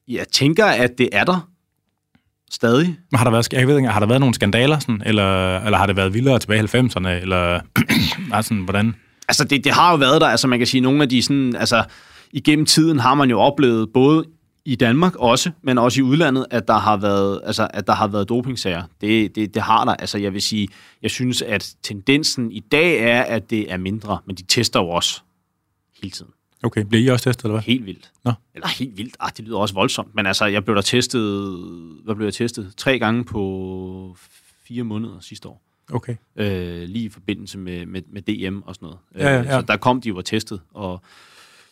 [0.09, 1.48] Jeg tænker, at det er der.
[2.51, 2.97] Stadig.
[3.15, 5.87] Har der været, jeg ved ikke, har der været nogle skandaler, sådan, eller, eller har
[5.87, 7.61] det været vildere tilbage i 90'erne, eller
[8.33, 8.95] altså, hvordan?
[9.29, 11.57] Altså, det, det har jo været der, altså man kan sige, nogle af de sådan,
[11.57, 11.85] altså,
[12.33, 14.25] igennem tiden har man jo oplevet, både
[14.65, 18.09] i Danmark også, men også i udlandet, at der har været, altså, at der har
[18.09, 18.83] været dopingsager.
[19.01, 19.95] Det, det, det har der.
[19.95, 20.69] Altså, jeg vil sige,
[21.03, 24.89] jeg synes, at tendensen i dag er, at det er mindre, men de tester jo
[24.89, 25.20] også
[26.03, 26.31] hele tiden.
[26.62, 27.62] Okay, bliver I også testet, eller hvad?
[27.62, 28.12] Helt vildt.
[28.24, 28.32] Nå.
[28.55, 29.16] Eller helt vildt.
[29.20, 30.14] Ah, det lyder også voldsomt.
[30.14, 31.20] Men altså, jeg blev der testet,
[32.05, 32.72] hvad blev jeg testet?
[32.76, 34.16] Tre gange på
[34.64, 35.62] fire måneder sidste år.
[35.93, 36.16] Okay.
[36.36, 38.98] Øh, lige i forbindelse med, med, med DM og sådan noget.
[39.14, 39.60] Ja, ja, ja.
[39.60, 41.02] Så der kom de jo og testet, og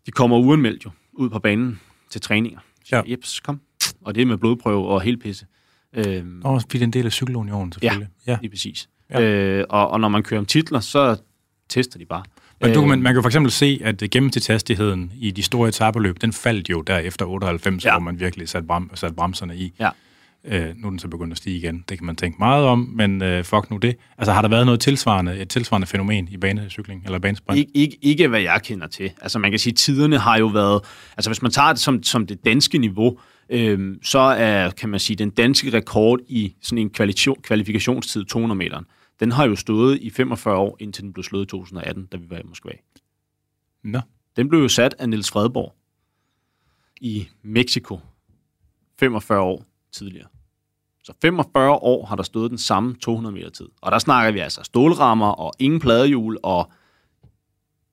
[0.07, 1.81] de kommer uanmeldt jo ud på banen
[2.11, 2.61] til træninger.
[2.85, 3.03] Så, ja.
[3.07, 3.61] Jeps, kom.
[4.01, 5.47] Og det er med blodprøve og helt pisse.
[5.93, 8.09] Øhm, og er en del af cykelunionen, selvfølgelig.
[8.27, 8.39] Ja, ja.
[8.41, 8.89] lige præcis.
[9.11, 9.21] Ja.
[9.23, 11.17] Øh, og, og når man kører om titler, så
[11.69, 12.23] tester de bare.
[12.61, 16.33] Men du, man, man kan for eksempel se, at gennemsnitshastigheden i de store etabeløb, den
[16.33, 17.93] faldt jo der efter 98, ja.
[17.93, 19.73] hvor man virkelig satte, bram, satte bremserne i.
[19.81, 19.91] Ja.
[20.45, 21.85] Øh, nu er den så begyndt at stige igen.
[21.89, 23.97] Det kan man tænke meget om, men øh, fuck nu det.
[24.19, 27.69] Altså har der været noget tilsvarende, et tilsvarende fænomen i banecykling eller banesprint?
[27.69, 29.11] Ik- ikke, ikke hvad jeg kender til.
[29.23, 30.81] Altså man kan sige, at tiderne har jo været...
[31.17, 33.19] Altså hvis man tager det som, som det danske niveau,
[33.51, 36.91] øh, så er, kan man sige, den danske rekord i sådan en
[37.43, 38.81] kvalifikationstid 200 meter
[39.21, 42.31] den har jo stået i 45 år, indtil den blev slået i 2018, da vi
[42.31, 42.73] var i Moskva.
[43.83, 44.01] Nå.
[44.37, 45.75] Den blev jo sat af Niels Fredborg
[47.01, 48.01] i Mexico
[48.99, 50.29] 45 år tidligere.
[51.05, 53.69] Så 45 år har der stået den samme 200 meter tid.
[53.81, 56.73] Og der snakker vi altså stålrammer og ingen pladehjul og...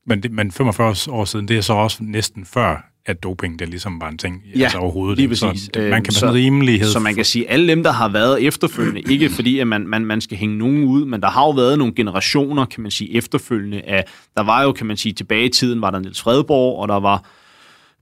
[0.05, 3.69] Men, det, men 45 år siden, det er så også næsten før at doping det
[3.69, 5.17] ligesom var en ting ja, altså overhovedet.
[5.17, 5.61] lige præcis.
[5.61, 6.87] Så det, man kan så, rimelighed...
[6.87, 10.05] Så man kan sige, alle dem, der har været efterfølgende, ikke fordi, at man, man,
[10.05, 13.13] man skal hænge nogen ud, men der har jo været nogle generationer, kan man sige,
[13.15, 14.05] efterfølgende af...
[14.37, 16.99] Der var jo, kan man sige, tilbage i tiden, var der Niels Fredborg, og der
[16.99, 17.29] var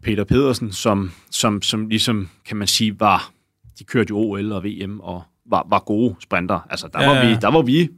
[0.03, 3.31] Peter Pedersen, som, som, som ligesom, kan man sige, var...
[3.79, 6.59] De kørte jo OL og VM og var, var gode sprinter.
[6.69, 7.89] Altså, der, ja, var vi, der var vi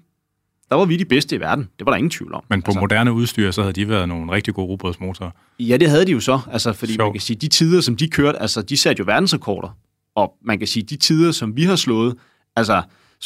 [0.74, 1.70] der var vi de bedste i verden.
[1.80, 2.44] Det var der ingen tvivl om.
[2.50, 5.32] Men på altså, moderne udstyr, så havde de været nogle rigtig gode rugbrødsmotorer.
[5.60, 6.40] Ja, det havde de jo så.
[6.52, 7.06] Altså, fordi Sjov.
[7.08, 9.78] man kan sige, de tider, som de kørte, altså, de satte jo verdensrekorder.
[10.16, 12.16] Og man kan sige, de tider, som vi har slået,
[12.56, 12.82] altså,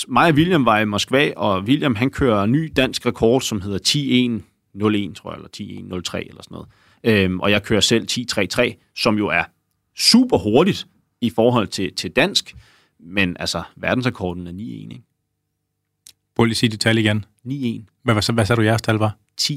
[0.07, 3.79] mig og William var i Moskva, og William, han kører ny dansk rekord, som hedder
[3.79, 6.67] 10.1.01, tror jeg, eller 10.1.03 eller sådan noget.
[7.03, 9.43] Øhm, og jeg kører selv 10.33, som jo er
[9.97, 10.87] super hurtigt
[11.21, 12.55] i forhold til, til dansk,
[12.99, 15.03] men altså, verdensrekorden er 9.1, ikke?
[16.37, 17.25] Prøv lige at sige det tal igen.
[17.47, 17.85] 9-1.
[18.03, 19.17] Hvad, hvad, hvad sagde du, jeres tal var?
[19.41, 19.53] 10-1.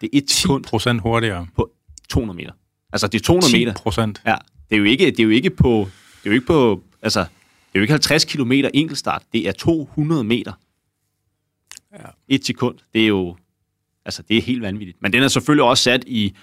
[0.00, 1.46] Det er et 10 procent hurtigere.
[1.56, 1.70] På
[2.08, 2.52] 200 meter.
[2.92, 3.74] Altså, det er 200 10 meter.
[3.74, 4.22] procent?
[4.26, 4.36] Ja.
[4.70, 5.88] Det er jo ikke, det er jo ikke på...
[6.22, 6.82] Det er jo ikke på...
[7.02, 9.22] Altså, det er jo ikke 50 km enkeltstart.
[9.32, 10.52] Det er 200 meter.
[11.92, 12.04] Ja.
[12.28, 12.78] Et sekund.
[12.92, 13.36] Det er jo...
[14.04, 15.02] Altså, det er helt vanvittigt.
[15.02, 16.36] Men den er selvfølgelig også sat i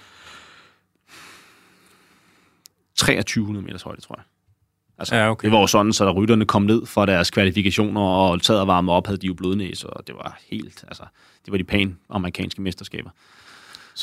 [2.96, 4.24] 2300 meters højde, tror jeg.
[4.98, 5.46] Altså, ja, okay.
[5.46, 8.66] Det var jo sådan, så da rytterne kom ned fra deres kvalifikationer og sad og
[8.66, 11.02] varme op, havde de jo blodnæs, og det var helt, altså,
[11.44, 13.10] det var de pæne amerikanske mesterskaber,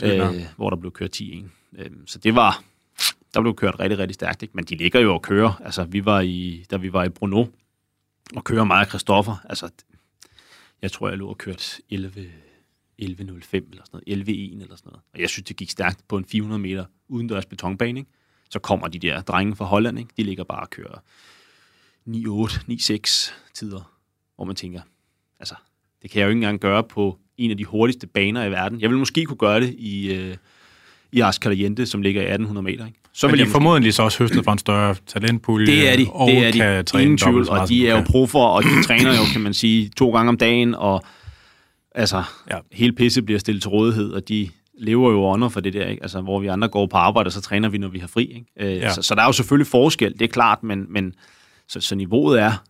[0.03, 1.45] øh, hvor der blev kørt 10-1.
[1.77, 2.63] Øh, så det var,
[3.33, 4.51] der blev kørt rigtig, rigtig stærkt, ikke?
[4.53, 5.61] men de ligger jo og kører.
[5.65, 7.45] Altså, vi var i, da vi var i Bruno
[8.35, 9.69] og kører meget Christoffer, altså,
[10.81, 12.21] jeg tror, jeg lå og kørt 11, 11.05
[13.01, 13.37] eller
[13.85, 15.01] sådan noget, 11.1 eller sådan noget.
[15.13, 18.11] Og jeg synes, det gik stærkt på en 400 meter udendørs betonbane, ikke?
[18.51, 20.11] Så kommer de der drenge fra Holland, ikke?
[20.17, 20.97] de ligger bare og kører
[22.09, 22.11] 9-8,
[22.71, 23.91] 9-6 tider,
[24.35, 24.81] hvor man tænker,
[25.39, 25.55] altså,
[26.01, 28.81] det kan jeg jo ikke engang gøre på en af de hurtigste baner i verden.
[28.81, 30.35] Jeg vil måske kunne gøre det i, øh,
[31.11, 32.85] i Ars Caliente, som ligger i 1800 meter.
[32.85, 32.99] Ikke?
[33.13, 33.51] Så vil de måske...
[33.51, 35.65] formodentlig så også høstet fra en større talentpulje.
[35.65, 37.01] Det er de, og det er de.
[37.03, 40.11] ingen tvivl, og de er jo proffer, og de træner jo, kan man sige, to
[40.11, 41.03] gange om dagen, og
[41.95, 42.57] altså, ja.
[42.71, 44.49] hele pisse bliver stillet til rådighed, og de
[44.81, 46.03] lever jo under for det der, ikke?
[46.03, 48.25] Altså, hvor vi andre går på arbejde, så træner vi, når vi har fri.
[48.25, 48.45] Ikke?
[48.59, 48.93] Øh, ja.
[48.93, 51.13] så, så der er jo selvfølgelig forskel, det er klart, men, men
[51.67, 52.63] så, så niveauet er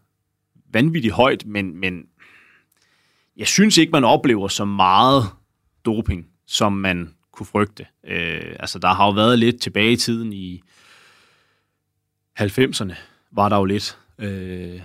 [0.73, 2.03] vanvittigt højt, men, men
[3.37, 5.23] jeg synes ikke, man oplever så meget
[5.85, 7.85] doping, som man kunne frygte.
[8.07, 10.61] Øh, altså, der har jo været lidt tilbage i tiden i
[12.39, 12.95] 90'erne,
[13.31, 14.81] var der jo lidt, øh,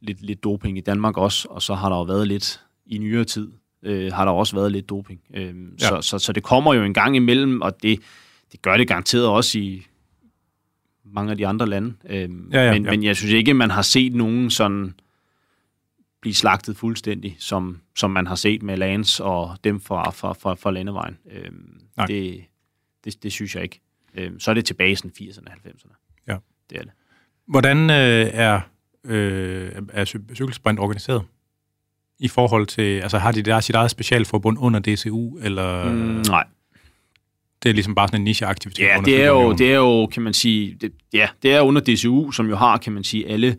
[0.00, 3.24] lidt, lidt doping i Danmark også, og så har der jo været lidt i nyere
[3.24, 3.52] tid,
[3.84, 5.20] øh, har der også været lidt doping.
[5.34, 5.88] Øh, ja.
[5.88, 8.00] så, så, så det kommer jo en gang imellem, og det,
[8.52, 9.86] det gør det garanteret også i
[11.04, 11.94] mange af de andre lande.
[12.08, 12.90] Øh, ja, ja, men, ja.
[12.90, 14.94] men jeg synes ikke, man har set nogen sådan
[16.24, 20.54] blive slagtet fuldstændig, som, som man har set med Lance og dem fra, fra, fra,
[20.54, 21.18] fra landevejen.
[21.30, 21.50] Øh,
[22.08, 22.44] det,
[23.04, 23.80] det, det synes jeg ikke.
[24.14, 26.22] Øh, så er det tilbage i 80'erne og 90'erne.
[26.28, 26.36] Ja.
[26.70, 26.92] Det er det.
[27.46, 28.60] Hvordan øh, er,
[29.04, 31.22] øh, er cykelsprint organiseret?
[32.18, 35.92] I forhold til, altså har de der sit eget specialforbund under DCU, eller?
[35.92, 36.44] Mm, nej.
[37.62, 38.84] Det er ligesom bare sådan en nicheaktivitet?
[38.84, 41.80] Ja, det er, jo, det er jo, kan man sige, det, ja, det er under
[41.80, 43.56] DCU, som jo har, kan man sige, alle,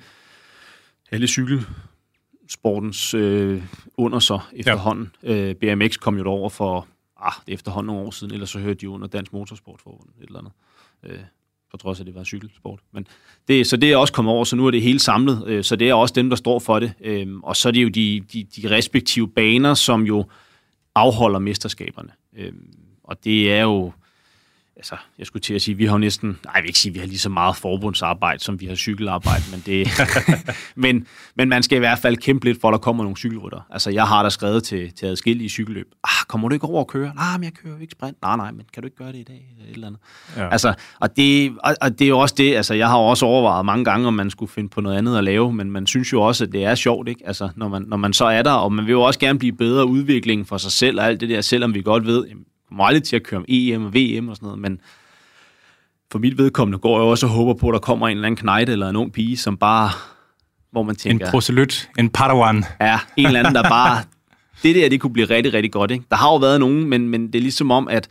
[1.12, 3.64] alle cykelsportens øh,
[3.98, 5.12] under sig efterhånden.
[5.24, 5.50] Ja.
[5.50, 6.88] Øh, BMX kom jo over for
[7.26, 10.28] ah, det er efterhånden nogle år siden, ellers så hørte de under Dansk Motorsportforbund et
[10.28, 10.54] eller andet.
[11.04, 11.20] Øh,
[11.72, 12.80] på trods af, at det var cykelsport.
[12.94, 13.08] Men
[13.48, 15.44] det, så det er også kommet over, så nu er det hele samlet.
[15.48, 16.94] Øh, så det er også dem, der står for det.
[17.02, 20.26] Øh, og så er det jo de, de, de respektive baner, som jo
[20.96, 22.10] afholder mesterskaberne.
[22.38, 22.54] Øh,
[23.04, 23.92] og det er jo
[24.78, 27.00] altså, jeg skulle til at sige, vi har næsten, nej, jeg vil ikke sige, vi
[27.00, 29.88] har lige så meget forbundsarbejde, som vi har cykelarbejde, men det,
[30.76, 33.68] men, men man skal i hvert fald kæmpe lidt for, at der kommer nogle cykelrytter.
[33.70, 36.88] Altså, jeg har da skrevet til, til adskillige cykelløb, ah, kommer du ikke over at
[36.88, 37.12] køre?
[37.16, 38.22] Nej, men jeg kører jo ikke sprint.
[38.22, 39.56] Nej, nej, men kan du ikke gøre det i dag?
[39.70, 40.02] Et eller andet.
[40.38, 40.50] Ja.
[40.50, 43.66] Altså, og det, og, og det er jo også det, altså, jeg har også overvejet
[43.66, 46.22] mange gange, om man skulle finde på noget andet at lave, men man synes jo
[46.22, 47.22] også, at det er sjovt, ikke?
[47.28, 49.54] Altså, når man, når man så er der, og man vil jo også gerne blive
[49.54, 52.26] bedre udvikling for sig selv og alt det der, selvom vi godt ved,
[52.68, 54.80] kommer aldrig til at køre om EM og VM og sådan noget, men
[56.12, 58.38] for mit vedkommende går jeg også og håber på, at der kommer en eller anden
[58.38, 59.90] knejt eller en ung pige, som bare,
[60.72, 61.26] hvor man tænker...
[61.26, 62.64] En proselyt, en padawan.
[62.82, 64.04] Ja, en eller anden, der bare...
[64.64, 65.92] Det der, det kunne blive rigtig, rigtig godt.
[65.92, 66.06] Ikke?
[66.10, 68.08] Der har jo været nogen, men, men det er ligesom om, at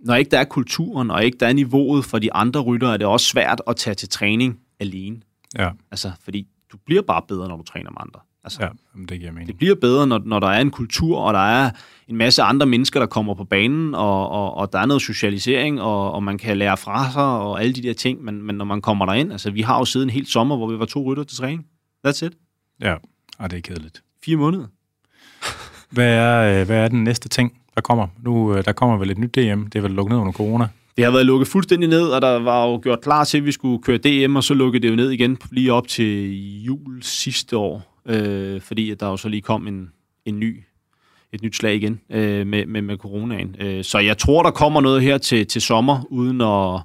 [0.00, 2.96] når ikke der er kulturen, og ikke der er niveauet for de andre rytter, er
[2.96, 5.16] det også svært at tage til træning alene.
[5.58, 5.70] Ja.
[5.90, 8.20] Altså, fordi du bliver bare bedre, når du træner med andre.
[8.44, 8.68] Altså, ja,
[9.08, 9.48] det giver mening.
[9.48, 11.70] Det bliver bedre, når, når der er en kultur, og der er
[12.08, 15.80] en masse andre mennesker, der kommer på banen, og, og, og der er noget socialisering,
[15.80, 18.64] og, og man kan lære fra sig, og alle de der ting, men, men når
[18.64, 21.02] man kommer derind, altså vi har jo siden en hel sommer, hvor vi var to
[21.02, 21.66] rytter til træning.
[22.06, 22.32] That's it.
[22.80, 22.94] Ja,
[23.38, 24.02] og det er kedeligt.
[24.24, 24.66] Fire måneder.
[25.90, 28.06] hvad, er, øh, hvad er den næste ting, der kommer?
[28.22, 30.68] Nu, øh, der kommer vel et nyt DM, det er vel lukket ned under corona.
[30.96, 33.52] Det har været lukket fuldstændig ned, og der var jo gjort klar til, at vi
[33.52, 37.56] skulle køre DM, og så lukkede det jo ned igen lige op til jul sidste
[37.56, 39.90] år øh, fordi at der jo så lige kom en,
[40.24, 40.62] en ny,
[41.32, 43.56] et nyt slag igen øh, med, med, med coronaen.
[43.60, 46.80] Øh, så jeg tror, der kommer noget her til, til sommer, uden at...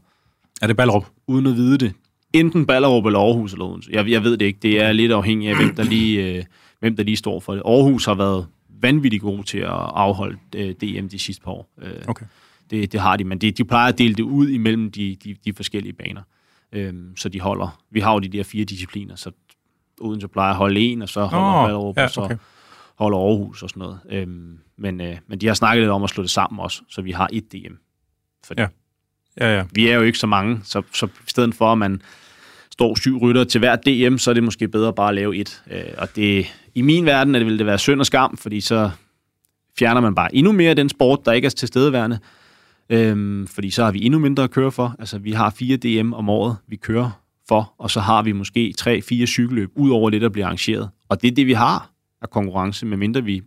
[0.61, 1.05] Er det Ballerup?
[1.27, 1.93] Uden at vide det.
[2.33, 3.91] Enten Ballerup eller Aarhus eller Odense.
[3.93, 4.59] Jeg, jeg ved det ikke.
[4.61, 6.43] Det er lidt afhængigt af, hvem der lige, øh,
[6.79, 7.61] hvem der lige står for det.
[7.65, 8.47] Aarhus har været
[8.81, 11.69] vanvittigt god til at afholde øh, DM de sidste par år.
[11.81, 12.25] Øh, okay.
[12.69, 15.35] Det, det har de, men de, de plejer at dele det ud imellem de, de,
[15.45, 16.21] de forskellige baner.
[16.71, 17.81] Øh, så de holder...
[17.91, 19.31] Vi har jo de der fire discipliner, så
[20.01, 22.38] Odense plejer at holde en, og så holder oh, Ballerup, ja, og så okay.
[22.95, 23.99] holder Aarhus og sådan noget.
[24.09, 27.01] Øhm, men, øh, men de har snakket lidt om at slå det sammen også, så
[27.01, 27.73] vi har et DM.
[28.45, 28.67] Fordi ja.
[29.39, 29.63] Ja, ja.
[29.71, 32.01] Vi er jo ikke så mange, så, så i stedet for, at man
[32.71, 35.63] står syv rytter til hver DM, så er det måske bedre bare at lave et.
[35.71, 36.45] Øh, og det,
[36.76, 38.91] i min verden er det, vil det være synd og skam, fordi så
[39.80, 42.19] fjerner man bare endnu mere af den sport, der ikke er til stedeværende.
[42.89, 44.95] Øhm, fordi så har vi endnu mindre at køre for.
[44.99, 48.73] Altså, vi har fire DM om året, vi kører for, og så har vi måske
[48.77, 50.89] tre-fire cykelløb ud over det, der bliver arrangeret.
[51.09, 53.41] Og det er det, vi har af konkurrence, medmindre vi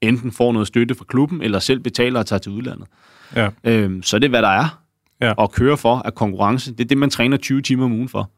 [0.00, 2.88] enten får noget støtte fra klubben, eller selv betaler og tager til udlandet.
[3.36, 3.48] Ja.
[3.64, 4.82] Øhm, så er det, hvad der er
[5.20, 5.44] ja.
[5.44, 6.72] at køre for af konkurrence.
[6.72, 8.30] Det er det, man træner 20 timer om ugen for.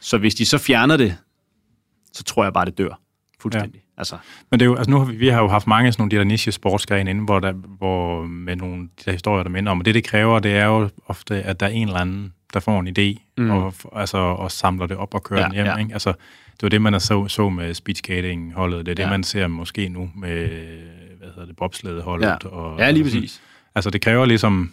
[0.00, 1.16] Så hvis de så fjerner det,
[2.12, 3.00] så tror jeg bare, det dør
[3.40, 3.74] fuldstændig.
[3.74, 4.00] Ja.
[4.00, 4.16] Altså.
[4.50, 6.02] Men det er jo, altså nu har vi, vi har jo haft mange af sådan
[6.02, 9.50] nogle de der niche sportsgrene inde, hvor, der, hvor med nogle de der historier, der
[9.50, 12.00] minder om, og det, det kræver, det er jo ofte, at der er en eller
[12.00, 13.50] anden der får en idé, mm.
[13.50, 15.66] og, altså, og samler det op og kører ja, den hjem.
[15.66, 15.76] Ja.
[15.76, 15.92] Ikke?
[15.92, 16.12] Altså,
[16.52, 18.86] det var det, man så, så med speedskating-holdet.
[18.86, 19.10] Det er det, ja.
[19.10, 20.48] man ser måske nu med
[21.18, 22.26] hvad hedder det, bobsledeholdet.
[22.26, 23.40] Ja, og, ja lige præcis.
[23.74, 24.72] Altså, det kræver ligesom...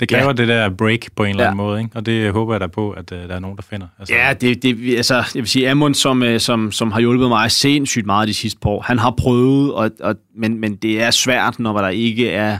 [0.00, 0.32] Det kræver ja.
[0.32, 1.96] det der break på en eller anden måde, ikke?
[1.96, 3.86] og det håber jeg da på, at uh, der er nogen, der finder.
[3.98, 4.14] Altså.
[4.14, 7.50] Ja, det, det, altså, jeg vil sige, Amund, som, øh, som, som har hjulpet mig
[7.50, 11.10] sindssygt meget de sidste par år, han har prøvet, og, og, men, men det er
[11.10, 12.58] svært, når der ikke er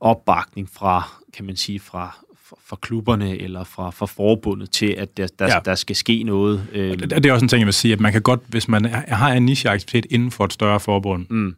[0.00, 2.21] opbakning fra, kan man sige, fra,
[2.66, 5.58] fra klubberne eller fra, fra forbundet til, at der, der, ja.
[5.64, 6.66] der skal ske noget.
[6.72, 6.98] Øh.
[6.98, 8.84] Det, det er også en ting, jeg vil sige, at man kan godt, hvis man
[9.08, 11.54] har en nicheaktivitet inden for et større forbund, mm.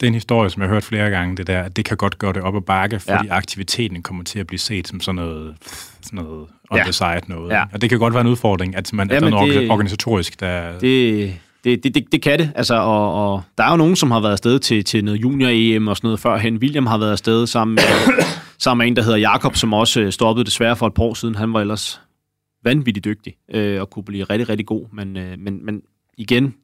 [0.00, 1.96] det er en historie, som jeg har hørt flere gange, det der, at det kan
[1.96, 3.36] godt gøre det op ad bakke, fordi ja.
[3.36, 5.54] aktiviteten kommer til at blive set som sådan noget,
[6.02, 6.82] sådan noget on ja.
[6.82, 7.50] the side noget.
[7.50, 7.64] Ja.
[7.72, 10.72] Og det kan godt være en udfordring, at, man, der er noget det, organisatorisk, der...
[10.72, 11.34] Det, det,
[11.64, 14.20] det, det, det, det kan det, altså, og, og der er jo nogen, som har
[14.20, 16.56] været afsted til, til noget junior-EM og sådan noget førhen.
[16.56, 17.82] William har været afsted sammen med,
[18.58, 21.14] sammen med en, der hedder Jakob, som også øh, stoppede desværre for et par år
[21.14, 21.34] siden.
[21.34, 22.00] Han var ellers
[22.64, 24.86] vanvittigt dygtig øh, og kunne blive rigtig, rigtig god.
[24.92, 25.82] Men, øh, men, men
[26.18, 26.54] igen,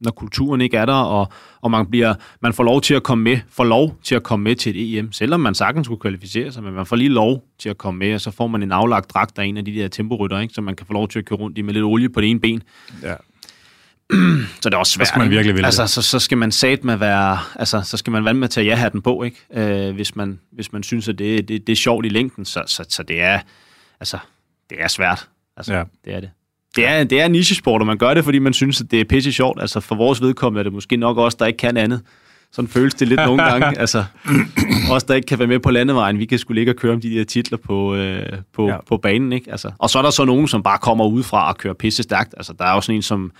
[0.00, 1.28] når kulturen ikke er der, og,
[1.60, 4.44] og man, bliver, man får lov til at komme med, får lov til at komme
[4.44, 7.44] med til et EM, selvom man sagtens skulle kvalificere sig, men man får lige lov
[7.58, 9.74] til at komme med, og så får man en aflagt dragt af en af de
[9.74, 11.84] der temporytter, ikke, så man kan få lov til at køre rundt i med lidt
[11.84, 12.62] olie på det ene ben.
[13.02, 13.14] Ja.
[14.60, 15.06] så det er også svært.
[15.06, 17.96] Så skal man virkelig ville altså, så, så skal man sat med være, altså, så
[17.96, 19.36] skal man vande med at tage ja-hatten på, ikke?
[19.54, 22.62] Øh, hvis, man, hvis man synes, at det, det, det er sjovt i længden, så,
[22.66, 23.40] så, så det er,
[24.00, 24.18] altså,
[24.70, 25.28] det er svært.
[25.56, 25.82] Altså, ja.
[26.04, 26.30] det er det.
[26.76, 29.04] Det er, det er nichesport, og man gør det, fordi man synes, at det er
[29.04, 29.60] pisse sjovt.
[29.60, 32.02] Altså for vores vedkommende er det måske nok også, der ikke kan andet.
[32.52, 33.78] Sådan føles det lidt nogle gange.
[33.80, 34.04] Altså,
[34.90, 37.00] os, der ikke kan være med på landevejen, vi kan skulle ligge og køre om
[37.00, 38.76] de der titler på, øh, på, ja.
[38.88, 39.32] på banen.
[39.32, 39.50] Ikke?
[39.50, 42.34] Altså, og så er der så nogen, som bare kommer udefra og kører pisse stærkt.
[42.36, 43.32] Altså, der er også sådan en som,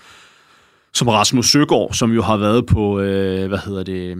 [0.97, 4.17] som Rasmus Søgaard, som jo har været på, øh, hvad hedder det,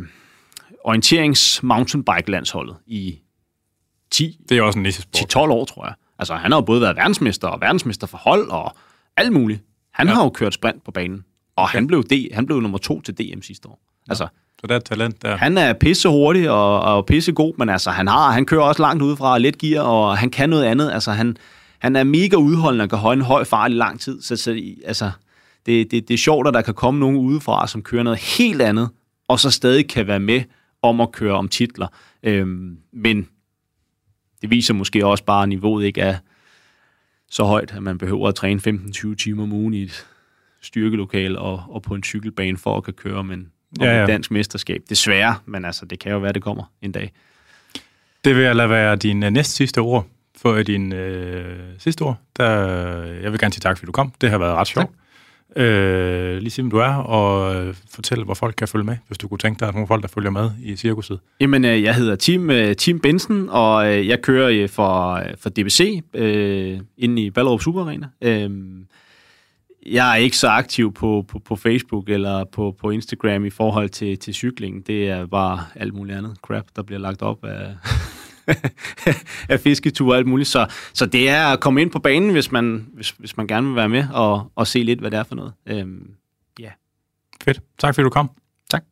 [0.84, 3.20] orienterings mountainbike landsholdet i
[4.12, 5.94] 10, det er også en 10-12 år, tror jeg.
[6.20, 8.76] Altså, han har jo både været verdensmester og verdensmester for hold og
[9.18, 9.64] alt muligt.
[9.94, 10.14] Han ja.
[10.14, 11.24] har jo kørt sprint på banen,
[11.56, 11.74] og okay.
[11.74, 13.80] han, blev D, han blev nummer to til DM sidste år.
[14.08, 14.12] Ja.
[14.12, 14.28] Altså,
[14.62, 15.38] så det er talent der.
[15.38, 18.82] Han er pisse hurtig og, og pisse god, men altså, han, har, han kører også
[18.82, 20.91] langt udefra og let gear, og han kan noget andet.
[20.91, 21.38] Altså, han,
[21.80, 24.22] han er mega udholdende og kan holde en høj fart i lang tid.
[24.22, 25.12] Så, så altså,
[25.68, 28.61] det, det, det er sjovt, at der kan komme nogen udefra, som kører noget helt
[28.61, 28.89] andet,
[29.27, 30.41] og så stadig kan være med
[30.81, 31.88] om at køre om titler.
[32.23, 33.27] Øhm, men
[34.41, 36.18] det viser måske også bare, at niveauet ikke er
[37.30, 40.07] så højt, at man behøver at træne 15-20 timer om ugen i et
[40.61, 44.02] styrkelokal og, og på en cykelbane for at kan køre om, en, om ja, ja.
[44.02, 44.81] et dansk mesterskab.
[44.89, 47.11] Desværre, men altså, det kan jo være, det kommer en dag.
[48.26, 50.99] Det vil jeg lade være din uh, næste sidste ord for din uh,
[51.80, 52.18] sidste ord.
[52.38, 52.45] Der,
[53.03, 54.14] jeg vil gerne sige tak, fordi du kom.
[54.22, 54.88] Det har været ret sjovt.
[54.88, 55.06] Tak.
[55.56, 59.28] Øh, lige sige, du er, og øh, fortælle, hvor folk kan følge med, hvis du
[59.28, 61.19] kunne tænke dig, at nogle folk, der følger med i cirkuset.
[61.40, 65.49] Jamen, øh, jeg hedder Tim, øh, Tim Bensen, og øh, jeg kører øh, for, for
[65.49, 68.07] DBC øh, inde i Ballerup Super Arena.
[68.22, 68.49] Øh,
[69.86, 73.90] jeg er ikke så aktiv på, på, på Facebook eller på, på Instagram i forhold
[73.90, 74.88] til, til cykling.
[74.88, 77.76] Det er bare alt muligt andet crap, der bliver lagt op af,
[79.49, 80.49] af fisketure og alt muligt.
[80.49, 83.68] Så, så det er at komme ind på banen, hvis man, hvis, hvis man gerne
[83.68, 85.53] vil være med og, og se lidt, hvad det er for noget.
[85.65, 86.11] Øhm,
[86.61, 86.72] yeah.
[87.44, 87.61] Fedt.
[87.78, 88.30] Tak fordi du kom.
[88.69, 88.84] Tak.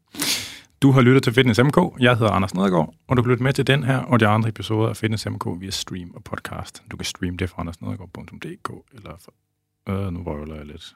[0.82, 1.78] Du har lyttet til Fitness MK.
[2.00, 4.50] Jeg hedder Anders Nedergaard, og du kan lytte med til den her og de andre
[4.50, 6.84] episoder af Fitness MK via stream og podcast.
[6.92, 9.32] Du kan streame det fra andersnedergaard.dk eller fra...
[9.94, 10.96] Øh, nu røvler jeg lidt.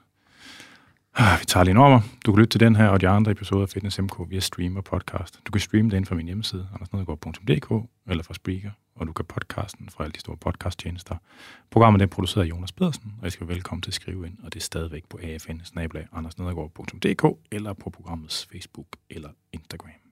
[1.22, 2.02] Ah, vi tager lige over.
[2.26, 4.78] Du kan lytte til den her og de andre episoder af Fitness MK via stream
[4.78, 5.40] og podcast.
[5.48, 9.90] Du kan streame den fra min hjemmeside, andersnedgaard.dk eller fra Spreaker, og du kan podcasten
[9.90, 11.16] fra alle de store podcasttjenester.
[11.72, 14.38] Programmet er produceret af Jonas Pedersen, og jeg skal være velkommen til at skrive ind,
[14.44, 15.20] og det er stadigvæk på
[16.12, 16.28] afn
[17.52, 20.09] eller på programmets Facebook eller Instagram.